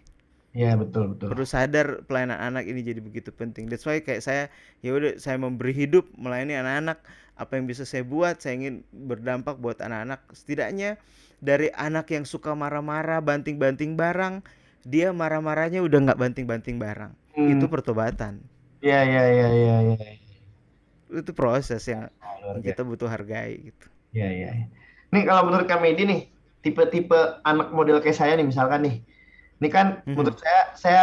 Iya 0.50 0.74
betul 0.74 1.14
betul. 1.14 1.30
Perlu 1.30 1.46
sadar 1.46 2.02
pelayanan 2.10 2.42
anak 2.42 2.66
ini 2.66 2.82
jadi 2.82 2.98
begitu 2.98 3.30
penting. 3.30 3.70
That's 3.70 3.86
why 3.86 4.02
kayak 4.02 4.22
saya 4.22 4.42
ya 4.82 4.90
udah 4.98 5.14
saya 5.22 5.38
memberi 5.38 5.70
hidup 5.70 6.10
melayani 6.18 6.58
anak-anak. 6.58 6.98
Apa 7.40 7.56
yang 7.56 7.64
bisa 7.64 7.88
saya 7.88 8.04
buat, 8.04 8.36
saya 8.36 8.60
ingin 8.60 8.84
berdampak 8.92 9.56
buat 9.56 9.80
anak-anak. 9.80 10.20
Setidaknya 10.36 11.00
dari 11.40 11.72
anak 11.72 12.12
yang 12.12 12.28
suka 12.28 12.52
marah-marah, 12.52 13.24
banting-banting 13.24 13.96
barang, 13.96 14.44
dia 14.84 15.08
marah-marahnya 15.16 15.80
udah 15.80 15.98
nggak 16.04 16.20
banting-banting 16.20 16.76
barang. 16.76 17.16
Hmm. 17.32 17.48
Itu 17.56 17.72
pertobatan. 17.72 18.44
Iya 18.84 19.00
iya 19.08 19.22
iya 19.32 19.48
iya. 19.48 19.76
Ya. 19.96 20.12
Itu 21.08 21.32
proses 21.32 21.80
yang 21.88 22.12
Luar 22.40 22.60
kita 22.60 22.84
butuh 22.84 23.08
hargai 23.08 23.72
gitu. 23.72 23.86
Iya 24.16 24.28
iya. 24.28 24.50
Nih 25.12 25.24
kalau 25.24 25.48
menurut 25.48 25.68
kami 25.68 25.96
ini 25.96 26.02
nih 26.04 26.20
tipe-tipe 26.60 27.40
anak 27.44 27.72
model 27.72 28.04
kayak 28.04 28.16
saya 28.16 28.36
nih 28.36 28.44
misalkan 28.44 28.84
nih 28.84 28.96
ini 29.60 29.68
kan 29.68 30.04
hmm. 30.04 30.16
menurut 30.16 30.36
saya 30.40 30.62
saya 30.76 31.02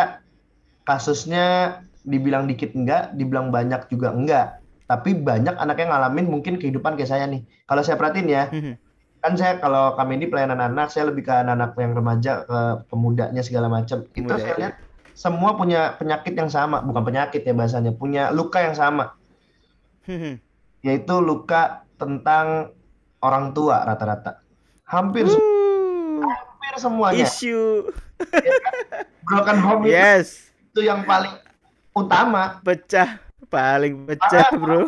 kasusnya 0.85 1.77
dibilang 2.07 2.47
dikit 2.47 2.71
enggak, 2.73 3.13
dibilang 3.13 3.51
banyak 3.51 3.85
juga 3.91 4.15
enggak. 4.15 4.47
Tapi 4.87 5.19
banyak 5.19 5.59
anak 5.59 5.83
yang 5.83 5.91
ngalamin 5.91 6.31
mungkin 6.31 6.55
kehidupan 6.55 6.95
kayak 6.95 7.11
saya 7.11 7.27
nih. 7.27 7.43
Kalau 7.67 7.83
saya 7.83 7.99
perhatiin 7.99 8.27
ya, 8.31 8.47
hmm. 8.47 8.73
kan 9.19 9.35
saya 9.35 9.59
kalau 9.59 9.99
kami 9.99 10.15
ini 10.15 10.31
pelayanan 10.31 10.63
anak, 10.63 10.87
saya 10.95 11.11
lebih 11.11 11.27
ke 11.27 11.33
anak-anak 11.35 11.75
yang 11.75 11.91
remaja, 11.91 12.31
ke 12.47 12.59
pemudanya 12.87 13.43
segala 13.43 13.67
macam. 13.67 14.07
Itu 14.15 14.31
saya 14.39 14.55
lihat 14.55 14.73
semua 15.11 15.59
punya 15.59 15.99
penyakit 15.99 16.39
yang 16.39 16.47
sama, 16.47 16.79
bukan 16.79 17.03
penyakit 17.03 17.43
ya 17.43 17.51
bahasanya, 17.51 17.91
punya 17.91 18.31
luka 18.31 18.63
yang 18.63 18.79
sama. 18.79 19.11
Yaitu 20.79 21.15
luka 21.19 21.83
tentang 21.99 22.71
orang 23.19 23.51
tua 23.51 23.83
rata-rata. 23.83 24.39
Hampir 24.87 25.27
hampir 25.27 26.73
semuanya. 26.79 27.27
Isu. 27.27 27.91
Ya 28.31 28.53
kan? 28.63 28.73
Broken 29.27 29.59
home 29.59 29.83
yes. 29.83 30.47
itu, 30.71 30.79
itu 30.79 30.79
yang 30.87 31.03
paling 31.03 31.35
utama. 31.91 32.63
Pecah, 32.63 33.19
paling 33.47 34.07
pecah, 34.07 34.47
ah, 34.47 34.55
Bro. 34.55 34.79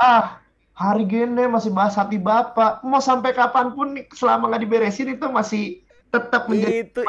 ah, 0.00 0.24
hari 0.82 1.04
gini 1.06 1.44
masih 1.46 1.70
bahas 1.70 1.94
hati 1.94 2.18
bapak. 2.18 2.82
Mau 2.82 2.98
sampai 2.98 3.36
kapan 3.36 3.72
pun 3.76 3.94
selama 4.16 4.52
nggak 4.52 4.62
diberesin 4.66 5.14
itu 5.14 5.26
masih 5.28 5.64
tetap 6.12 6.48
menjadi 6.48 6.84
itu 6.84 7.02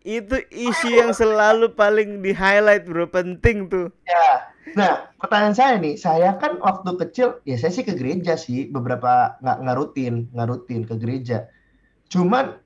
itu 0.00 0.36
isu 0.48 0.88
yang 0.96 1.12
selalu 1.12 1.76
paling 1.76 2.24
di 2.24 2.32
highlight 2.32 2.88
bro. 2.88 3.08
Penting 3.08 3.68
tuh. 3.68 3.92
Ya. 4.08 4.48
Nah 4.76 4.92
pertanyaan 5.18 5.56
saya 5.56 5.74
nih 5.76 5.98
saya 5.98 6.36
kan 6.38 6.60
waktu 6.62 6.94
kecil 7.06 7.42
ya 7.44 7.58
saya 7.58 7.72
sih 7.74 7.84
ke 7.84 7.96
gereja 7.96 8.38
sih 8.38 8.70
beberapa 8.70 9.34
nggak 9.42 9.56
nggak 9.66 9.76
rutin 9.76 10.14
nggak 10.32 10.48
rutin 10.48 10.80
ke 10.88 10.94
gereja. 10.96 11.50
Cuman 12.08 12.56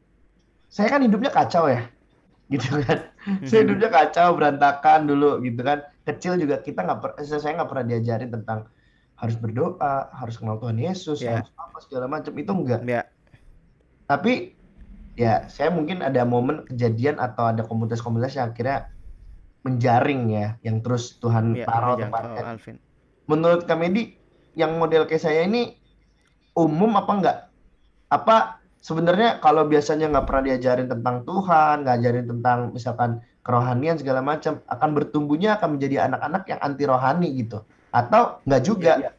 saya 0.70 0.90
kan 0.90 1.02
hidupnya 1.02 1.30
kacau 1.30 1.66
ya 1.70 1.86
gitu 2.52 2.80
kan. 2.86 3.08
Saya 3.46 3.66
hidupnya 3.66 3.90
kacau 3.90 4.36
berantakan 4.36 5.10
dulu 5.10 5.42
gitu 5.42 5.62
kan 5.64 5.82
kecil 6.04 6.36
juga 6.36 6.60
kita 6.60 6.84
nggak 6.84 7.24
saya 7.24 7.56
nggak 7.60 7.70
pernah 7.70 7.86
diajarin 7.88 8.30
tentang 8.32 8.68
harus 9.14 9.36
berdoa 9.38 10.10
harus 10.12 10.36
kenal 10.36 10.60
Tuhan 10.60 10.76
Yesus 10.76 11.22
yeah. 11.24 11.40
harus 11.40 11.50
apa 11.56 11.78
segala 11.80 12.06
macam 12.10 12.32
itu 12.36 12.52
enggak 12.52 12.80
yeah. 12.84 13.04
tapi 14.10 14.54
ya 15.14 15.46
saya 15.46 15.70
mungkin 15.70 16.02
ada 16.02 16.26
momen 16.26 16.66
kejadian 16.66 17.22
atau 17.22 17.46
ada 17.46 17.62
komunitas-komunitas 17.62 18.34
yang 18.34 18.50
akhirnya 18.50 18.90
menjaring 19.64 20.22
ya, 20.28 20.46
yang 20.60 20.84
terus 20.84 21.16
Tuhan 21.18 21.56
ya, 21.56 21.64
taruh 21.64 21.96
tempatnya. 21.96 22.60
Menurut 23.24 23.64
Kamedi, 23.64 24.12
yang 24.52 24.76
model 24.76 25.08
kayak 25.08 25.24
saya 25.24 25.48
ini 25.48 25.80
umum 26.52 26.92
apa 27.00 27.12
enggak? 27.16 27.38
Apa 28.12 28.60
sebenarnya 28.84 29.40
kalau 29.40 29.64
biasanya 29.64 30.12
nggak 30.12 30.26
pernah 30.28 30.44
diajarin 30.52 30.88
tentang 30.92 31.24
Tuhan, 31.24 31.74
nggak 31.82 31.96
ajarin 31.96 32.26
tentang 32.28 32.58
misalkan 32.76 33.10
kerohanian 33.44 34.00
segala 34.00 34.24
macam, 34.24 34.58
akan 34.64 34.90
bertumbuhnya 34.96 35.60
akan 35.60 35.76
menjadi 35.76 36.08
anak-anak 36.08 36.42
yang 36.48 36.60
anti 36.64 36.84
rohani 36.88 37.28
gitu, 37.36 37.60
atau 37.92 38.40
nggak 38.48 38.62
juga 38.64 38.92
ya, 38.98 39.08
ya. 39.08 39.12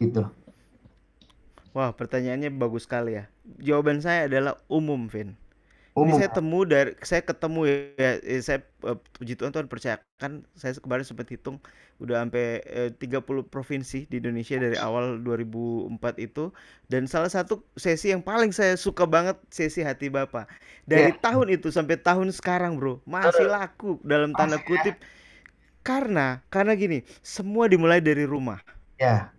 gitu. 0.00 0.22
Wah, 1.76 1.92
pertanyaannya 1.92 2.48
bagus 2.56 2.88
sekali 2.88 3.20
ya. 3.20 3.28
Jawaban 3.60 4.00
saya 4.00 4.30
adalah 4.30 4.56
umum, 4.72 5.12
Vin. 5.12 5.36
Umum. 5.96 6.12
Ini 6.12 6.28
saya 6.28 6.30
temu 6.36 6.60
dari 6.68 6.92
saya 7.00 7.24
ketemu 7.24 7.60
ya, 7.96 8.20
ya 8.20 8.38
saya 8.44 8.60
uh, 8.84 9.00
puji 9.16 9.32
Tuhan 9.32 9.48
Tuhan 9.48 9.64
percaya 9.64 9.96
kan 10.20 10.44
saya 10.52 10.76
kemarin 10.76 11.08
sempat 11.08 11.24
hitung 11.32 11.56
udah 12.04 12.20
sampai 12.20 12.60
uh, 12.68 12.92
30 12.92 13.24
provinsi 13.48 14.04
di 14.04 14.20
Indonesia 14.20 14.60
dari 14.60 14.76
awal 14.76 15.24
2004 15.24 15.96
itu 16.20 16.52
dan 16.92 17.08
salah 17.08 17.32
satu 17.32 17.64
sesi 17.80 18.12
yang 18.12 18.20
paling 18.20 18.52
saya 18.52 18.76
suka 18.76 19.08
banget 19.08 19.40
sesi 19.48 19.80
hati 19.80 20.12
Bapak. 20.12 20.52
Dari 20.84 21.16
yeah. 21.16 21.24
tahun 21.24 21.56
itu 21.56 21.72
sampai 21.72 21.96
tahun 21.96 22.28
sekarang, 22.28 22.76
Bro, 22.76 23.00
masih 23.08 23.48
laku 23.48 23.96
dalam 24.04 24.36
tanda 24.36 24.60
kutip 24.68 25.00
karena 25.80 26.44
karena 26.52 26.76
gini, 26.76 27.08
semua 27.24 27.72
dimulai 27.72 28.04
dari 28.04 28.28
rumah. 28.28 28.60
Ya. 29.00 29.32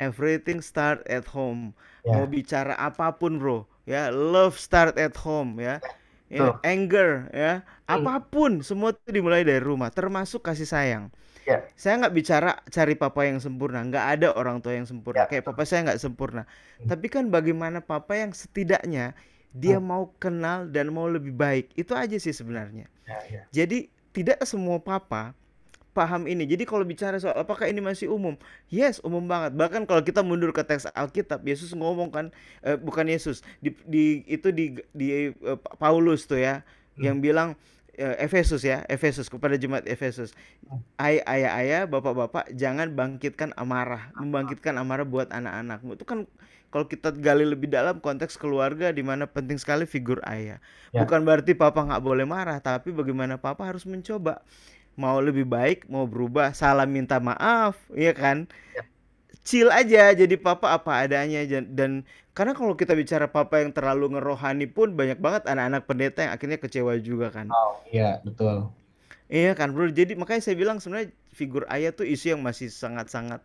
Everything 0.00 0.64
start 0.64 1.04
at 1.10 1.28
home. 1.28 1.76
Yeah. 2.06 2.22
Mau 2.22 2.30
bicara 2.30 2.72
apa 2.78 3.12
pun, 3.18 3.36
bro, 3.42 3.66
ya 3.88 4.12
love 4.12 4.60
start 4.60 5.00
at 5.00 5.16
home, 5.16 5.56
ya. 5.56 5.80
ya 6.28 6.60
anger, 6.60 7.32
ya, 7.32 7.64
hmm. 7.64 8.04
apa 8.04 8.20
pun, 8.28 8.60
semua 8.60 8.92
itu 8.92 9.16
dimulai 9.16 9.48
dari 9.48 9.64
rumah, 9.64 9.88
termasuk 9.88 10.44
kasih 10.44 10.68
sayang. 10.68 11.08
Yeah. 11.48 11.64
Saya 11.72 12.04
nggak 12.04 12.12
bicara 12.12 12.60
cari 12.68 12.92
papa 13.00 13.24
yang 13.24 13.40
sempurna, 13.40 13.80
nggak 13.80 14.06
ada 14.20 14.28
orang 14.36 14.60
tua 14.60 14.76
yang 14.76 14.84
sempurna. 14.84 15.24
Yeah. 15.24 15.28
Kayak 15.32 15.44
papa 15.48 15.64
saya 15.64 15.88
nggak 15.88 16.00
sempurna. 16.04 16.44
Hmm. 16.44 16.92
Tapi 16.92 17.08
kan 17.08 17.32
bagaimana 17.32 17.80
papa 17.80 18.12
yang 18.20 18.36
setidaknya 18.36 19.16
dia 19.56 19.80
hmm. 19.80 19.88
mau 19.88 20.12
kenal 20.20 20.68
dan 20.68 20.92
mau 20.92 21.08
lebih 21.08 21.32
baik, 21.32 21.72
itu 21.72 21.96
aja 21.96 22.20
sih 22.20 22.36
sebenarnya. 22.36 22.92
Yeah, 23.08 23.22
yeah. 23.32 23.44
Jadi 23.48 23.88
tidak 24.12 24.44
semua 24.44 24.76
papa 24.84 25.32
paham 25.98 26.30
ini. 26.30 26.46
Jadi 26.46 26.62
kalau 26.62 26.86
bicara 26.86 27.18
soal 27.18 27.34
apakah 27.34 27.66
ini 27.66 27.82
masih 27.82 28.06
umum? 28.06 28.38
Yes, 28.70 29.02
umum 29.02 29.26
banget. 29.26 29.58
Bahkan 29.58 29.82
kalau 29.90 30.06
kita 30.06 30.22
mundur 30.22 30.54
ke 30.54 30.62
teks 30.62 30.86
Alkitab, 30.94 31.42
Yesus 31.42 31.74
ngomong 31.74 32.14
kan 32.14 32.30
eh, 32.62 32.78
bukan 32.78 33.10
Yesus, 33.10 33.42
di, 33.58 33.74
di 33.82 34.22
itu 34.30 34.54
di 34.54 34.78
di 34.94 35.34
uh, 35.42 35.58
Paulus 35.82 36.30
tuh 36.30 36.38
ya 36.38 36.62
hmm. 36.62 37.02
yang 37.02 37.16
bilang 37.18 37.58
uh, 37.98 38.16
Efesus 38.22 38.62
ya, 38.62 38.86
Efesus 38.86 39.26
kepada 39.26 39.58
jemaat 39.58 39.82
Efesus. 39.90 40.30
Hmm. 40.70 40.78
Ay 40.94 41.18
ayah-ayah, 41.26 41.90
bapak-bapak 41.90 42.54
jangan 42.54 42.94
bangkitkan 42.94 43.50
amarah, 43.58 44.14
membangkitkan 44.14 44.78
amarah 44.78 45.02
buat 45.02 45.26
anak-anakmu. 45.34 45.98
Itu 45.98 46.06
kan 46.06 46.30
kalau 46.68 46.84
kita 46.84 47.16
gali 47.16 47.48
lebih 47.48 47.72
dalam 47.72 47.96
konteks 47.98 48.36
keluarga 48.36 48.92
di 48.92 49.00
mana 49.00 49.24
penting 49.24 49.56
sekali 49.56 49.88
figur 49.88 50.20
ayah. 50.28 50.60
Ya. 50.92 51.02
Bukan 51.02 51.24
berarti 51.24 51.56
papa 51.56 51.80
nggak 51.80 52.04
boleh 52.04 52.28
marah, 52.28 52.60
tapi 52.60 52.92
bagaimana 52.92 53.40
papa 53.40 53.64
harus 53.64 53.88
mencoba 53.88 54.44
mau 54.98 55.22
lebih 55.22 55.46
baik 55.46 55.86
mau 55.86 56.10
berubah 56.10 56.50
salah 56.50 56.84
minta 56.84 57.22
maaf 57.22 57.78
ya 57.94 58.10
kan? 58.10 58.50
Ya. 58.74 58.82
chill 59.46 59.70
aja 59.70 60.10
jadi 60.12 60.34
papa 60.36 60.74
apa 60.74 61.06
adanya 61.06 61.46
dan 61.70 62.02
karena 62.34 62.52
kalau 62.52 62.74
kita 62.74 62.98
bicara 62.98 63.30
papa 63.30 63.62
yang 63.62 63.70
terlalu 63.70 64.18
ngerohani 64.18 64.66
pun 64.66 64.98
banyak 64.98 65.22
banget 65.22 65.46
anak-anak 65.46 65.82
pendeta 65.86 66.18
yang 66.26 66.32
akhirnya 66.34 66.58
kecewa 66.58 66.98
juga 66.98 67.30
kan. 67.30 67.46
Oh 67.48 67.78
iya 67.88 68.18
betul. 68.26 68.74
Iya 69.30 69.54
kan 69.54 69.70
bro? 69.70 69.86
Jadi 69.88 70.18
makanya 70.18 70.42
saya 70.42 70.58
bilang 70.58 70.82
sebenarnya 70.82 71.14
figur 71.30 71.62
ayah 71.70 71.94
tuh 71.94 72.04
isu 72.04 72.34
yang 72.34 72.42
masih 72.42 72.68
sangat-sangat 72.68 73.40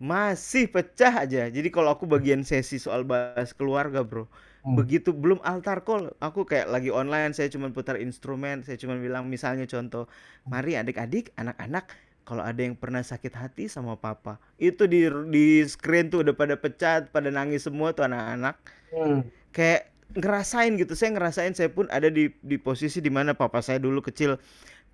masih 0.00 0.64
pecah 0.72 1.28
aja. 1.28 1.44
Jadi 1.52 1.68
kalau 1.68 1.92
aku 1.92 2.08
bagian 2.08 2.40
sesi 2.40 2.80
soal 2.80 3.04
bahas 3.04 3.52
keluarga 3.52 4.00
bro 4.00 4.24
Hmm. 4.60 4.76
Begitu 4.76 5.16
belum 5.16 5.40
altar 5.40 5.88
call, 5.88 6.12
aku 6.20 6.44
kayak 6.44 6.68
lagi 6.68 6.92
online, 6.92 7.32
saya 7.32 7.48
cuma 7.48 7.72
putar 7.72 7.96
instrumen, 7.96 8.60
saya 8.60 8.76
cuma 8.76 9.00
bilang 9.00 9.24
misalnya 9.32 9.64
contoh, 9.64 10.04
mari 10.44 10.76
adik-adik, 10.76 11.32
anak-anak, 11.40 11.88
kalau 12.28 12.44
ada 12.44 12.60
yang 12.60 12.76
pernah 12.76 13.00
sakit 13.00 13.32
hati 13.32 13.64
sama 13.72 13.96
papa, 13.96 14.36
itu 14.60 14.84
di 14.84 15.08
di 15.32 15.64
screen 15.64 16.12
tuh 16.12 16.20
udah 16.20 16.36
pada 16.36 16.60
pecat, 16.60 17.08
pada 17.08 17.32
nangis 17.32 17.64
semua 17.64 17.96
tuh 17.96 18.04
anak-anak. 18.04 18.60
Hmm. 18.92 19.24
Kayak 19.50 19.88
ngerasain 20.12 20.76
gitu, 20.76 20.92
saya 20.92 21.10
ngerasain 21.16 21.56
saya 21.56 21.72
pun 21.72 21.88
ada 21.88 22.12
di 22.12 22.28
di 22.44 22.60
posisi 22.60 23.00
di 23.00 23.08
mana 23.08 23.32
papa 23.32 23.64
saya 23.64 23.80
dulu 23.80 24.04
kecil 24.04 24.36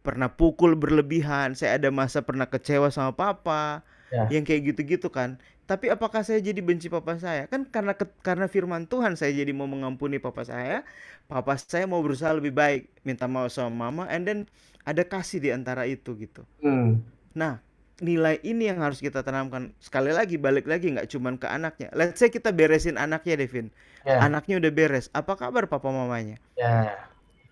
pernah 0.07 0.31
pukul 0.31 0.79
berlebihan, 0.79 1.59
saya 1.59 1.83
ada 1.83 1.91
masa 1.91 2.23
pernah 2.23 2.47
kecewa 2.47 2.95
sama 2.95 3.19
papa, 3.19 3.83
ya. 4.15 4.31
yang 4.31 4.47
kayak 4.47 4.71
gitu-gitu 4.71 5.11
kan. 5.11 5.43
Tapi 5.67 5.91
apakah 5.91 6.23
saya 6.23 6.39
jadi 6.39 6.63
benci 6.63 6.87
papa 6.87 7.19
saya? 7.19 7.51
Kan 7.51 7.67
karena 7.67 7.99
karena 8.23 8.47
firman 8.47 8.87
Tuhan 8.87 9.19
saya 9.19 9.35
jadi 9.35 9.51
mau 9.51 9.67
mengampuni 9.67 10.23
papa 10.23 10.47
saya. 10.47 10.87
Papa 11.27 11.59
saya 11.59 11.91
mau 11.91 11.99
berusaha 11.99 12.31
lebih 12.31 12.55
baik, 12.55 12.87
minta 13.03 13.27
maaf 13.27 13.51
sama 13.51 13.91
mama, 13.91 14.07
and 14.07 14.23
then 14.23 14.39
ada 14.87 15.03
kasih 15.03 15.43
di 15.43 15.51
antara 15.51 15.83
itu 15.91 16.15
gitu. 16.23 16.47
Hmm. 16.63 17.03
Nah, 17.35 17.59
nilai 17.99 18.39
ini 18.47 18.71
yang 18.71 18.79
harus 18.79 19.03
kita 19.03 19.27
tanamkan. 19.27 19.75
Sekali 19.83 20.15
lagi 20.15 20.39
balik 20.39 20.71
lagi 20.71 20.95
nggak 20.95 21.11
cuma 21.11 21.35
ke 21.35 21.51
anaknya. 21.51 21.91
Let's 21.99 22.23
say 22.23 22.31
kita 22.31 22.55
beresin 22.55 22.95
anaknya, 22.95 23.43
Devin. 23.43 23.75
Yeah. 24.07 24.23
Anaknya 24.23 24.63
udah 24.63 24.71
beres. 24.71 25.11
Apa 25.11 25.35
kabar 25.35 25.67
papa 25.67 25.91
mamanya? 25.91 26.39
Ya. 26.55 26.95
Yeah. 26.95 26.99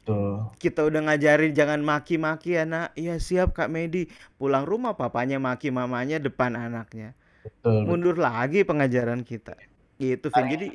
Tuh. 0.07 0.55
Kita 0.62 0.87
udah 0.87 1.11
ngajarin 1.11 1.50
jangan 1.50 1.83
maki-maki 1.83 2.55
anak. 2.61 2.94
Iya 2.94 3.18
siap 3.18 3.59
Kak 3.59 3.72
Medi. 3.72 4.07
Pulang 4.38 4.62
rumah 4.68 4.94
papanya 4.94 5.42
maki 5.42 5.74
mamanya 5.74 6.22
depan 6.22 6.55
anaknya 6.55 7.16
Betul. 7.44 7.85
Mundur 7.85 8.16
lagi 8.16 8.64
pengajaran 8.64 9.20
kita. 9.20 9.54
Gitu, 10.00 10.26
Vin. 10.33 10.46
Jadi 10.50 10.66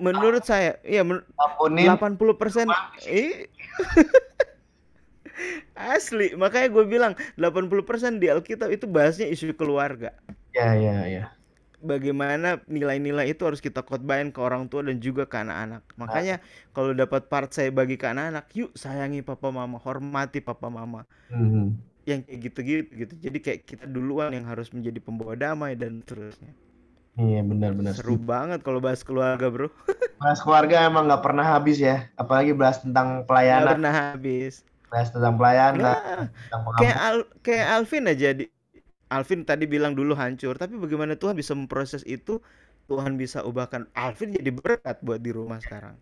menurut 0.00 0.40
saya, 0.46 0.80
iya 0.80 1.04
men 1.04 1.20
80 1.60 2.40
persen, 2.40 2.66
eh, 3.04 3.52
asli. 5.92 6.32
Makanya 6.32 6.68
gue 6.72 6.84
bilang 6.88 7.12
80 7.36 7.84
persen 7.84 8.16
di 8.16 8.32
Alkitab 8.32 8.72
itu 8.72 8.88
bahasnya 8.88 9.28
isu 9.28 9.52
keluarga. 9.52 10.16
Ya, 10.56 10.72
ya, 10.72 11.04
ya. 11.04 11.24
Bagaimana 11.84 12.64
nilai-nilai 12.64 13.36
itu 13.36 13.44
harus 13.44 13.60
kita 13.60 13.84
khotbahin 13.84 14.32
ke 14.32 14.40
orang 14.40 14.72
tua 14.72 14.80
dan 14.80 14.96
juga 15.04 15.28
ke 15.28 15.36
anak-anak. 15.36 15.84
Makanya 16.00 16.40
nah. 16.40 16.72
kalau 16.72 16.96
dapat 16.96 17.28
part 17.28 17.52
saya 17.52 17.68
bagi 17.68 18.00
ke 18.00 18.08
anak-anak, 18.08 18.48
yuk 18.56 18.72
sayangi 18.72 19.20
papa 19.20 19.52
mama, 19.52 19.76
hormati 19.76 20.40
papa 20.40 20.72
mama. 20.72 21.04
Mm 21.28 21.48
-hmm 21.52 21.95
yang 22.06 22.22
kayak 22.22 22.40
gitu-gitu 22.48 22.90
gitu. 22.94 23.14
Jadi 23.18 23.38
kayak 23.42 23.60
kita 23.66 23.84
duluan 23.90 24.30
yang 24.30 24.46
harus 24.46 24.70
menjadi 24.70 25.02
pembawa 25.02 25.34
damai 25.34 25.74
dan 25.74 26.00
terusnya. 26.06 26.54
Iya 27.18 27.42
benar-benar. 27.42 27.98
Seru 27.98 28.14
banget 28.20 28.62
kalau 28.62 28.78
bahas 28.78 29.02
keluarga 29.02 29.50
bro. 29.50 29.68
bahas 30.22 30.38
keluarga 30.38 30.86
emang 30.86 31.10
nggak 31.10 31.24
pernah 31.24 31.44
habis 31.44 31.82
ya, 31.82 32.06
apalagi 32.14 32.54
bahas 32.54 32.78
tentang 32.80 33.26
pelayanan. 33.26 33.66
Gak 33.66 33.74
pernah 33.74 33.94
habis. 34.14 34.54
Bahas 34.86 35.08
tentang 35.10 35.34
pelayanan. 35.34 35.82
Nah, 35.82 36.28
tentang 36.30 36.62
kayak 36.78 36.98
Al 37.02 37.18
kayak 37.42 37.66
Alvin 37.74 38.04
aja 38.06 38.28
di 38.36 38.44
Alvin 39.10 39.42
tadi 39.42 39.64
bilang 39.66 39.98
dulu 39.98 40.14
hancur, 40.14 40.54
tapi 40.54 40.78
bagaimana 40.78 41.18
Tuhan 41.18 41.34
bisa 41.34 41.58
memproses 41.58 42.06
itu? 42.06 42.38
Tuhan 42.86 43.18
bisa 43.18 43.42
ubahkan 43.42 43.90
Alvin 43.98 44.30
jadi 44.30 44.50
berkat 44.54 45.02
buat 45.02 45.18
di 45.18 45.34
rumah 45.34 45.58
sekarang. 45.58 45.98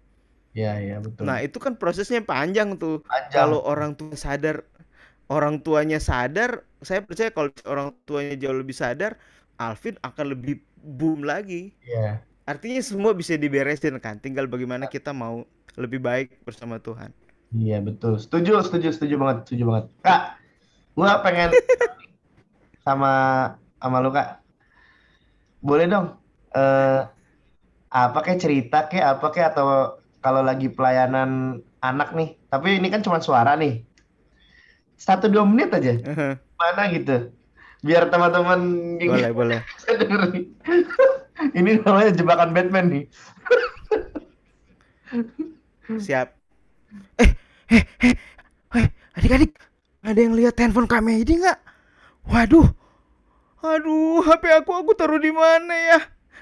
Iya, 0.55 0.73
iya, 0.79 0.97
betul. 1.03 1.27
Nah, 1.27 1.43
itu 1.43 1.59
kan 1.59 1.75
prosesnya 1.75 2.23
panjang 2.23 2.79
tuh. 2.79 3.03
Kalau 3.35 3.59
orang 3.67 3.99
tua 3.99 4.15
sadar, 4.15 4.63
orang 5.29 5.61
tuanya 5.61 6.01
sadar, 6.01 6.65
saya 6.85 7.01
percaya 7.01 7.33
kalau 7.33 7.51
orang 7.65 7.97
tuanya 8.05 8.37
jauh 8.37 8.57
lebih 8.57 8.77
sadar, 8.77 9.17
Alvin 9.57 9.97
akan 10.05 10.37
lebih 10.37 10.61
boom 10.85 11.25
lagi. 11.25 11.73
Iya. 11.85 12.21
Artinya 12.45 12.83
semua 12.85 13.17
bisa 13.17 13.41
diberesin 13.41 13.97
kan, 14.05 14.21
tinggal 14.21 14.45
bagaimana 14.45 14.85
kita 14.91 15.17
mau 15.17 15.49
lebih 15.81 16.01
baik 16.05 16.45
bersama 16.45 16.77
Tuhan. 16.77 17.09
Iya, 17.55 17.81
betul. 17.81 18.21
Setuju, 18.21 18.61
setuju, 18.67 18.89
setuju 18.93 19.15
banget, 19.17 19.49
setuju 19.49 19.63
banget. 19.71 19.85
Kak, 20.03 20.23
gua 20.93 21.23
pengen 21.25 21.55
sama 22.85 23.13
sama 23.81 23.97
lu, 24.05 24.11
Kak. 24.13 24.45
Boleh 25.65 25.89
dong 25.89 26.21
eh 26.55 27.01
apa 27.95 28.19
kayak 28.27 28.43
cerita 28.43 28.79
kayak 28.91 29.19
apa 29.19 29.27
kayak 29.31 29.49
atau 29.55 29.99
kalau 30.19 30.43
lagi 30.43 30.67
pelayanan 30.69 31.63
anak 31.79 32.11
nih, 32.17 32.35
tapi 32.51 32.77
ini 32.81 32.89
kan 32.91 33.01
cuma 33.07 33.23
suara 33.23 33.55
nih. 33.55 33.87
Satu 34.99 35.27
dua 35.29 35.45
menit 35.45 35.71
aja. 35.75 35.95
Mana 36.59 36.83
gitu. 36.93 37.31
Biar 37.85 38.09
teman-teman 38.09 38.61
boleh, 38.97 39.31
boleh. 39.39 39.61
ini 41.59 41.71
namanya 41.85 42.11
jebakan 42.17 42.57
Batman 42.57 42.87
nih. 42.89 43.05
Siap. 46.07 46.33
Eh, 47.21 47.31
eh, 47.69 47.85
eh, 48.01 48.15
eh, 48.81 48.87
adik-adik, 49.19 49.53
ada 50.01 50.17
yang 50.17 50.33
lihat 50.33 50.57
handphone 50.57 50.89
kami 50.89 51.21
ini 51.21 51.45
nggak? 51.45 51.59
Waduh, 52.25 52.73
aduh, 53.61 54.25
HP 54.25 54.65
aku 54.65 54.73
aku 54.73 54.97
taruh 54.97 55.21
di 55.21 55.29
mana 55.29 55.75
ya? 55.77 55.99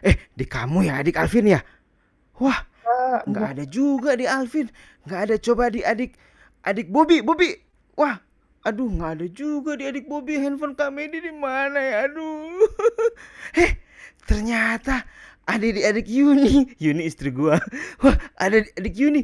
Eh, 0.06 0.14
di 0.38 0.46
kamu 0.46 0.86
ya, 0.86 1.02
adik 1.02 1.18
Alvin 1.18 1.58
ya? 1.58 1.60
Wah, 2.38 2.62
nggak 3.26 3.48
ada 3.58 3.64
juga 3.66 4.14
di 4.16 4.26
Alvin 4.26 4.68
nggak 5.06 5.20
ada 5.28 5.36
coba 5.38 5.70
di 5.70 5.80
adik 5.82 6.14
adik 6.62 6.88
Bobby 6.90 7.20
Bobby 7.22 7.58
wah 7.98 8.18
aduh 8.62 8.88
nggak 8.88 9.10
ada 9.18 9.26
juga 9.30 9.74
di 9.78 9.84
adik 9.86 10.06
Bobby 10.06 10.38
handphone 10.38 10.74
Kamedi 10.78 11.18
di 11.22 11.32
mana 11.34 11.78
ya? 11.78 11.96
Aduh. 12.10 12.66
Eh 13.62 13.78
ternyata 14.24 15.04
ada 15.44 15.66
di 15.66 15.82
adik 15.82 16.08
Yuni. 16.08 16.72
Yuni 16.82 17.02
istri 17.04 17.34
gua. 17.34 17.58
Wah 18.00 18.16
ada 18.38 18.62
di 18.62 18.70
adik 18.78 18.94
Yuni. 18.96 19.22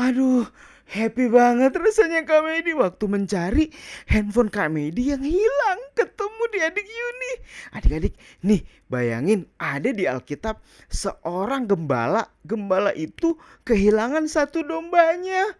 Aduh 0.00 0.48
Happy 0.90 1.30
banget 1.30 1.70
rasanya 1.78 2.26
Kamedi 2.26 2.74
waktu 2.74 3.06
mencari 3.06 3.70
handphone 4.10 4.50
Kamedi 4.50 5.14
yang 5.14 5.22
hilang 5.22 5.80
ketemu 5.94 6.42
di 6.50 6.58
adik 6.66 6.82
Yuni. 6.82 7.32
Adik-adik, 7.78 8.14
nih 8.42 8.66
bayangin 8.90 9.46
ada 9.54 9.94
di 9.94 10.10
Alkitab 10.10 10.58
seorang 10.90 11.70
gembala, 11.70 12.26
gembala 12.42 12.90
itu 12.98 13.38
kehilangan 13.62 14.26
satu 14.26 14.66
dombanya. 14.66 15.54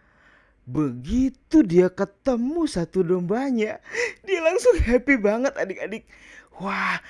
Begitu 0.68 1.64
dia 1.64 1.88
ketemu 1.88 2.68
satu 2.68 3.00
dombanya, 3.02 3.80
dia 4.26 4.40
langsung 4.44 4.76
happy 4.80 5.16
banget 5.18 5.56
adik-adik. 5.56 6.04
Wah, 6.60 7.00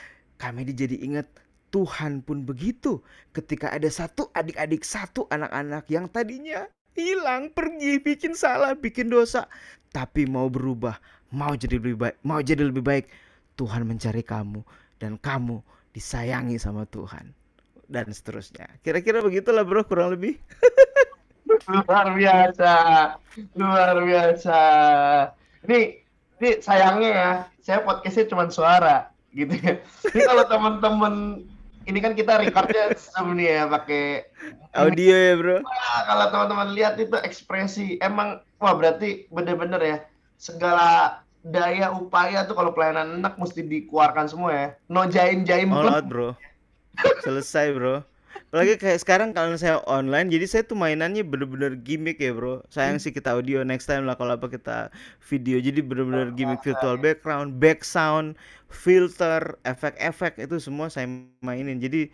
Kamedi 0.41 0.73
jadi 0.73 0.97
ingat 1.03 1.27
Tuhan 1.71 2.23
pun 2.27 2.43
begitu 2.43 3.03
ketika 3.31 3.71
ada 3.71 3.87
satu 3.91 4.31
adik-adik, 4.35 4.83
satu 4.83 5.31
anak-anak 5.31 5.87
yang 5.91 6.11
tadinya 6.11 6.67
hilang, 6.95 7.55
pergi, 7.55 8.03
bikin 8.03 8.35
salah, 8.35 8.75
bikin 8.75 9.07
dosa, 9.13 9.47
tapi 9.95 10.27
mau 10.27 10.51
berubah, 10.51 10.99
mau 11.31 11.55
jadi 11.55 11.79
lebih 11.79 11.97
baik, 11.99 12.17
mau 12.27 12.43
jadi 12.43 12.63
lebih 12.67 12.83
baik. 12.83 13.07
Tuhan 13.55 13.85
mencari 13.85 14.25
kamu 14.25 14.65
dan 14.97 15.21
kamu 15.21 15.61
disayangi 15.93 16.57
sama 16.57 16.89
Tuhan 16.89 17.37
dan 17.91 18.07
seterusnya. 18.09 18.71
Kira-kira 18.81 19.21
begitulah 19.21 19.67
bro, 19.67 19.83
kurang 19.85 20.15
lebih. 20.15 20.39
luar 21.69 22.07
biasa, 22.15 22.75
luar 23.59 23.97
biasa. 24.03 24.61
Ini, 25.67 25.81
ini 26.41 26.51
sayangnya 26.63 27.11
ya, 27.11 27.31
saya 27.61 27.79
podcastnya 27.85 28.31
cuma 28.31 28.49
suara 28.49 29.11
gitu 29.35 29.55
ya. 29.59 29.79
Ini 30.11 30.23
kalau 30.27 30.45
teman-teman 30.47 31.15
ini 31.89 31.99
kan 31.99 32.13
kita 32.13 32.39
recordnya 32.39 32.93
nih 33.35 33.47
ya 33.47 33.63
pakai 33.67 34.05
audio 34.77 35.17
ya 35.17 35.35
bro. 35.39 35.59
Nah, 35.65 36.01
kalau 36.07 36.27
teman-teman 36.31 36.69
lihat 36.77 36.95
itu 37.01 37.17
ekspresi 37.19 37.99
emang 37.99 38.43
wah 38.61 38.75
berarti 38.77 39.27
bener-bener 39.33 39.81
ya 39.81 39.97
segala 40.37 41.21
daya 41.41 41.89
upaya 41.97 42.45
tuh 42.45 42.53
kalau 42.53 42.77
pelayanan 42.77 43.25
anak 43.25 43.41
mesti 43.41 43.65
dikeluarkan 43.65 44.29
semua 44.29 44.51
ya. 44.53 44.69
No 44.93 45.09
jaim 45.09 45.43
jaim 45.49 45.73
All 45.73 45.89
out 45.89 46.07
bro. 46.07 46.37
Selesai 47.25 47.73
bro. 47.73 48.05
Apalagi 48.51 48.83
kayak 48.83 48.99
sekarang 49.03 49.31
kalau 49.31 49.55
saya 49.55 49.79
online, 49.87 50.31
jadi 50.31 50.47
saya 50.47 50.63
tuh 50.67 50.75
mainannya 50.79 51.23
bener-bener 51.23 51.79
gimmick 51.79 52.19
ya 52.19 52.35
bro. 52.35 52.63
Sayang 52.67 52.99
sih 53.03 53.15
kita 53.15 53.35
audio 53.35 53.63
next 53.63 53.87
time 53.87 54.07
lah 54.07 54.19
kalau 54.19 54.39
apa 54.39 54.51
kita 54.51 54.91
video. 55.23 55.59
Jadi 55.63 55.83
bener-bener 55.83 56.35
gimmick 56.35 56.63
virtual 56.63 56.99
background, 56.99 57.63
back 57.63 57.87
sound, 57.87 58.35
filter, 58.71 59.55
efek-efek 59.63 60.39
itu 60.43 60.59
semua 60.59 60.91
saya 60.91 61.07
mainin. 61.43 61.79
Jadi 61.79 62.11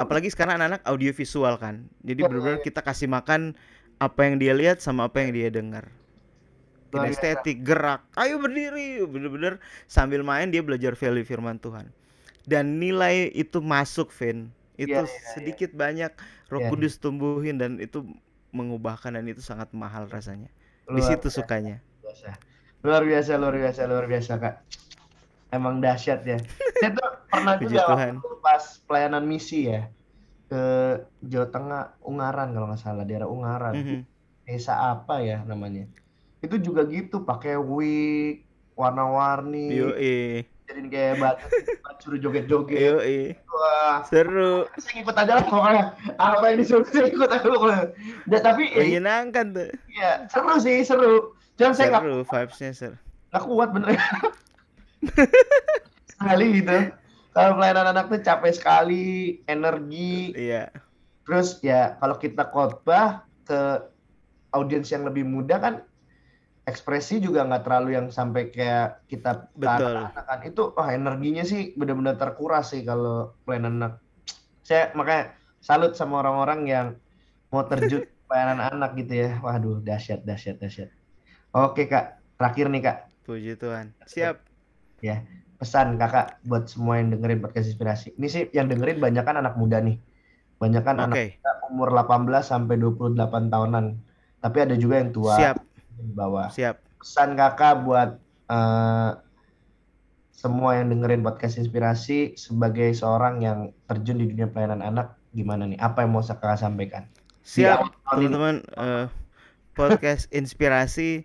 apalagi 0.00 0.28
sekarang 0.28 0.60
anak-anak 0.60 0.84
audio 0.84 1.12
visual 1.16 1.56
kan. 1.56 1.88
Jadi 2.04 2.28
bener-bener 2.28 2.60
kita 2.60 2.84
kasih 2.84 3.08
makan 3.08 3.56
apa 4.00 4.20
yang 4.28 4.40
dia 4.40 4.52
lihat 4.52 4.84
sama 4.84 5.08
apa 5.08 5.24
yang 5.24 5.32
dia 5.32 5.48
dengar. 5.48 5.88
Kinestetik, 6.90 7.62
gerak, 7.62 8.02
ayo 8.18 8.36
berdiri, 8.36 9.00
bener-bener 9.06 9.62
sambil 9.86 10.26
main 10.26 10.50
dia 10.50 10.60
belajar 10.60 10.92
value 10.92 11.24
firman 11.24 11.56
Tuhan. 11.56 11.88
Dan 12.44 12.82
nilai 12.82 13.30
itu 13.32 13.62
masuk, 13.62 14.10
Vin 14.12 14.50
itu 14.80 14.96
ya, 14.96 15.04
ya, 15.04 15.30
sedikit 15.36 15.70
ya. 15.72 15.76
banyak 15.76 16.12
Roh 16.48 16.60
ya, 16.64 16.68
Kudus 16.72 16.96
tumbuhin 16.96 17.60
dan 17.60 17.76
itu 17.76 18.02
mengubahkan 18.50 19.14
dan 19.14 19.24
itu 19.28 19.44
sangat 19.44 19.70
mahal 19.76 20.08
rasanya. 20.10 20.50
Luar 20.88 20.96
Di 20.98 21.02
situ 21.06 21.28
biasa. 21.30 21.36
sukanya. 21.38 21.76
Biasa. 22.02 22.30
Luar 22.80 23.02
biasa, 23.04 23.30
luar 23.36 23.54
biasa, 23.54 23.80
luar 23.86 24.06
biasa, 24.08 24.32
Kak. 24.40 24.54
Emang 25.52 25.78
dahsyat 25.78 26.24
ya. 26.26 26.38
Saya 26.80 26.90
tuh 26.96 27.08
pernah 27.30 27.54
juga 27.60 27.80
Tuhan. 27.86 28.14
pas 28.40 28.64
pelayanan 28.88 29.24
misi 29.28 29.68
ya 29.68 29.86
ke 30.50 30.62
Jawa 31.22 31.46
Tengah 31.52 31.82
Ungaran 32.02 32.50
kalau 32.50 32.66
nggak 32.72 32.80
salah 32.82 33.04
daerah 33.06 33.30
Ungaran. 33.30 33.74
Mm 33.76 33.84
-hmm. 33.84 34.00
Desa 34.48 34.74
apa 34.96 35.22
ya 35.22 35.46
namanya? 35.46 35.86
Itu 36.42 36.58
juga 36.58 36.82
gitu 36.88 37.22
pakai 37.22 37.54
wig 37.54 38.42
warna-warni. 38.74 39.70
Yo, 40.70 40.78
jadiin 40.78 40.86
kayak 40.86 41.14
batu 41.18 41.46
suruh 41.98 42.18
joget-joget. 42.22 42.78
Yo, 42.78 42.96
Wah. 43.50 44.06
Seru. 44.06 44.70
Saya 44.78 45.02
ikut 45.02 45.16
aja 45.18 45.42
lah 45.42 45.44
pokoknya. 45.50 45.84
Apa 46.14 46.44
yang 46.46 46.62
disuruh 46.62 46.86
saya 46.86 47.10
ikut 47.10 47.26
aja 47.26 47.42
pokoknya. 47.42 47.84
Dan 48.30 48.40
tapi 48.46 48.62
menyenangkan 48.78 49.46
tuh. 49.50 49.68
Iya, 49.90 50.30
seru 50.30 50.54
sih, 50.62 50.86
seru. 50.86 51.34
Jangan 51.58 51.74
saya 51.74 51.86
nggak. 51.90 52.02
Seru, 52.06 52.18
vibesnya 52.22 52.70
seru. 52.70 52.96
Nggak 53.34 53.44
kuat 53.50 53.68
bener. 53.74 53.88
sekali 56.14 56.46
gitu. 56.62 56.78
Kalau 57.34 57.50
pelayanan 57.58 57.86
anak 57.90 58.06
tuh 58.06 58.22
capek 58.22 58.52
sekali, 58.54 59.06
energi. 59.50 60.30
Iya. 60.38 60.70
Terus 61.26 61.58
ya 61.66 61.98
kalau 61.98 62.14
kita 62.14 62.46
khotbah 62.46 63.26
ke 63.42 63.90
audiens 64.54 64.86
yang 64.94 65.02
lebih 65.02 65.26
muda 65.26 65.58
kan 65.58 65.74
ekspresi 66.70 67.18
juga 67.18 67.42
nggak 67.42 67.66
terlalu 67.66 67.98
yang 67.98 68.06
sampai 68.14 68.54
kayak 68.54 69.02
kita 69.10 69.50
betul. 69.58 70.06
kan 70.14 70.40
itu 70.46 70.62
wah 70.72 70.88
energinya 70.94 71.42
sih 71.42 71.74
benar-benar 71.74 72.14
terkuras 72.16 72.70
sih 72.70 72.86
kalau 72.86 73.34
pelayanan 73.42 73.82
anak. 73.82 73.92
Saya 74.62 74.94
makanya 74.94 75.34
salut 75.58 75.98
sama 75.98 76.22
orang-orang 76.22 76.60
yang 76.70 76.86
mau 77.50 77.66
terjun 77.66 78.06
pelayanan 78.30 78.62
anak 78.62 78.94
gitu 78.94 79.26
ya. 79.26 79.30
Waduh 79.42 79.82
dahsyat 79.82 80.22
dahsyat 80.22 80.62
dahsyat. 80.62 80.94
Oke 81.50 81.90
kak. 81.90 82.22
Terakhir 82.38 82.70
nih 82.70 82.82
kak. 82.86 82.98
Puji 83.26 83.58
Tuhan. 83.58 83.90
Siap. 84.06 84.38
Ya 85.02 85.26
pesan 85.60 86.00
kakak 86.00 86.40
buat 86.48 86.72
semua 86.72 86.96
yang 86.96 87.12
dengerin 87.12 87.44
podcast 87.44 87.68
inspirasi. 87.68 88.16
Ini 88.16 88.26
sih 88.32 88.42
yang 88.56 88.72
dengerin 88.72 88.96
banyak 88.96 89.24
kan 89.26 89.36
anak 89.36 89.60
muda 89.60 89.76
nih. 89.84 90.00
Banyak 90.56 90.82
kan 90.86 90.96
okay. 91.04 91.36
anak 91.44 91.68
umur 91.68 91.92
18 91.92 92.30
sampai 92.40 92.80
28 92.80 93.52
tahunan. 93.52 93.84
Tapi 94.40 94.56
ada 94.56 94.74
juga 94.80 95.04
yang 95.04 95.12
tua. 95.12 95.36
Siap 95.36 95.69
bawah. 96.02 96.48
Siap. 96.52 96.80
Pesan 97.00 97.36
kakak 97.36 97.84
buat 97.84 98.20
uh, 98.52 99.20
semua 100.32 100.80
yang 100.80 100.88
dengerin 100.88 101.20
podcast 101.20 101.60
inspirasi 101.60 102.32
sebagai 102.40 102.92
seorang 102.96 103.44
yang 103.44 103.58
terjun 103.88 104.20
di 104.20 104.32
dunia 104.32 104.48
pelayanan 104.48 104.80
anak 104.80 105.16
gimana 105.36 105.68
nih? 105.68 105.78
Apa 105.80 106.04
yang 106.04 106.16
mau 106.16 106.24
kakak 106.24 106.56
sampaikan? 106.56 107.04
Siap, 107.44 107.84
teman-teman. 108.08 108.64
Uh, 108.76 109.06
podcast 109.72 110.28
inspirasi 110.40 111.24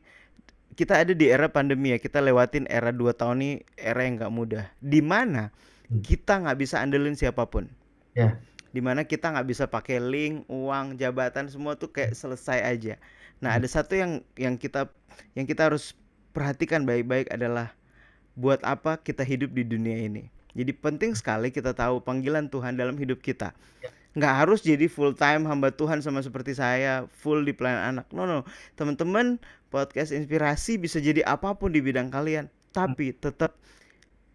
kita 0.76 1.00
ada 1.00 1.16
di 1.16 1.32
era 1.32 1.48
pandemi 1.48 1.96
ya. 1.96 1.98
Kita 2.00 2.20
lewatin 2.20 2.68
era 2.68 2.92
dua 2.92 3.16
tahun 3.16 3.40
ini 3.42 3.52
era 3.80 4.04
yang 4.04 4.20
nggak 4.20 4.34
mudah. 4.36 4.66
Di 4.84 5.00
mana 5.00 5.50
hmm. 5.88 6.04
kita 6.04 6.44
nggak 6.44 6.58
bisa 6.60 6.84
andelin 6.84 7.16
siapa 7.16 7.48
pun. 7.48 7.72
Ya. 8.14 8.20
Yeah. 8.20 8.32
Di 8.76 8.84
mana 8.84 9.08
kita 9.08 9.32
nggak 9.32 9.48
bisa 9.48 9.72
pakai 9.72 10.04
link, 10.04 10.44
uang, 10.52 11.00
jabatan 11.00 11.48
semua 11.48 11.80
tuh 11.80 11.96
kayak 11.96 12.12
selesai 12.12 12.60
aja. 12.60 13.00
Nah, 13.44 13.56
hmm. 13.56 13.60
ada 13.64 13.68
satu 13.68 13.94
yang 13.96 14.12
yang 14.40 14.56
kita 14.56 14.88
yang 15.36 15.48
kita 15.48 15.72
harus 15.72 15.96
perhatikan 16.36 16.84
baik-baik 16.84 17.32
adalah 17.32 17.72
buat 18.36 18.60
apa 18.68 19.00
kita 19.00 19.24
hidup 19.24 19.56
di 19.56 19.64
dunia 19.64 19.96
ini. 19.96 20.28
Jadi 20.56 20.72
penting 20.72 21.12
sekali 21.16 21.52
kita 21.52 21.76
tahu 21.76 22.00
panggilan 22.04 22.48
Tuhan 22.48 22.80
dalam 22.80 22.96
hidup 22.96 23.20
kita. 23.20 23.52
Ya. 23.84 23.92
nggak 24.16 24.36
harus 24.48 24.64
jadi 24.64 24.88
full 24.88 25.12
time 25.12 25.44
hamba 25.44 25.76
Tuhan 25.76 26.00
sama 26.00 26.24
seperti 26.24 26.56
saya 26.56 27.04
full 27.12 27.44
di 27.44 27.52
pelayanan 27.52 28.00
anak 28.00 28.08
no 28.16 28.24
no 28.24 28.48
teman-teman 28.80 29.44
podcast 29.68 30.16
inspirasi 30.16 30.80
bisa 30.80 31.04
jadi 31.04 31.20
apa 31.28 31.52
pun 31.60 31.76
di 31.76 31.84
bidang 31.84 32.08
kalian 32.08 32.48
tapi 32.72 33.12
tetap 33.12 33.60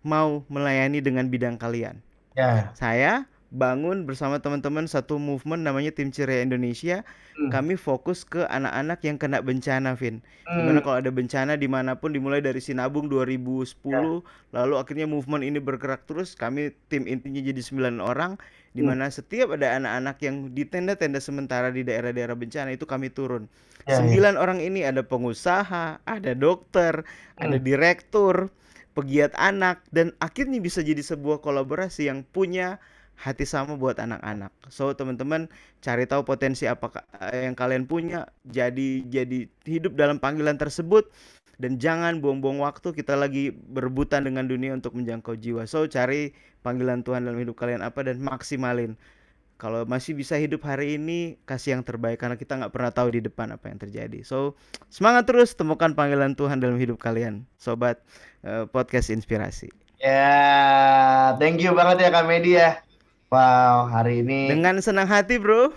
mau 0.05 0.45
melayani 0.53 1.01
dengan 1.01 1.33
bidang 1.33 1.57
kalian 1.57 1.97
ya 2.37 2.77
saya 2.77 3.25
bangun 3.51 4.07
bersama 4.07 4.39
teman-teman 4.39 4.87
satu 4.87 5.19
movement 5.19 5.67
namanya 5.67 5.91
tim 5.91 6.15
ceria 6.15 6.43
Indonesia 6.43 7.03
hmm. 7.35 7.51
kami 7.51 7.75
fokus 7.75 8.23
ke 8.23 8.47
anak-anak 8.47 9.03
yang 9.03 9.19
kena 9.19 9.43
bencana 9.43 9.99
Vin 9.99 10.23
hmm. 10.47 10.55
di 10.55 10.63
mana 10.63 10.79
kalau 10.83 10.97
ada 11.03 11.11
bencana 11.11 11.59
di 11.59 11.67
mana 11.67 11.99
pun 11.99 12.15
dimulai 12.15 12.39
dari 12.39 12.63
Sinabung 12.63 13.11
2010 13.11 13.83
ya. 13.91 14.01
lalu 14.55 14.75
akhirnya 14.79 15.11
movement 15.11 15.43
ini 15.43 15.59
bergerak 15.59 16.07
terus 16.07 16.39
kami 16.39 16.71
tim 16.87 17.11
intinya 17.11 17.43
jadi 17.43 17.59
9 17.59 17.99
orang 17.99 18.39
di 18.71 18.87
hmm. 18.87 18.89
mana 18.89 19.11
hmm. 19.11 19.15
setiap 19.15 19.59
ada 19.59 19.75
anak-anak 19.83 20.17
yang 20.23 20.37
di 20.55 20.63
tenda-tenda 20.63 21.19
sementara 21.19 21.75
di 21.75 21.83
daerah-daerah 21.83 22.39
bencana 22.39 22.71
itu 22.71 22.87
kami 22.87 23.11
turun. 23.11 23.51
Ya, 23.83 23.99
ya. 23.99 24.07
Sembilan 24.07 24.39
ya. 24.39 24.39
orang 24.39 24.59
ini 24.63 24.87
ada 24.87 25.03
pengusaha, 25.03 25.99
ada 25.99 26.33
dokter, 26.39 27.03
hmm. 27.03 27.43
ada 27.43 27.57
direktur, 27.59 28.55
pegiat 28.95 29.35
anak, 29.35 29.83
dan 29.91 30.15
akhirnya 30.23 30.63
bisa 30.63 30.87
jadi 30.87 31.03
sebuah 31.03 31.43
kolaborasi 31.43 32.07
yang 32.07 32.23
punya 32.23 32.79
hati 33.21 33.45
sama 33.45 33.77
buat 33.77 34.01
anak-anak. 34.01 34.49
So 34.73 34.97
teman-teman 34.97 35.53
cari 35.85 36.09
tahu 36.09 36.25
potensi 36.25 36.65
apa 36.65 37.05
yang 37.37 37.53
kalian 37.53 37.85
punya, 37.85 38.25
jadi 38.49 39.05
jadi 39.05 39.45
hidup 39.69 39.93
dalam 39.93 40.17
panggilan 40.17 40.57
tersebut 40.57 41.13
dan 41.61 41.77
jangan 41.77 42.25
buang-buang 42.25 42.65
waktu 42.65 42.97
kita 42.97 43.21
lagi 43.21 43.53
berebutan 43.53 44.25
dengan 44.25 44.49
dunia 44.49 44.73
untuk 44.73 44.97
menjangkau 44.97 45.37
jiwa. 45.37 45.69
So 45.69 45.85
cari 45.85 46.33
panggilan 46.65 47.05
Tuhan 47.05 47.29
dalam 47.29 47.37
hidup 47.37 47.61
kalian 47.61 47.85
apa 47.85 48.01
dan 48.01 48.25
maksimalin. 48.25 48.97
Kalau 49.61 49.85
masih 49.85 50.17
bisa 50.17 50.41
hidup 50.41 50.65
hari 50.65 50.97
ini, 50.97 51.37
kasih 51.45 51.77
yang 51.77 51.85
terbaik 51.85 52.17
karena 52.17 52.41
kita 52.41 52.57
nggak 52.57 52.73
pernah 52.73 52.89
tahu 52.97 53.13
di 53.13 53.21
depan 53.21 53.53
apa 53.53 53.69
yang 53.69 53.77
terjadi. 53.77 54.25
So 54.25 54.57
semangat 54.89 55.29
terus 55.29 55.53
temukan 55.53 55.93
panggilan 55.93 56.33
Tuhan 56.33 56.65
dalam 56.65 56.81
hidup 56.81 56.97
kalian, 56.97 57.45
sobat 57.61 58.01
uh, 58.41 58.65
podcast 58.65 59.13
inspirasi. 59.13 59.69
Ya, 60.01 60.17
yeah, 60.17 61.25
thank 61.37 61.61
you 61.61 61.77
banget 61.77 62.01
ya 62.01 62.09
Kak 62.09 62.25
Medi 62.25 62.57
ya. 62.57 62.81
Wow, 63.31 63.87
hari 63.87 64.27
ini 64.27 64.51
dengan 64.51 64.83
senang 64.83 65.07
hati, 65.07 65.39
Bro. 65.39 65.71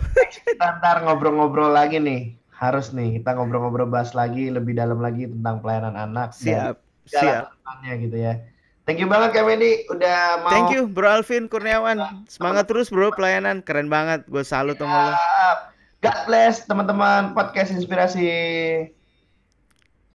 kita 0.49 0.82
ntar 0.82 1.06
ngobrol-ngobrol 1.06 1.70
lagi 1.70 2.01
nih. 2.01 2.34
Harus 2.49 2.89
nih 2.89 3.22
kita 3.22 3.38
ngobrol-ngobrol 3.38 3.86
bahas 3.86 4.18
lagi 4.18 4.49
lebih 4.49 4.74
dalam 4.74 4.97
lagi 4.97 5.30
tentang 5.30 5.62
pelayanan 5.62 5.93
anak 5.93 6.34
siap 6.34 6.82
siap. 7.06 7.51
gitu 7.86 8.18
ya. 8.18 8.41
Thank 8.84 8.99
you 8.99 9.08
banget 9.08 9.32
Kak 9.32 9.47
Medi 9.47 9.88
udah 9.88 10.43
mau 10.43 10.51
thank 10.51 10.76
you 10.76 10.89
Bro 10.89 11.08
Alvin 11.22 11.47
Kurniawan. 11.47 12.26
Semangat 12.28 12.68
terus 12.68 12.91
Bro 12.91 13.16
pelayanan. 13.16 13.64
Keren 13.64 13.88
banget. 13.88 14.28
Gue 14.28 14.43
salut 14.43 14.76
sama 14.76 15.12
lo. 15.12 15.16
God 16.04 16.20
bless 16.28 16.68
teman-teman. 16.68 17.32
Podcast 17.32 17.72
inspirasi 17.72 18.28